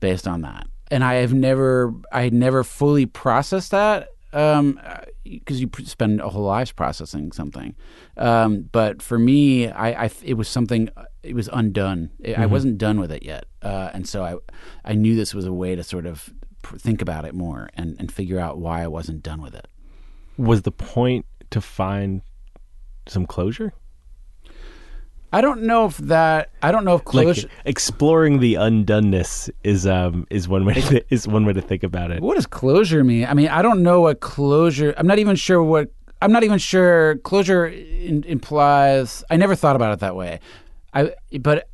based 0.00 0.28
on 0.28 0.42
that. 0.42 0.66
And 0.90 1.02
I 1.02 1.14
have 1.14 1.34
never, 1.34 1.92
I 2.12 2.22
had 2.22 2.34
never 2.34 2.62
fully 2.62 3.06
processed 3.06 3.72
that 3.72 4.08
um 4.32 4.78
because 5.24 5.60
you 5.60 5.70
spend 5.84 6.20
a 6.20 6.28
whole 6.28 6.42
life 6.42 6.74
processing 6.76 7.30
something 7.32 7.74
um 8.16 8.68
but 8.72 9.00
for 9.00 9.18
me 9.18 9.68
i, 9.68 10.04
I 10.04 10.10
it 10.22 10.34
was 10.34 10.48
something 10.48 10.90
it 11.26 11.34
was 11.34 11.48
undone 11.52 12.10
I- 12.26 12.42
i 12.44 12.46
wasn't 12.46 12.78
done 12.78 12.98
with 13.00 13.10
it 13.12 13.22
yet 13.22 13.44
uh 13.62 13.90
and 13.94 14.08
so 14.08 14.22
i 14.24 14.34
i 14.84 14.94
knew 14.94 15.14
this 15.16 15.34
was 15.34 15.44
a 15.46 15.52
way 15.52 15.74
to 15.76 15.82
sort 15.82 16.06
of 16.06 16.32
pr- 16.62 16.76
think 16.76 17.02
about 17.02 17.24
it 17.24 17.34
more 17.34 17.68
and, 17.74 17.96
and 17.98 18.10
figure 18.10 18.40
out 18.40 18.58
why 18.58 18.82
I 18.82 18.86
wasn't 18.88 19.22
done 19.22 19.40
with 19.40 19.54
it. 19.54 19.68
Was 20.36 20.62
the 20.62 20.72
point 20.72 21.24
to 21.50 21.60
find 21.60 22.22
some 23.06 23.24
closure? 23.26 23.72
I 25.32 25.40
don't 25.40 25.62
know 25.62 25.86
if 25.86 25.96
that. 25.98 26.50
I 26.62 26.72
don't 26.72 26.84
know 26.84 26.94
if 26.94 27.04
closure. 27.04 27.42
Like 27.48 27.50
exploring 27.66 28.40
the 28.40 28.54
undoneness 28.54 29.50
is 29.64 29.86
um 29.86 30.26
is 30.30 30.48
one 30.48 30.64
way 30.64 30.74
to, 30.74 31.04
is 31.14 31.26
one 31.28 31.44
way 31.44 31.52
to 31.52 31.60
think 31.60 31.82
about 31.82 32.10
it. 32.10 32.22
what 32.22 32.36
does 32.36 32.46
closure 32.46 33.04
mean? 33.04 33.26
I 33.26 33.34
mean, 33.34 33.48
I 33.48 33.60
don't 33.62 33.82
know 33.82 34.00
what 34.02 34.20
closure. 34.20 34.94
I'm 34.96 35.06
not 35.06 35.18
even 35.18 35.36
sure 35.36 35.62
what. 35.62 35.90
I'm 36.22 36.32
not 36.32 36.44
even 36.44 36.58
sure 36.58 37.16
closure 37.18 37.66
in, 37.66 38.24
implies. 38.24 39.22
I 39.30 39.36
never 39.36 39.54
thought 39.54 39.76
about 39.76 39.92
it 39.92 40.00
that 40.00 40.16
way. 40.16 40.40
I 40.92 41.14
but. 41.40 41.68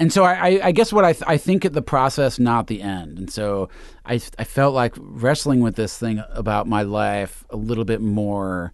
And 0.00 0.12
so 0.12 0.24
I, 0.24 0.58
I, 0.60 0.72
guess 0.72 0.92
what 0.92 1.04
I, 1.04 1.12
th- 1.12 1.22
I 1.24 1.36
think 1.36 1.72
the 1.72 1.80
process, 1.80 2.40
not 2.40 2.66
the 2.66 2.82
end. 2.82 3.16
And 3.16 3.30
so 3.30 3.68
I, 4.04 4.20
I 4.36 4.42
felt 4.42 4.74
like 4.74 4.92
wrestling 4.98 5.60
with 5.60 5.76
this 5.76 5.96
thing 5.96 6.20
about 6.30 6.66
my 6.66 6.82
life 6.82 7.44
a 7.50 7.56
little 7.56 7.84
bit 7.84 8.00
more 8.00 8.72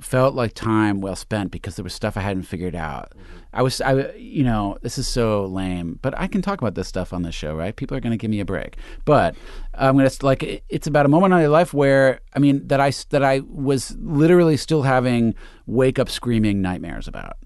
felt 0.00 0.34
like 0.34 0.54
time 0.54 1.02
well 1.02 1.16
spent 1.16 1.50
because 1.50 1.76
there 1.76 1.82
was 1.82 1.92
stuff 1.92 2.16
I 2.16 2.20
hadn't 2.20 2.44
figured 2.44 2.74
out. 2.74 3.10
Mm-hmm. 3.10 3.36
I 3.52 3.62
was, 3.62 3.80
I, 3.80 4.12
you 4.12 4.42
know, 4.42 4.78
this 4.82 4.96
is 4.96 5.06
so 5.06 5.44
lame, 5.44 5.98
but 6.02 6.18
I 6.18 6.26
can 6.26 6.42
talk 6.42 6.60
about 6.60 6.74
this 6.74 6.88
stuff 6.88 7.12
on 7.12 7.22
this 7.22 7.34
show, 7.34 7.54
right? 7.54 7.74
People 7.76 7.96
are 7.96 8.00
going 8.00 8.12
to 8.12 8.16
give 8.16 8.30
me 8.30 8.40
a 8.40 8.44
break. 8.44 8.76
But 9.04 9.36
I'm 9.74 9.96
going 9.96 10.08
to 10.08 10.26
like, 10.26 10.42
it- 10.42 10.64
it's 10.70 10.86
about 10.86 11.06
a 11.06 11.08
moment 11.08 11.32
in 11.34 11.40
my 11.40 11.46
life 11.46 11.74
where, 11.74 12.20
I 12.34 12.38
mean, 12.38 12.66
that 12.68 12.80
I 12.80 12.92
that 13.10 13.22
I 13.22 13.40
was 13.40 13.96
literally 13.98 14.56
still 14.56 14.82
having 14.82 15.34
wake 15.66 15.98
up 15.98 16.08
screaming 16.08 16.62
nightmares 16.62 17.08
about. 17.08 17.36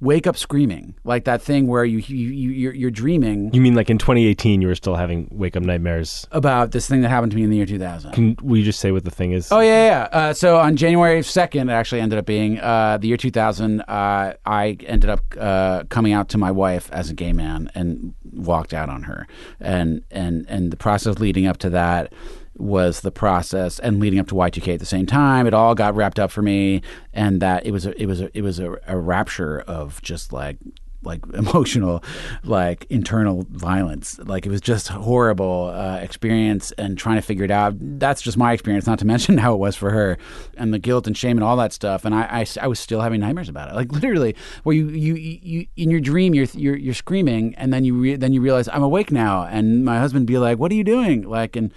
Wake 0.00 0.26
up 0.26 0.36
screaming, 0.36 0.94
like 1.04 1.24
that 1.24 1.40
thing 1.40 1.66
where 1.66 1.84
you 1.84 1.98
you, 1.98 2.28
you 2.28 2.50
you're, 2.50 2.74
you're 2.74 2.90
dreaming 2.90 3.54
You 3.54 3.60
mean 3.60 3.74
like 3.74 3.88
in 3.88 3.96
2018 3.96 4.60
you 4.60 4.68
were 4.68 4.74
still 4.74 4.96
having 4.96 5.28
wake 5.30 5.56
up 5.56 5.62
nightmares? 5.62 6.26
about 6.32 6.72
this 6.72 6.86
thing 6.88 7.00
that 7.02 7.08
happened 7.08 7.30
to 7.30 7.36
me 7.36 7.44
in 7.44 7.50
the 7.50 7.56
year 7.56 7.64
2000. 7.64 8.12
Can 8.12 8.36
we 8.42 8.62
just 8.62 8.80
say 8.80 8.90
what 8.90 9.04
the 9.04 9.10
thing 9.10 9.32
is? 9.32 9.50
Oh 9.50 9.60
yeah, 9.60 9.86
yeah. 10.12 10.18
Uh, 10.18 10.32
so 10.34 10.58
on 10.58 10.76
January 10.76 11.22
second, 11.22 11.70
it 11.70 11.72
actually 11.72 12.00
ended 12.00 12.18
up 12.18 12.26
being 12.26 12.58
uh, 12.60 12.98
the 13.00 13.08
year 13.08 13.16
two 13.16 13.30
thousand. 13.30 13.80
Uh, 13.82 14.34
I 14.44 14.76
ended 14.84 15.08
up 15.08 15.20
uh, 15.40 15.84
coming 15.88 16.12
out 16.12 16.28
to 16.30 16.38
my 16.38 16.50
wife 16.50 16.90
as 16.92 17.08
a 17.08 17.14
gay 17.14 17.32
man 17.32 17.70
and 17.74 18.14
walked 18.32 18.74
out 18.74 18.88
on 18.90 19.04
her, 19.04 19.26
and 19.60 20.02
and 20.10 20.44
and 20.48 20.70
the 20.70 20.76
process 20.76 21.18
leading 21.18 21.46
up 21.46 21.56
to 21.58 21.70
that 21.70 22.12
was 22.56 23.00
the 23.00 23.10
process 23.10 23.78
and 23.78 24.00
leading 24.00 24.18
up 24.18 24.28
to 24.28 24.34
Y2K 24.34 24.74
at 24.74 24.80
the 24.80 24.86
same 24.86 25.06
time. 25.06 25.46
It 25.46 25.54
all 25.54 25.74
got 25.74 25.94
wrapped 25.94 26.18
up 26.18 26.30
for 26.30 26.42
me, 26.42 26.82
and 27.12 27.40
that 27.42 27.66
it 27.66 27.70
was 27.70 27.86
a, 27.86 28.00
it 28.00 28.06
was 28.06 28.20
a, 28.20 28.36
it 28.36 28.42
was 28.42 28.58
a, 28.58 28.76
a 28.86 28.96
rapture 28.96 29.60
of 29.60 30.00
just 30.02 30.32
like 30.32 30.58
like 31.04 31.20
emotional 31.34 32.02
like 32.42 32.86
internal 32.90 33.46
violence. 33.50 34.18
Like 34.18 34.46
it 34.46 34.50
was 34.50 34.60
just 34.60 34.88
horrible 34.88 35.70
uh, 35.74 35.96
experience 35.98 36.72
and 36.72 36.98
trying 36.98 37.16
to 37.16 37.22
figure 37.22 37.44
it 37.44 37.50
out. 37.50 37.74
That's 37.78 38.22
just 38.22 38.36
my 38.36 38.52
experience 38.52 38.86
not 38.86 38.98
to 39.00 39.04
mention 39.14 39.38
how 39.38 39.54
it 39.54 39.58
was 39.58 39.76
for 39.76 39.90
her 39.90 40.18
and 40.56 40.72
the 40.72 40.78
guilt 40.78 41.06
and 41.06 41.16
shame 41.16 41.36
and 41.36 41.44
all 41.44 41.56
that 41.56 41.72
stuff. 41.72 42.04
And 42.04 42.14
i, 42.14 42.22
I, 42.22 42.46
I 42.62 42.66
was 42.66 42.80
still 42.80 43.00
having 43.00 43.20
nightmares 43.20 43.48
about 43.48 43.70
it. 43.70 43.74
Like 43.74 43.92
literally 43.92 44.34
where 44.62 44.74
you, 44.74 44.88
you 44.88 45.14
you 45.14 45.66
in 45.76 45.90
your 45.90 46.00
dream 46.00 46.34
you're 46.34 46.46
you're, 46.54 46.76
you're 46.76 46.94
screaming 46.94 47.54
and 47.56 47.72
then 47.72 47.84
you 47.84 47.94
re- 47.94 48.16
then 48.16 48.32
you 48.32 48.40
realize 48.40 48.68
i'm 48.68 48.82
awake 48.82 49.10
now 49.10 49.44
and 49.44 49.84
my 49.84 49.98
husband 49.98 50.26
be 50.26 50.38
like 50.38 50.58
what 50.58 50.72
are 50.72 50.74
you 50.74 50.84
doing? 50.84 51.22
Like 51.22 51.56
and 51.56 51.72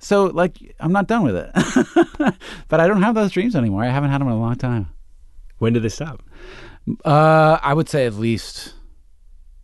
so 0.00 0.24
like 0.26 0.56
i'm 0.80 0.92
not 0.92 1.06
done 1.06 1.22
with 1.22 1.36
it 1.36 1.50
but 2.68 2.80
i 2.80 2.86
don't 2.88 3.02
have 3.02 3.14
those 3.14 3.30
dreams 3.30 3.54
anymore 3.54 3.84
i 3.84 3.88
haven't 3.88 4.10
had 4.10 4.20
them 4.20 4.28
in 4.28 4.34
a 4.34 4.40
long 4.40 4.56
time 4.56 4.88
When 5.58 5.72
did 5.72 5.82
they 5.82 5.88
stop? 5.90 6.22
uh, 7.04 7.58
I 7.62 7.74
would 7.74 7.88
say 7.88 8.06
at 8.06 8.14
least 8.14 8.74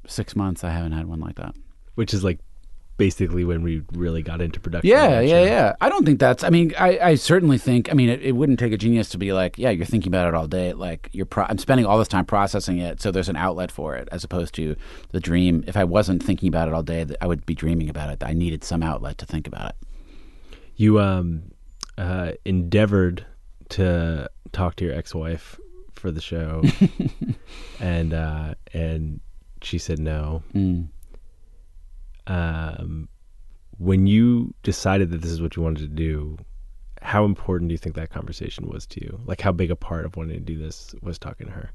six 0.07 0.37
months. 0.37 0.63
I 0.63 0.71
haven't 0.71 0.93
had 0.93 1.07
one 1.07 1.19
like 1.21 1.37
that. 1.37 1.55
Which 1.95 2.13
is 2.15 2.23
like 2.23 2.39
basically 2.99 3.45
when 3.45 3.63
we 3.63 3.83
really 3.93 4.23
got 4.23 4.41
into 4.41 4.61
production. 4.61 4.89
Yeah, 4.91 5.21
yeah, 5.21 5.43
yeah. 5.45 5.73
I 5.81 5.89
don't 5.89 6.05
think 6.05 6.21
that's. 6.21 6.45
I 6.45 6.51
mean, 6.51 6.73
I, 6.79 6.99
I 6.99 7.15
certainly 7.15 7.59
think. 7.59 7.91
I 7.91 7.95
mean, 7.95 8.11
it, 8.11 8.21
it 8.23 8.33
wouldn't 8.33 8.59
take 8.59 8.73
a 8.73 8.77
genius 8.77 9.09
to 9.11 9.19
be 9.19 9.33
like, 9.33 9.59
yeah, 9.59 9.71
you're 9.71 9.87
thinking 9.87 10.11
about 10.11 10.29
it 10.29 10.35
all 10.35 10.47
day. 10.47 10.75
Like 10.75 11.09
you're. 11.13 11.27
Pro- 11.27 11.47
I'm 11.49 11.59
spending 11.59 11.87
all 11.87 11.99
this 11.99 12.09
time 12.09 12.27
processing 12.27 12.79
it, 12.79 13.01
so 13.01 13.11
there's 13.11 13.31
an 13.31 13.37
outlet 13.37 13.73
for 13.73 13.97
it, 13.97 14.09
as 14.13 14.23
opposed 14.23 14.55
to 14.57 14.77
the 15.13 15.21
dream. 15.21 15.65
If 15.67 15.77
I 15.77 15.85
wasn't 15.85 16.23
thinking 16.23 16.49
about 16.49 16.69
it 16.69 16.75
all 16.75 16.83
day, 16.83 17.07
I 17.21 17.27
would 17.27 17.45
be 17.47 17.55
dreaming 17.55 17.89
about 17.89 18.11
it. 18.11 18.23
I 18.23 18.35
needed 18.35 18.63
some 18.63 18.83
outlet 18.83 19.17
to 19.19 19.27
think 19.27 19.47
about 19.49 19.71
it. 19.71 19.77
You 20.77 21.01
um 21.01 21.51
uh 21.99 22.33
endeavored 22.45 23.25
to 23.71 24.31
talk 24.53 24.77
to 24.77 24.85
your 24.85 24.95
ex-wife 24.95 25.59
for 25.95 26.11
the 26.11 26.21
show 26.21 26.63
and 27.81 28.15
uh 28.15 28.55
and 28.73 29.21
she 29.63 29.79
said 29.79 29.99
no. 29.99 30.43
Mm. 30.55 30.89
Um 32.27 33.09
when 33.79 34.07
you 34.07 34.55
decided 34.63 35.11
that 35.11 35.21
this 35.21 35.31
is 35.31 35.43
what 35.43 35.57
you 35.57 35.63
wanted 35.63 35.81
to 35.81 35.89
do, 35.89 36.39
how 37.03 37.25
important 37.25 37.69
do 37.69 37.75
you 37.75 37.79
think 37.79 37.95
that 37.97 38.11
conversation 38.11 38.67
was 38.69 38.87
to 38.87 39.05
you? 39.05 39.21
Like 39.27 39.41
how 39.41 39.53
big 39.53 39.71
a 39.71 39.77
part 39.77 40.07
of 40.07 40.17
wanting 40.17 40.35
to 40.35 40.41
do 40.41 40.59
this 40.59 40.95
was 41.03 41.19
talking 41.19 41.47
to 41.47 41.53
her? 41.53 41.71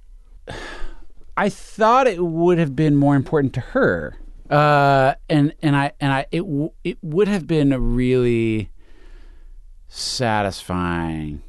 I 1.37 1.49
thought 1.49 2.07
it 2.07 2.23
would 2.23 2.57
have 2.57 2.75
been 2.75 2.95
more 2.95 3.15
important 3.15 3.53
to 3.53 3.61
her, 3.61 4.17
uh, 4.49 5.13
and 5.29 5.53
and 5.61 5.75
I 5.75 5.91
and 5.99 6.11
I 6.11 6.25
it 6.31 6.39
w- 6.41 6.71
it 6.83 6.97
would 7.01 7.27
have 7.27 7.47
been 7.47 7.71
a 7.71 7.79
really 7.79 8.70
satisfying, 9.91 11.43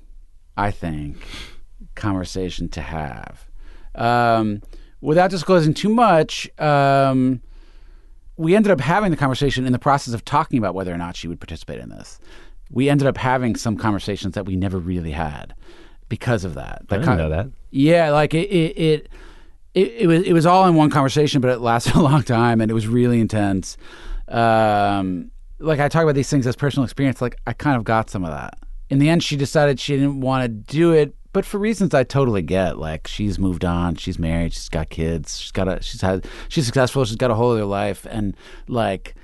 I 0.56 0.70
think, 0.70 1.16
conversation 1.94 2.68
to 2.70 2.80
have. 2.80 3.48
Um, 3.94 4.62
without 5.00 5.30
disclosing 5.30 5.74
too 5.74 5.88
much, 5.88 6.50
um, 6.58 7.40
we 8.36 8.56
ended 8.56 8.72
up 8.72 8.80
having 8.80 9.10
the 9.10 9.16
conversation 9.16 9.64
in 9.64 9.72
the 9.72 9.78
process 9.78 10.12
of 10.12 10.24
talking 10.24 10.58
about 10.58 10.74
whether 10.74 10.92
or 10.92 10.98
not 10.98 11.14
she 11.16 11.28
would 11.28 11.40
participate 11.40 11.78
in 11.80 11.88
this. 11.88 12.18
We 12.70 12.88
ended 12.88 13.06
up 13.06 13.16
having 13.16 13.54
some 13.54 13.76
conversations 13.76 14.34
that 14.34 14.46
we 14.46 14.56
never 14.56 14.78
really 14.78 15.12
had 15.12 15.54
because 16.08 16.44
of 16.44 16.54
that. 16.54 16.82
I 16.90 16.94
didn't 16.96 17.04
kind- 17.06 17.18
know 17.18 17.28
that. 17.28 17.48
yeah, 17.70 18.10
like 18.10 18.34
it, 18.34 18.48
it, 18.50 18.78
it, 18.78 19.08
it, 19.74 19.88
it 20.00 20.06
was 20.06 20.22
it 20.22 20.32
was 20.32 20.46
all 20.46 20.66
in 20.66 20.74
one 20.74 20.90
conversation, 20.90 21.40
but 21.40 21.50
it 21.50 21.60
lasted 21.60 21.94
a 21.96 22.02
long 22.02 22.22
time, 22.22 22.60
and 22.60 22.70
it 22.70 22.74
was 22.74 22.88
really 22.88 23.20
intense. 23.20 23.76
Um, 24.28 25.31
like 25.62 25.80
I 25.80 25.88
talk 25.88 26.02
about 26.02 26.14
these 26.14 26.30
things 26.30 26.46
as 26.46 26.56
personal 26.56 26.84
experience. 26.84 27.20
Like 27.20 27.36
I 27.46 27.52
kind 27.52 27.76
of 27.76 27.84
got 27.84 28.10
some 28.10 28.24
of 28.24 28.30
that. 28.30 28.58
In 28.90 28.98
the 28.98 29.08
end, 29.08 29.22
she 29.22 29.36
decided 29.36 29.80
she 29.80 29.96
didn't 29.96 30.20
want 30.20 30.42
to 30.42 30.48
do 30.48 30.92
it, 30.92 31.14
but 31.32 31.46
for 31.46 31.58
reasons 31.58 31.94
I 31.94 32.04
totally 32.04 32.42
get. 32.42 32.78
Like 32.78 33.06
she's 33.06 33.38
moved 33.38 33.64
on, 33.64 33.94
she's 33.94 34.18
married, 34.18 34.52
she's 34.52 34.68
got 34.68 34.90
kids, 34.90 35.38
she's 35.38 35.52
got 35.52 35.68
a, 35.68 35.82
she's 35.82 36.02
had, 36.02 36.26
she's 36.48 36.66
successful, 36.66 37.04
she's 37.04 37.16
got 37.16 37.30
a 37.30 37.34
whole 37.34 37.52
other 37.52 37.64
life, 37.64 38.06
and 38.10 38.36
like 38.68 39.14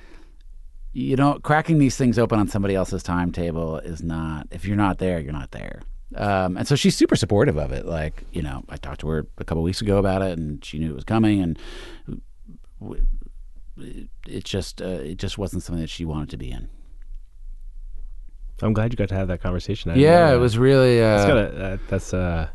you 0.93 1.17
know, 1.17 1.39
cracking 1.43 1.79
these 1.79 1.97
things 1.97 2.19
open 2.19 2.39
on 2.41 2.49
somebody 2.49 2.75
else's 2.75 3.03
timetable 3.03 3.79
is 3.79 4.03
not. 4.03 4.49
If 4.51 4.65
you're 4.65 4.77
not 4.77 4.99
there, 4.99 5.21
you're 5.21 5.33
not 5.33 5.51
there. 5.51 5.83
Um, 6.17 6.57
and 6.57 6.67
so 6.67 6.75
she's 6.75 6.97
super 6.97 7.15
supportive 7.15 7.59
of 7.59 7.71
it. 7.73 7.87
Like, 7.87 8.25
you 8.33 8.43
know, 8.43 8.65
I 8.69 8.79
talked 8.79 9.01
to 9.03 9.09
her 9.09 9.27
a 9.37 9.45
couple 9.45 9.63
weeks 9.63 9.81
ago 9.81 9.99
about 9.99 10.23
it, 10.23 10.39
and 10.39 10.65
she 10.65 10.79
knew 10.79 10.91
it 10.91 10.95
was 10.95 11.05
coming, 11.05 11.43
and 11.43 11.59
it- 13.81 14.09
it 14.27 14.45
just 14.45 14.83
uh, 14.83 14.87
it 14.87 15.17
just 15.19 15.39
wasn't 15.39 15.63
something 15.63 15.81
that 15.81 15.91
she 15.91 16.05
wanted 16.05 16.31
to 16.31 16.37
be 16.37 16.51
in. 16.51 16.69
I'm 18.61 18.73
glad 18.73 18.93
you 18.93 18.97
got 18.97 19.09
to 19.11 19.15
have 19.15 19.29
that 19.29 19.41
conversation. 19.41 19.91
I 19.93 19.95
Yeah, 19.97 20.27
know 20.31 20.37
it 20.37 20.39
was 20.41 20.59
really. 20.59 21.01
Uh, 21.01 21.17
That's 21.17 21.27
gotta, 21.29 21.59
that, 21.59 21.81
that's 21.89 22.13
uh 22.15 22.49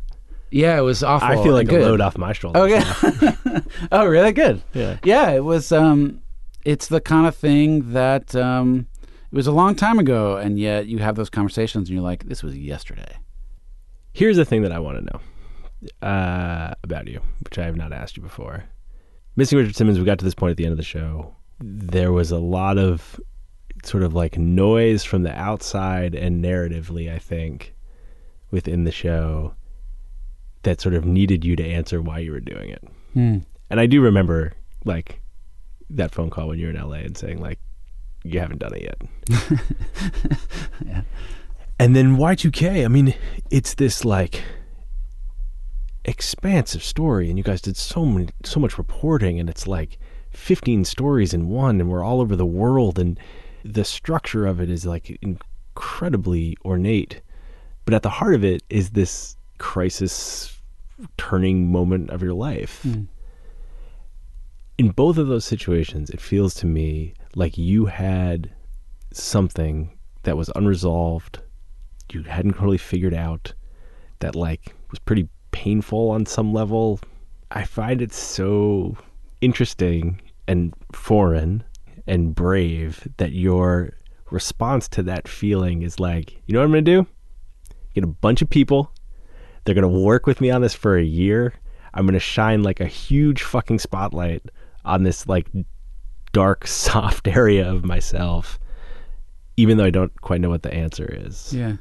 yeah, 0.50 0.76
it 0.78 0.82
was 0.82 1.02
awful. 1.02 1.26
I 1.26 1.42
feel 1.42 1.52
like 1.54 1.66
good. 1.68 1.80
a 1.82 1.84
load 1.86 2.00
off 2.00 2.16
my 2.16 2.32
shoulders. 2.32 2.62
Oh 2.62 2.64
yeah. 3.54 3.60
oh, 3.90 4.06
really 4.06 4.32
good. 4.32 4.62
Yeah. 4.72 4.98
Yeah, 5.02 5.30
it 5.30 5.42
was. 5.42 5.72
Um, 5.72 6.20
it's 6.64 6.86
the 6.86 7.00
kind 7.00 7.26
of 7.26 7.34
thing 7.34 7.92
that 7.92 8.36
um, 8.36 8.86
it 9.32 9.34
was 9.34 9.48
a 9.48 9.52
long 9.52 9.74
time 9.74 9.98
ago, 9.98 10.36
and 10.36 10.56
yet 10.58 10.86
you 10.86 10.98
have 10.98 11.16
those 11.16 11.28
conversations, 11.30 11.88
and 11.88 11.94
you're 11.96 12.04
like, 12.04 12.24
"This 12.28 12.42
was 12.44 12.56
yesterday." 12.56 13.16
Here's 14.12 14.36
the 14.36 14.44
thing 14.44 14.62
that 14.62 14.70
I 14.70 14.78
want 14.78 14.98
to 14.98 15.04
know 16.02 16.08
uh, 16.08 16.74
about 16.84 17.08
you, 17.08 17.20
which 17.42 17.58
I 17.58 17.64
have 17.64 17.76
not 17.76 17.92
asked 17.92 18.16
you 18.16 18.22
before. 18.22 18.64
Missing 19.36 19.58
Richard 19.58 19.76
Simmons, 19.76 19.98
we 19.98 20.04
got 20.04 20.18
to 20.18 20.24
this 20.24 20.34
point 20.34 20.52
at 20.52 20.56
the 20.56 20.64
end 20.64 20.72
of 20.72 20.78
the 20.78 20.84
show. 20.84 21.34
There 21.60 22.12
was 22.12 22.30
a 22.30 22.38
lot 22.38 22.78
of 22.78 23.20
sort 23.84 24.02
of 24.02 24.14
like 24.14 24.38
noise 24.38 25.04
from 25.04 25.22
the 25.22 25.36
outside 25.36 26.14
and 26.14 26.42
narratively, 26.42 27.12
I 27.12 27.18
think, 27.18 27.74
within 28.50 28.84
the 28.84 28.92
show 28.92 29.54
that 30.62 30.80
sort 30.80 30.94
of 30.94 31.04
needed 31.04 31.44
you 31.44 31.56
to 31.56 31.64
answer 31.64 32.00
why 32.00 32.20
you 32.20 32.32
were 32.32 32.40
doing 32.40 32.70
it. 32.70 32.82
Hmm. 33.12 33.38
And 33.70 33.80
I 33.80 33.86
do 33.86 34.00
remember 34.00 34.52
like 34.84 35.20
that 35.90 36.12
phone 36.12 36.30
call 36.30 36.48
when 36.48 36.58
you 36.58 36.66
were 36.66 36.72
in 36.72 36.80
LA 36.80 36.98
and 36.98 37.16
saying 37.16 37.40
like 37.40 37.58
you 38.22 38.40
haven't 38.40 38.58
done 38.58 38.74
it 38.74 38.82
yet. 38.82 39.60
Yeah. 40.84 41.02
And 41.78 41.94
then 41.96 42.16
Y2K, 42.16 42.84
I 42.84 42.88
mean, 42.88 43.14
it's 43.50 43.74
this 43.74 44.04
like 44.04 44.42
expansive 46.04 46.82
story 46.82 47.28
and 47.28 47.38
you 47.38 47.44
guys 47.44 47.62
did 47.62 47.76
so 47.76 48.04
many 48.04 48.28
so 48.44 48.60
much 48.60 48.76
reporting 48.76 49.40
and 49.40 49.48
it's 49.48 49.66
like 49.66 49.98
15 50.30 50.84
stories 50.84 51.32
in 51.32 51.48
one 51.48 51.80
and 51.80 51.88
we're 51.88 52.04
all 52.04 52.20
over 52.20 52.36
the 52.36 52.44
world 52.44 52.98
and 52.98 53.18
the 53.64 53.84
structure 53.84 54.46
of 54.46 54.60
it 54.60 54.68
is 54.68 54.84
like 54.84 55.18
incredibly 55.22 56.56
ornate. 56.64 57.22
But 57.84 57.94
at 57.94 58.02
the 58.02 58.10
heart 58.10 58.34
of 58.34 58.44
it 58.44 58.62
is 58.68 58.90
this 58.90 59.36
crisis 59.58 60.60
turning 61.16 61.70
moment 61.70 62.10
of 62.10 62.22
your 62.22 62.34
life. 62.34 62.82
Hmm. 62.82 63.04
In 64.76 64.90
both 64.90 65.18
of 65.18 65.28
those 65.28 65.44
situations, 65.44 66.10
it 66.10 66.20
feels 66.20 66.54
to 66.56 66.66
me 66.66 67.14
like 67.34 67.56
you 67.56 67.86
had 67.86 68.50
something 69.12 69.96
that 70.24 70.36
was 70.36 70.50
unresolved, 70.56 71.40
you 72.12 72.24
hadn't 72.24 72.54
totally 72.54 72.78
figured 72.78 73.14
out, 73.14 73.54
that 74.18 74.34
like 74.34 74.74
was 74.90 74.98
pretty 74.98 75.28
painful 75.54 76.10
on 76.10 76.26
some 76.26 76.52
level. 76.52 76.98
I 77.52 77.62
find 77.64 78.02
it 78.02 78.12
so 78.12 78.96
interesting 79.40 80.20
and 80.48 80.74
foreign 80.92 81.62
and 82.08 82.34
brave 82.34 83.06
that 83.18 83.32
your 83.32 83.94
response 84.32 84.88
to 84.88 85.02
that 85.04 85.28
feeling 85.28 85.82
is 85.82 86.00
like, 86.00 86.32
you 86.46 86.52
know 86.52 86.58
what 86.58 86.64
I'm 86.64 86.72
going 86.72 86.84
to 86.84 87.02
do? 87.02 87.06
Get 87.94 88.02
a 88.02 88.08
bunch 88.08 88.42
of 88.42 88.50
people. 88.50 88.92
They're 89.64 89.76
going 89.76 89.82
to 89.82 90.00
work 90.00 90.26
with 90.26 90.40
me 90.40 90.50
on 90.50 90.60
this 90.60 90.74
for 90.74 90.98
a 90.98 91.04
year. 91.04 91.54
I'm 91.94 92.04
going 92.04 92.14
to 92.14 92.20
shine 92.20 92.64
like 92.64 92.80
a 92.80 92.86
huge 92.86 93.44
fucking 93.44 93.78
spotlight 93.78 94.42
on 94.84 95.04
this 95.04 95.28
like 95.28 95.46
dark, 96.32 96.66
soft 96.66 97.28
area 97.28 97.70
of 97.70 97.84
myself, 97.84 98.58
even 99.56 99.78
though 99.78 99.84
I 99.84 99.90
don't 99.90 100.20
quite 100.20 100.40
know 100.40 100.50
what 100.50 100.64
the 100.64 100.74
answer 100.74 101.08
is. 101.08 101.54
Yeah. 101.54 101.76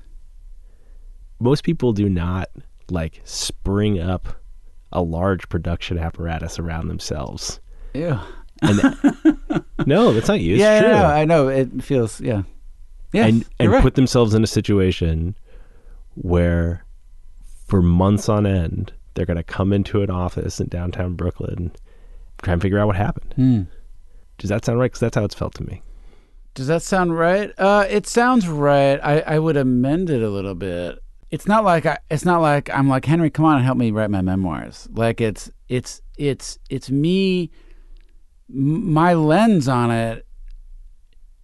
Most 1.40 1.64
people 1.64 1.92
do 1.92 2.08
not 2.08 2.50
like 2.90 3.22
spring 3.24 4.00
up 4.00 4.40
a 4.92 5.02
large 5.02 5.50
production 5.50 5.98
apparatus 5.98 6.60
around 6.60 6.88
themselves. 6.88 7.60
Yeah. 7.94 8.24
And 8.62 8.80
no, 9.86 10.14
that's 10.14 10.28
not 10.28 10.40
you. 10.40 10.54
It's 10.54 10.62
yeah, 10.62 10.82
true. 10.82 10.90
no, 10.92 11.06
I 11.06 11.26
know. 11.26 11.48
It 11.48 11.84
feels 11.84 12.22
yeah. 12.22 12.44
Yeah. 13.12 13.28
and 13.28 13.46
and 13.60 13.72
right. 13.72 13.82
put 13.82 13.96
themselves 13.96 14.34
in 14.34 14.44
a 14.44 14.48
situation 14.48 15.36
where 16.16 16.86
for 17.68 17.82
months 17.82 18.30
on 18.30 18.46
end 18.46 18.94
they're 19.14 19.26
going 19.26 19.38
to 19.38 19.44
come 19.44 19.74
into 19.74 20.02
an 20.02 20.10
office 20.10 20.60
in 20.60 20.68
downtown 20.68 21.16
Brooklyn 21.16 21.56
and 21.58 21.78
try 22.42 22.54
and 22.54 22.62
figure 22.62 22.80
out 22.80 22.88
what 22.88 22.96
happened. 22.96 23.34
Hmm. 23.36 23.62
Does 24.38 24.50
that 24.50 24.66
sound 24.66 24.80
right? 24.80 24.88
Because 24.88 25.00
that's 25.00 25.16
how 25.16 25.24
it's 25.24 25.36
felt 25.36 25.54
to 25.56 25.64
me. 25.64 25.82
Does 26.56 26.68
that 26.68 26.84
sound 26.84 27.18
right? 27.18 27.52
Uh, 27.58 27.86
it 27.90 28.08
sounds 28.08 28.48
right. 28.48 29.00
I, 29.02 29.20
I 29.22 29.40
would 29.40 29.58
amend 29.58 30.10
it 30.10 30.22
a 30.22 30.30
little 30.30 30.56
bit. 30.56 31.03
It's 31.34 31.48
not 31.48 31.64
like 31.64 31.88
I, 31.88 31.98
it's 32.12 32.26
not 32.26 32.42
like 32.42 32.70
I'm 32.70 32.88
like 32.88 33.06
Henry. 33.06 33.32
Come 33.32 33.46
on 33.46 33.56
and 33.56 33.66
help 33.66 33.76
me 33.76 33.90
write 33.90 34.12
my 34.12 34.22
memoirs. 34.22 34.88
Like 34.92 35.20
it's 35.20 35.50
it's 35.68 36.00
it's 36.16 36.60
it's 36.70 36.92
me. 36.92 37.50
My 38.48 39.16
lens 39.16 39.68
on 39.68 39.90
it 39.90 40.28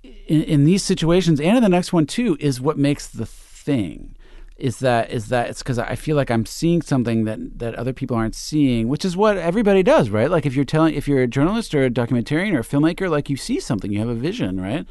in, 0.03 0.43
in 0.43 0.65
these 0.65 0.83
situations 0.83 1.39
and 1.39 1.57
in 1.57 1.63
the 1.63 1.69
next 1.69 1.91
one 1.91 2.05
too 2.05 2.37
is 2.39 2.61
what 2.61 2.77
makes 2.77 3.07
the 3.07 3.25
thing. 3.25 4.15
Is 4.57 4.77
that 4.77 5.09
is 5.09 5.29
that 5.29 5.49
it's 5.49 5.63
because 5.63 5.79
I 5.79 5.95
feel 5.95 6.15
like 6.15 6.29
I'm 6.29 6.45
seeing 6.45 6.83
something 6.83 7.25
that 7.25 7.57
that 7.57 7.73
other 7.73 7.91
people 7.91 8.15
aren't 8.15 8.35
seeing, 8.35 8.89
which 8.89 9.03
is 9.03 9.17
what 9.17 9.37
everybody 9.37 9.81
does, 9.81 10.11
right? 10.11 10.29
Like 10.29 10.45
if 10.45 10.55
you're 10.55 10.65
telling, 10.65 10.93
if 10.93 11.07
you're 11.07 11.23
a 11.23 11.27
journalist 11.27 11.73
or 11.73 11.85
a 11.85 11.89
documentarian 11.89 12.53
or 12.53 12.59
a 12.59 12.63
filmmaker, 12.63 13.09
like 13.09 13.27
you 13.27 13.37
see 13.37 13.59
something, 13.59 13.91
you 13.91 13.97
have 13.97 14.07
a 14.07 14.13
vision, 14.13 14.61
right? 14.61 14.85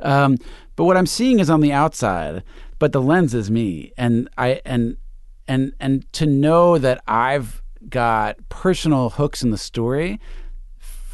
Um, 0.00 0.38
but 0.74 0.86
what 0.86 0.96
I'm 0.96 1.06
seeing 1.06 1.38
is 1.38 1.50
on 1.50 1.60
the 1.60 1.72
outside, 1.72 2.42
but 2.80 2.90
the 2.90 3.00
lens 3.00 3.32
is 3.32 3.48
me, 3.48 3.92
and 3.96 4.28
I 4.36 4.60
and 4.64 4.96
and 5.46 5.72
and 5.78 6.12
to 6.14 6.26
know 6.26 6.78
that 6.78 7.00
I've 7.06 7.62
got 7.88 8.36
personal 8.48 9.10
hooks 9.10 9.44
in 9.44 9.50
the 9.50 9.58
story 9.58 10.18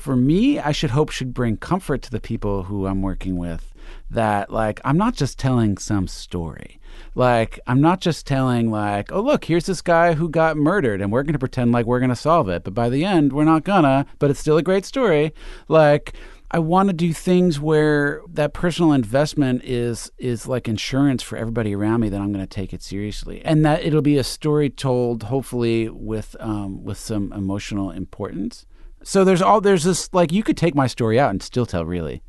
for 0.07 0.15
me, 0.15 0.61
I 0.61 0.71
should 0.71 0.91
hope 0.91 1.11
should 1.11 1.35
bring 1.35 1.57
comfort 1.57 2.01
to 2.03 2.13
the 2.13 2.21
people 2.21 2.63
who 2.63 2.87
I'm 2.87 3.03
working 3.03 3.37
with 3.37 3.75
that 4.09 4.53
like 4.53 4.81
I'm 4.85 4.97
not 4.97 5.17
just 5.17 5.37
telling 5.37 5.79
some 5.79 6.07
story. 6.07 6.79
Like 7.17 7.59
I'm 7.67 7.81
not 7.81 8.01
just 8.01 8.25
telling 8.25 8.71
like, 8.71 9.11
oh 9.11 9.21
look, 9.21 9.47
here's 9.47 9.67
this 9.67 9.83
guy 9.83 10.13
who 10.13 10.29
got 10.29 10.57
murdered 10.57 11.01
and 11.01 11.11
we're 11.11 11.25
going 11.25 11.33
to 11.33 11.41
pretend 11.41 11.73
like 11.73 11.87
we're 11.87 11.99
going 11.99 12.11
to 12.11 12.15
solve 12.15 12.49
it, 12.49 12.63
but 12.63 12.73
by 12.73 12.89
the 12.89 13.05
end 13.05 13.33
we're 13.33 13.43
not 13.43 13.65
gonna, 13.65 14.07
but 14.21 14.31
it's 14.31 14.39
still 14.39 14.57
a 14.57 14.63
great 14.63 14.85
story. 14.85 15.35
Like 15.67 16.15
I 16.51 16.59
want 16.61 16.89
to 16.89 16.93
do 16.93 17.13
things 17.13 17.59
where 17.59 18.23
that 18.29 18.53
personal 18.53 18.93
investment 18.93 19.65
is 19.65 20.13
is 20.19 20.47
like 20.47 20.69
insurance 20.69 21.23
for 21.23 21.37
everybody 21.37 21.75
around 21.75 22.01
me 22.01 22.09
that 22.09 22.21
I'm 22.21 22.33
going 22.33 22.45
to 22.45 22.47
take 22.47 22.73
it 22.73 22.83
seriously, 22.83 23.43
and 23.45 23.65
that 23.65 23.85
it'll 23.85 24.03
be 24.03 24.17
a 24.17 24.25
story 24.25 24.71
told 24.71 25.25
hopefully 25.25 25.89
with 25.89 26.37
um, 26.39 26.85
with 26.85 26.99
some 26.99 27.33
emotional 27.33 27.91
importance. 27.91 28.65
So 29.03 29.25
there's 29.25 29.43
all 29.43 29.61
there's 29.61 29.85
this 29.85 30.13
like 30.13 30.31
you 30.33 30.43
could 30.43 30.57
take 30.57 30.75
my 30.75 30.87
story 30.87 31.19
out 31.19 31.31
and 31.31 31.43
still 31.43 31.67
tell 31.67 31.85
really, 31.85 32.23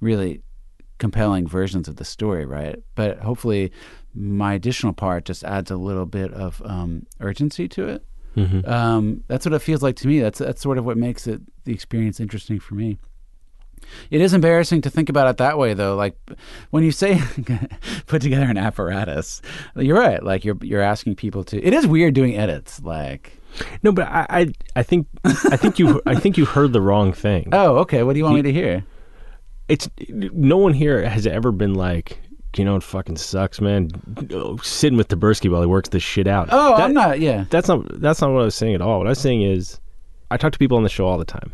really 0.00 0.40
compelling 0.98 1.46
versions 1.46 1.88
of 1.88 1.96
the 1.96 2.04
story, 2.04 2.44
right? 2.44 2.76
But 2.94 3.18
hopefully, 3.20 3.72
my 4.12 4.54
additional 4.54 4.92
part 4.92 5.24
just 5.24 5.44
adds 5.44 5.70
a 5.70 5.76
little 5.76 6.06
bit 6.06 6.32
of 6.32 6.60
um, 6.64 7.06
urgency 7.20 7.68
to 7.68 7.88
it. 7.88 8.04
Um, 8.66 9.24
that's 9.28 9.44
what 9.46 9.52
it 9.52 9.58
feels 9.60 9.82
like 9.82 9.96
to 9.96 10.08
me. 10.08 10.20
That's 10.20 10.38
that's 10.40 10.62
sort 10.62 10.78
of 10.78 10.84
what 10.84 10.96
makes 10.96 11.26
it 11.26 11.40
the 11.64 11.72
experience 11.72 12.18
interesting 12.18 12.58
for 12.58 12.74
me. 12.74 12.98
It 14.10 14.20
is 14.20 14.32
embarrassing 14.34 14.82
to 14.82 14.90
think 14.90 15.08
about 15.08 15.28
it 15.28 15.36
that 15.38 15.58
way, 15.58 15.74
though. 15.74 15.96
Like 15.96 16.16
when 16.70 16.84
you 16.84 16.92
say 16.92 17.20
put 18.06 18.22
together 18.22 18.46
an 18.46 18.56
apparatus, 18.58 19.42
you're 19.76 19.98
right. 19.98 20.22
Like 20.22 20.44
you're 20.44 20.58
you're 20.62 20.80
asking 20.80 21.16
people 21.16 21.44
to. 21.44 21.62
It 21.62 21.72
is 21.74 21.86
weird 21.86 22.14
doing 22.14 22.36
edits. 22.36 22.80
Like, 22.82 23.38
No, 23.82 23.92
but 23.92 24.06
I, 24.08 24.26
I, 24.28 24.52
I 24.76 24.82
think, 24.82 25.06
I 25.24 25.56
think 25.56 25.78
you, 25.78 26.00
I 26.06 26.14
think 26.14 26.36
you 26.36 26.44
heard 26.44 26.72
the 26.72 26.80
wrong 26.80 27.12
thing. 27.12 27.48
oh, 27.52 27.76
okay. 27.78 28.02
What 28.02 28.12
do 28.14 28.18
you 28.18 28.24
want 28.24 28.36
me 28.36 28.42
to 28.42 28.52
hear? 28.52 28.84
It's 29.68 29.88
no 30.08 30.56
one 30.58 30.74
here 30.74 31.08
has 31.08 31.26
ever 31.26 31.52
been 31.52 31.74
like, 31.74 32.18
you 32.56 32.64
know, 32.64 32.76
it 32.76 32.82
fucking 32.82 33.16
sucks, 33.16 33.60
man. 33.60 33.88
Oh, 34.32 34.56
Sitting 34.58 34.98
with 34.98 35.08
Taberski 35.08 35.50
while 35.50 35.62
he 35.62 35.66
works 35.66 35.88
this 35.88 36.02
shit 36.02 36.26
out. 36.26 36.48
Oh, 36.50 36.76
That- 36.76 36.84
I'm 36.84 36.92
not. 36.92 37.20
Yeah. 37.20 37.44
That's 37.48 37.68
not 37.68 38.00
that's 38.00 38.20
not 38.20 38.32
what 38.32 38.42
I 38.42 38.44
was 38.44 38.54
saying 38.54 38.74
at 38.74 38.82
all. 38.82 38.98
What 38.98 39.06
I 39.06 39.10
was 39.10 39.18
saying 39.20 39.42
is, 39.42 39.80
I 40.30 40.36
talk 40.36 40.52
to 40.52 40.58
people 40.58 40.76
on 40.76 40.82
the 40.82 40.88
show 40.90 41.06
all 41.06 41.16
the 41.18 41.24
time 41.24 41.52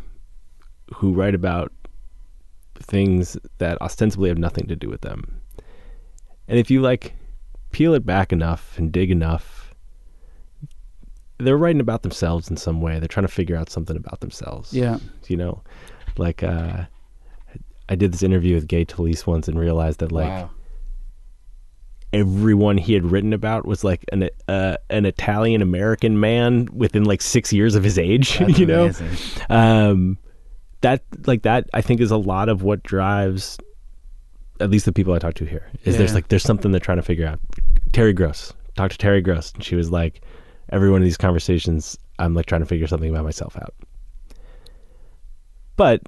who 0.95 1.13
write 1.13 1.35
about 1.35 1.71
things 2.79 3.37
that 3.59 3.81
ostensibly 3.81 4.29
have 4.29 4.39
nothing 4.39 4.67
to 4.69 4.77
do 4.77 4.89
with 4.89 5.03
them. 5.03 5.41
And 6.47 6.59
if 6.59 6.71
you 6.71 6.81
like 6.81 7.15
peel 7.71 7.95
it 7.95 8.07
back 8.07 8.33
enough 8.33 8.79
and 8.79 8.91
dig 8.91 9.11
enough, 9.11 9.75
they're 11.39 11.59
writing 11.59 11.81
about 11.81 12.03
themselves 12.03 12.51
in 12.51 12.57
some 12.57 12.81
way. 12.81 12.99
They're 12.99 13.09
trying 13.09 13.27
to 13.27 13.33
figure 13.33 13.57
out 13.57 13.71
something 13.71 13.97
about 13.97 14.21
themselves. 14.21 14.73
Yeah. 14.73 14.99
You 15.29 15.37
know, 15.37 15.63
like 16.17 16.43
uh, 16.43 16.85
I 17.89 17.95
did 17.95 18.13
this 18.13 18.23
interview 18.23 18.55
with 18.55 18.67
Gay 18.67 18.85
Talese 18.85 19.27
once 19.27 19.49
and 19.49 19.59
realized 19.59 20.01
that 20.01 20.11
like 20.11 20.29
wow. 20.29 20.51
everyone 22.13 22.77
he 22.77 22.95
had 22.95 23.05
written 23.05 23.33
about 23.33 23.67
was 23.67 23.85
like 23.85 24.05
an 24.13 24.29
uh, 24.49 24.77
an 24.91 25.07
Italian 25.07 25.63
American 25.63 26.19
man 26.19 26.69
within 26.73 27.05
like 27.05 27.23
six 27.23 27.53
years 27.53 27.75
of 27.75 27.85
his 27.85 27.99
age. 27.99 28.39
That's 28.39 28.59
you 28.59 28.67
know, 28.67 28.93
um, 29.49 30.19
that 30.81 31.03
like 31.27 31.43
that 31.43 31.69
I 31.75 31.81
think 31.81 32.01
is 32.01 32.11
a 32.11 32.17
lot 32.17 32.49
of 32.49 32.63
what 32.63 32.83
drives 32.83 33.59
at 34.61 34.71
least 34.71 34.85
the 34.87 34.93
people 34.93 35.15
I 35.15 35.19
talk 35.19 35.35
to 35.35 35.45
here 35.45 35.67
is 35.85 35.99
there's 35.99 36.15
like 36.15 36.29
there's 36.29 36.43
something 36.43 36.71
they're 36.71 36.81
trying 36.81 36.99
to 36.99 37.03
figure 37.03 37.27
out. 37.27 37.41
Terry 37.93 38.13
Gross 38.13 38.53
talked 38.77 38.93
to 38.93 38.99
Terry 38.99 39.21
Gross 39.21 39.53
and 39.53 39.65
she 39.65 39.77
was 39.77 39.91
like, 39.91 40.23
every 40.71 40.91
one 40.91 41.01
of 41.01 41.05
these 41.05 41.17
conversations 41.17 41.99
I'm 42.19 42.35
like 42.35 42.47
trying 42.47 42.63
to 42.63 42.67
figure 42.67 42.87
something 42.87 43.11
about 43.11 43.25
myself 43.25 43.57
out. 43.57 43.75
But 45.77 46.03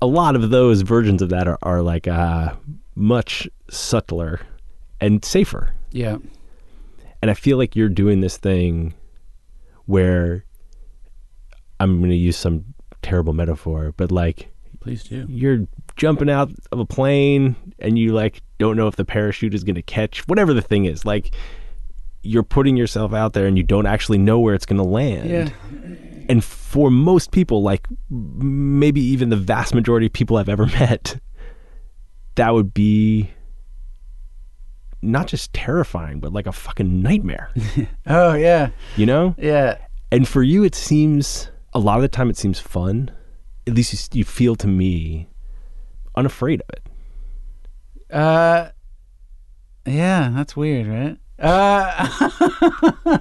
a 0.00 0.06
lot 0.06 0.36
of 0.36 0.50
those 0.50 0.82
versions 0.82 1.22
of 1.22 1.30
that 1.30 1.48
are, 1.48 1.58
are 1.62 1.82
like 1.82 2.06
uh, 2.06 2.54
much 2.94 3.48
subtler 3.70 4.40
and 5.00 5.24
safer. 5.24 5.72
Yeah. 5.90 6.18
And 7.22 7.30
I 7.30 7.34
feel 7.34 7.56
like 7.56 7.74
you're 7.74 7.88
doing 7.88 8.20
this 8.20 8.36
thing 8.36 8.94
where 9.86 10.44
I'm 11.80 11.98
going 11.98 12.10
to 12.10 12.16
use 12.16 12.36
some 12.36 12.74
terrible 13.02 13.32
metaphor, 13.32 13.92
but 13.96 14.10
like 14.12 14.50
Please 14.80 15.02
do. 15.04 15.26
you're 15.28 15.66
jumping 15.96 16.30
out 16.30 16.50
of 16.72 16.78
a 16.78 16.86
plane 16.86 17.56
and 17.78 17.98
you 17.98 18.12
like 18.12 18.40
don't 18.58 18.76
know 18.76 18.86
if 18.86 18.96
the 18.96 19.04
parachute 19.04 19.54
is 19.54 19.64
going 19.64 19.74
to 19.74 19.82
catch 19.82 20.26
whatever 20.28 20.54
the 20.54 20.62
thing 20.62 20.84
is. 20.84 21.04
Like 21.04 21.34
you're 22.22 22.42
putting 22.42 22.76
yourself 22.76 23.12
out 23.12 23.32
there 23.32 23.46
and 23.46 23.56
you 23.56 23.62
don't 23.64 23.86
actually 23.86 24.18
know 24.18 24.38
where 24.40 24.54
it's 24.54 24.66
going 24.66 24.76
to 24.78 24.88
land. 24.88 25.30
Yeah. 25.30 25.48
And 26.28 26.44
for 26.44 26.90
most 26.90 27.30
people, 27.30 27.62
like 27.62 27.86
maybe 28.10 29.00
even 29.00 29.28
the 29.30 29.36
vast 29.36 29.74
majority 29.74 30.06
of 30.06 30.12
people 30.12 30.36
I've 30.36 30.48
ever 30.48 30.66
met, 30.78 31.18
that 32.34 32.52
would 32.54 32.72
be 32.74 33.30
not 35.00 35.26
just 35.28 35.52
terrifying, 35.52 36.20
but 36.20 36.32
like 36.32 36.46
a 36.46 36.52
fucking 36.52 37.02
nightmare, 37.02 37.50
Oh 38.06 38.34
yeah. 38.34 38.70
you 38.96 39.06
know? 39.06 39.34
Yeah. 39.38 39.78
And 40.10 40.26
for 40.26 40.42
you, 40.42 40.64
it 40.64 40.74
seems 40.74 41.50
a 41.72 41.78
lot 41.78 41.96
of 41.96 42.02
the 42.02 42.08
time 42.08 42.30
it 42.30 42.36
seems 42.36 42.58
fun. 42.58 43.10
At 43.66 43.74
least 43.74 44.14
you, 44.14 44.20
you 44.20 44.24
feel 44.24 44.56
to 44.56 44.66
me 44.66 45.28
unafraid 46.14 46.62
of 46.62 46.70
it. 46.70 48.14
Uh, 48.14 48.70
yeah, 49.86 50.30
that's 50.34 50.56
weird, 50.56 50.86
right? 50.86 51.18
Uh, 51.38 53.18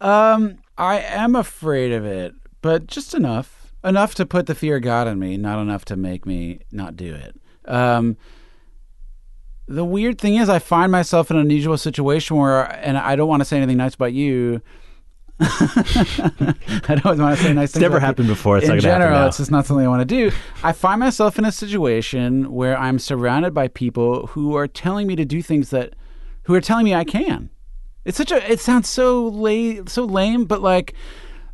um, 0.00 0.58
I 0.78 0.98
am 1.00 1.36
afraid 1.36 1.92
of 1.92 2.04
it, 2.04 2.34
but 2.62 2.86
just 2.86 3.14
enough, 3.14 3.74
enough 3.82 4.14
to 4.16 4.26
put 4.26 4.46
the 4.46 4.54
fear 4.54 4.76
of 4.76 4.82
God 4.82 5.08
in 5.08 5.18
me, 5.18 5.36
not 5.36 5.60
enough 5.60 5.84
to 5.86 5.96
make 5.96 6.26
me 6.26 6.60
not 6.72 6.96
do 6.96 7.14
it. 7.14 7.36
Um, 7.66 8.16
the 9.66 9.84
weird 9.84 10.18
thing 10.18 10.36
is, 10.36 10.48
I 10.48 10.58
find 10.58 10.92
myself 10.92 11.30
in 11.30 11.36
an 11.36 11.42
unusual 11.42 11.78
situation 11.78 12.36
where, 12.36 12.64
and 12.84 12.98
I 12.98 13.16
don't 13.16 13.28
want 13.28 13.40
to 13.40 13.44
say 13.44 13.56
anything 13.56 13.78
nice 13.78 13.94
about 13.94 14.12
you. 14.12 14.60
I 15.40 17.00
don't 17.02 17.18
want 17.18 17.36
to 17.38 17.42
say 17.42 17.52
nice 17.52 17.64
It's 17.64 17.72
things. 17.74 17.80
never 17.80 17.96
about 17.96 18.06
happened 18.06 18.28
before. 18.28 18.58
It's 18.58 18.64
in 18.64 18.68
not 18.68 18.74
going 18.74 18.82
to 18.82 18.88
happen 18.88 19.06
general, 19.08 19.28
it's 19.28 19.38
just 19.38 19.50
not 19.50 19.66
something 19.66 19.84
I 19.84 19.88
want 19.88 20.08
to 20.08 20.30
do. 20.30 20.30
I 20.62 20.72
find 20.72 21.00
myself 21.00 21.38
in 21.38 21.44
a 21.44 21.50
situation 21.50 22.52
where 22.52 22.78
I'm 22.78 23.00
surrounded 23.00 23.52
by 23.52 23.68
people 23.68 24.28
who 24.28 24.54
are 24.56 24.68
telling 24.68 25.08
me 25.08 25.16
to 25.16 25.24
do 25.24 25.42
things 25.42 25.70
that, 25.70 25.94
who 26.44 26.54
are 26.54 26.60
telling 26.60 26.84
me 26.84 26.94
I 26.94 27.02
can. 27.02 27.50
It's 28.04 28.16
such 28.16 28.30
a. 28.30 28.50
It 28.50 28.60
sounds 28.60 28.88
so 28.88 29.26
lame, 29.26 29.88
so 29.88 30.04
lame, 30.04 30.44
but 30.44 30.60
like, 30.62 30.94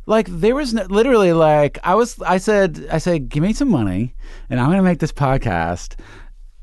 like 0.05 0.27
there 0.29 0.53
was 0.53 0.73
no, 0.73 0.83
literally 0.83 1.33
like 1.33 1.79
I 1.83 1.95
was. 1.95 2.21
I 2.21 2.37
said, 2.37 2.85
I 2.91 2.99
said, 2.99 3.29
give 3.29 3.41
me 3.41 3.53
some 3.53 3.69
money, 3.69 4.13
and 4.49 4.59
I'm 4.59 4.67
going 4.67 4.77
to 4.77 4.83
make 4.83 4.99
this 4.99 5.13
podcast, 5.13 5.95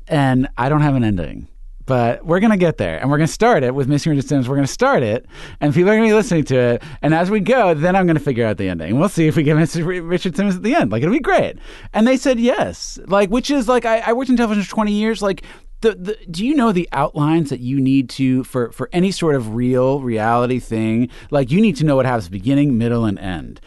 and 0.07 0.47
I 0.57 0.69
don't 0.69 0.81
have 0.81 0.95
an 0.95 1.03
ending. 1.03 1.48
But 1.89 2.23
we're 2.23 2.39
gonna 2.39 2.55
get 2.55 2.77
there, 2.77 2.99
and 2.99 3.09
we're 3.09 3.17
gonna 3.17 3.25
start 3.25 3.63
it 3.63 3.73
with 3.73 3.87
Missing 3.87 4.11
Richard 4.11 4.27
Simmons. 4.27 4.47
We're 4.47 4.57
gonna 4.57 4.67
start 4.67 5.01
it, 5.01 5.25
and 5.59 5.73
people 5.73 5.89
are 5.89 5.95
gonna 5.95 6.07
be 6.07 6.13
listening 6.13 6.43
to 6.43 6.55
it. 6.55 6.83
And 7.01 7.15
as 7.15 7.31
we 7.31 7.39
go, 7.39 7.73
then 7.73 7.95
I'm 7.95 8.05
gonna 8.05 8.19
figure 8.19 8.45
out 8.45 8.57
the 8.57 8.69
ending. 8.69 8.99
We'll 8.99 9.09
see 9.09 9.25
if 9.25 9.35
we 9.35 9.41
get 9.41 9.57
Mr. 9.57 10.07
Richard 10.07 10.35
Simmons 10.35 10.55
at 10.55 10.61
the 10.61 10.75
end. 10.75 10.91
Like 10.91 11.01
it'll 11.01 11.15
be 11.15 11.19
great. 11.19 11.57
And 11.91 12.05
they 12.05 12.15
said 12.15 12.39
yes. 12.39 12.99
Like 13.07 13.31
which 13.31 13.49
is 13.49 13.67
like 13.67 13.85
I, 13.85 14.03
I 14.05 14.13
worked 14.13 14.29
in 14.29 14.37
television 14.37 14.63
for 14.63 14.69
20 14.69 14.91
years. 14.91 15.23
Like 15.23 15.41
the, 15.81 15.95
the 15.95 16.17
do 16.29 16.45
you 16.45 16.53
know 16.53 16.71
the 16.71 16.87
outlines 16.91 17.49
that 17.49 17.59
you 17.59 17.81
need 17.81 18.07
to 18.11 18.43
for 18.43 18.71
for 18.71 18.87
any 18.93 19.09
sort 19.09 19.33
of 19.33 19.55
real 19.55 19.99
reality 19.99 20.59
thing? 20.59 21.09
Like 21.31 21.49
you 21.49 21.59
need 21.59 21.75
to 21.77 21.85
know 21.85 21.95
what 21.95 22.05
happens 22.05 22.29
beginning, 22.29 22.77
middle, 22.77 23.03
and 23.03 23.17
end 23.17 23.61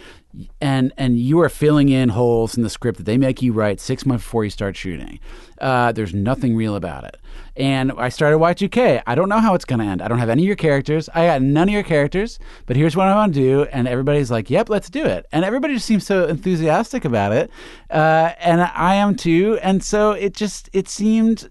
and 0.60 0.92
and 0.96 1.18
you 1.18 1.40
are 1.40 1.48
filling 1.48 1.88
in 1.88 2.08
holes 2.08 2.56
in 2.56 2.62
the 2.62 2.70
script 2.70 2.98
that 2.98 3.04
they 3.04 3.18
make 3.18 3.42
you 3.42 3.52
write 3.52 3.80
six 3.80 4.06
months 4.06 4.24
before 4.24 4.44
you 4.44 4.50
start 4.50 4.76
shooting. 4.76 5.20
Uh, 5.60 5.92
there's 5.92 6.14
nothing 6.14 6.56
real 6.56 6.74
about 6.74 7.04
it. 7.04 7.18
And 7.56 7.92
I 7.92 8.08
started 8.08 8.38
Y2K. 8.38 9.02
I 9.06 9.14
don't 9.14 9.28
know 9.28 9.38
how 9.38 9.54
it's 9.54 9.64
going 9.64 9.80
to 9.80 9.84
end. 9.84 10.00
I 10.00 10.08
don't 10.08 10.18
have 10.18 10.30
any 10.30 10.42
of 10.42 10.46
your 10.46 10.56
characters. 10.56 11.08
I 11.14 11.26
got 11.26 11.42
none 11.42 11.68
of 11.68 11.72
your 11.72 11.82
characters. 11.82 12.38
But 12.66 12.76
here's 12.76 12.96
what 12.96 13.08
I 13.08 13.14
want 13.14 13.34
to 13.34 13.40
do. 13.40 13.62
And 13.64 13.86
everybody's 13.86 14.30
like, 14.30 14.48
"Yep, 14.48 14.70
let's 14.70 14.88
do 14.88 15.04
it." 15.04 15.26
And 15.32 15.44
everybody 15.44 15.74
just 15.74 15.86
seems 15.86 16.06
so 16.06 16.26
enthusiastic 16.26 17.04
about 17.04 17.32
it. 17.32 17.50
Uh, 17.90 18.32
and 18.40 18.62
I 18.62 18.94
am 18.94 19.16
too. 19.16 19.58
And 19.62 19.82
so 19.84 20.12
it 20.12 20.34
just 20.34 20.70
it 20.72 20.88
seemed 20.88 21.50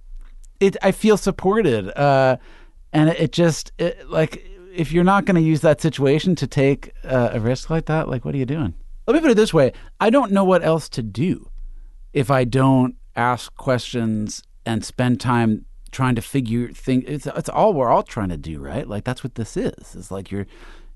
it. 0.59 0.75
I 0.81 0.91
feel 0.91 1.17
supported. 1.17 1.89
Uh, 1.97 2.37
and 2.93 3.09
it, 3.09 3.31
just 3.31 3.71
it, 3.77 4.09
like 4.09 4.45
if 4.73 4.91
you're 4.91 5.03
not 5.03 5.25
going 5.25 5.35
to 5.35 5.41
use 5.41 5.61
that 5.61 5.81
situation 5.81 6.35
to 6.35 6.47
take 6.47 6.93
uh, 7.03 7.29
a 7.33 7.39
risk 7.39 7.69
like 7.69 7.85
that, 7.85 8.09
like 8.09 8.25
what 8.25 8.33
are 8.33 8.37
you 8.37 8.45
doing? 8.45 8.73
Let 9.07 9.15
me 9.15 9.19
put 9.19 9.31
it 9.31 9.37
this 9.37 9.53
way: 9.53 9.73
I 9.99 10.09
don't 10.09 10.31
know 10.31 10.43
what 10.43 10.63
else 10.63 10.89
to 10.89 11.03
do 11.03 11.49
if 12.13 12.31
I 12.31 12.43
don't 12.43 12.95
ask 13.15 13.53
questions 13.55 14.41
and 14.65 14.83
spend 14.85 15.19
time 15.19 15.65
trying 15.91 16.15
to 16.15 16.21
figure 16.21 16.69
things. 16.69 17.03
It's, 17.07 17.27
it's 17.27 17.49
all 17.49 17.73
we're 17.73 17.89
all 17.89 18.03
trying 18.03 18.29
to 18.29 18.37
do, 18.37 18.59
right? 18.59 18.87
Like 18.87 19.03
that's 19.03 19.23
what 19.23 19.35
this 19.35 19.57
is. 19.57 19.95
It's 19.95 20.11
like 20.11 20.31
you're 20.31 20.47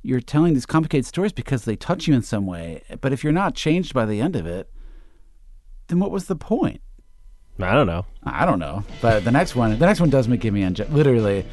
you're 0.01 0.19
telling 0.19 0.53
these 0.53 0.65
complicated 0.65 1.05
stories 1.05 1.33
because 1.33 1.65
they 1.65 1.75
touch 1.75 2.07
you 2.07 2.13
in 2.13 2.21
some 2.21 2.45
way. 2.45 2.83
But 3.01 3.11
if 3.11 3.23
you're 3.23 3.33
not 3.33 3.55
changed 3.55 3.93
by 3.93 4.05
the 4.05 4.21
end 4.21 4.35
of 4.35 4.45
it, 4.45 4.69
then 5.87 5.99
what 5.99 6.11
was 6.11 6.25
the 6.25 6.35
point? 6.35 6.81
I 7.59 7.73
don't 7.73 7.87
know. 7.87 8.05
I 8.23 8.45
don't 8.45 8.59
know. 8.59 8.83
But 9.01 9.23
the 9.23 9.31
next 9.31 9.55
one, 9.55 9.77
the 9.79 9.85
next 9.85 9.99
one 9.99 10.09
does 10.09 10.27
make 10.27 10.41
give 10.41 10.53
me 10.53 10.67
literally, 10.67 11.45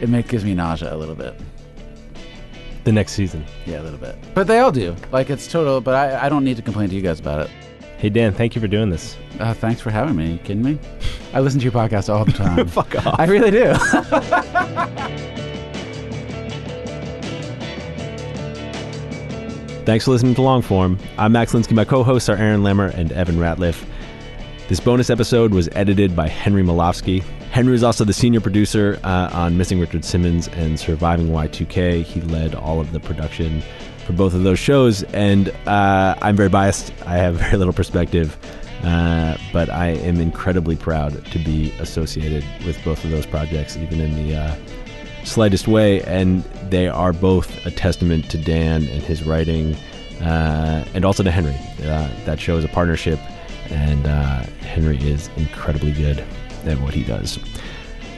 it 0.00 0.08
make, 0.08 0.28
gives 0.28 0.44
me 0.44 0.54
nausea 0.54 0.94
a 0.94 0.96
little 0.96 1.14
bit. 1.14 1.34
The 2.84 2.92
next 2.92 3.12
season. 3.12 3.44
Yeah, 3.66 3.80
a 3.80 3.82
little 3.82 3.98
bit. 3.98 4.16
But 4.34 4.46
they 4.46 4.60
all 4.60 4.72
do. 4.72 4.94
Like 5.10 5.30
it's 5.30 5.48
total. 5.48 5.80
But 5.80 5.94
I, 5.94 6.26
I 6.26 6.28
don't 6.28 6.44
need 6.44 6.56
to 6.56 6.62
complain 6.62 6.88
to 6.90 6.94
you 6.94 7.02
guys 7.02 7.18
about 7.18 7.40
it. 7.46 7.50
Hey 7.98 8.10
Dan, 8.10 8.32
thank 8.32 8.54
you 8.54 8.60
for 8.60 8.68
doing 8.68 8.90
this. 8.90 9.16
Uh, 9.40 9.52
thanks 9.52 9.80
for 9.80 9.90
having 9.90 10.14
me. 10.14 10.32
You 10.32 10.38
kidding 10.38 10.62
me? 10.62 10.78
I 11.32 11.40
listen 11.40 11.58
to 11.58 11.64
your 11.64 11.72
podcast 11.72 12.08
all 12.08 12.24
the 12.24 12.30
time. 12.30 12.68
Fuck 12.68 12.94
off. 13.04 13.18
I 13.18 13.24
really 13.24 13.50
do. 13.50 13.74
Thanks 19.84 20.04
for 20.04 20.12
listening 20.12 20.36
to 20.36 20.42
Longform. 20.42 21.00
I'm 21.16 21.32
Max 21.32 21.54
Linsky. 21.54 21.72
My 21.72 21.84
co-hosts 21.84 22.28
are 22.28 22.36
Aaron 22.36 22.62
Lammer 22.62 22.94
and 22.94 23.10
Evan 23.10 23.36
Ratliff. 23.36 23.84
This 24.68 24.78
bonus 24.78 25.10
episode 25.10 25.52
was 25.52 25.68
edited 25.72 26.14
by 26.14 26.28
Henry 26.28 26.62
Molofsky. 26.62 27.22
Henry 27.50 27.74
is 27.74 27.82
also 27.82 28.04
the 28.04 28.12
senior 28.12 28.40
producer 28.40 29.00
uh, 29.02 29.30
on 29.32 29.56
Missing 29.56 29.80
Richard 29.80 30.04
Simmons 30.04 30.46
and 30.48 30.78
Surviving 30.78 31.30
Y2K. 31.30 32.04
He 32.04 32.20
led 32.20 32.54
all 32.54 32.78
of 32.78 32.92
the 32.92 33.00
production 33.00 33.62
for 34.08 34.14
both 34.14 34.32
of 34.32 34.42
those 34.42 34.58
shows, 34.58 35.02
and 35.12 35.50
uh, 35.66 36.16
I'm 36.22 36.34
very 36.34 36.48
biased. 36.48 36.94
I 37.04 37.18
have 37.18 37.34
very 37.34 37.58
little 37.58 37.74
perspective, 37.74 38.38
uh, 38.82 39.36
but 39.52 39.68
I 39.68 39.88
am 39.88 40.18
incredibly 40.18 40.76
proud 40.76 41.26
to 41.26 41.38
be 41.38 41.72
associated 41.72 42.42
with 42.64 42.82
both 42.86 43.04
of 43.04 43.10
those 43.10 43.26
projects, 43.26 43.76
even 43.76 44.00
in 44.00 44.26
the 44.26 44.34
uh, 44.34 44.56
slightest 45.24 45.68
way. 45.68 46.00
And 46.04 46.42
they 46.70 46.88
are 46.88 47.12
both 47.12 47.66
a 47.66 47.70
testament 47.70 48.30
to 48.30 48.38
Dan 48.38 48.88
and 48.88 49.02
his 49.02 49.24
writing, 49.24 49.74
uh, 50.22 50.86
and 50.94 51.04
also 51.04 51.22
to 51.22 51.30
Henry. 51.30 51.56
Uh, 51.82 52.08
that 52.24 52.40
show 52.40 52.56
is 52.56 52.64
a 52.64 52.68
partnership, 52.68 53.18
and 53.68 54.06
uh, 54.06 54.38
Henry 54.62 54.96
is 54.96 55.28
incredibly 55.36 55.92
good 55.92 56.24
at 56.64 56.80
what 56.80 56.94
he 56.94 57.04
does. 57.04 57.38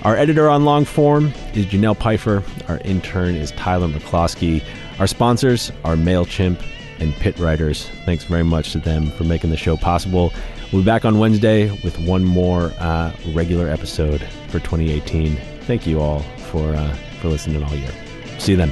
Our 0.04 0.16
editor 0.16 0.48
on 0.48 0.62
Longform 0.62 1.32
is 1.56 1.66
Jenelle 1.66 1.98
Pifer. 1.98 2.44
Our 2.68 2.78
intern 2.84 3.34
is 3.34 3.50
Tyler 3.50 3.88
McCloskey. 3.88 4.62
Our 5.00 5.06
sponsors 5.06 5.72
are 5.82 5.96
MailChimp 5.96 6.62
and 6.98 7.14
Pit 7.14 7.38
Writers. 7.38 7.88
Thanks 8.04 8.24
very 8.24 8.44
much 8.44 8.72
to 8.72 8.78
them 8.78 9.10
for 9.12 9.24
making 9.24 9.48
the 9.48 9.56
show 9.56 9.78
possible. 9.78 10.30
We'll 10.70 10.82
be 10.82 10.86
back 10.86 11.06
on 11.06 11.18
Wednesday 11.18 11.70
with 11.82 11.98
one 12.00 12.22
more 12.22 12.70
uh, 12.78 13.10
regular 13.28 13.70
episode 13.70 14.20
for 14.48 14.58
2018. 14.58 15.36
Thank 15.62 15.86
you 15.86 16.02
all 16.02 16.20
for 16.50 16.74
uh, 16.74 16.94
for 17.22 17.28
listening 17.28 17.62
all 17.62 17.74
year. 17.74 17.90
See 18.38 18.52
you 18.52 18.58
then. 18.58 18.70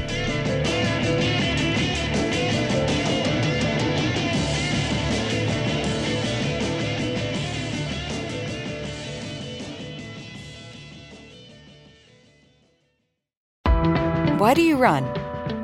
Why 14.38 14.52
do 14.52 14.60
you 14.60 14.76
run? 14.76 15.17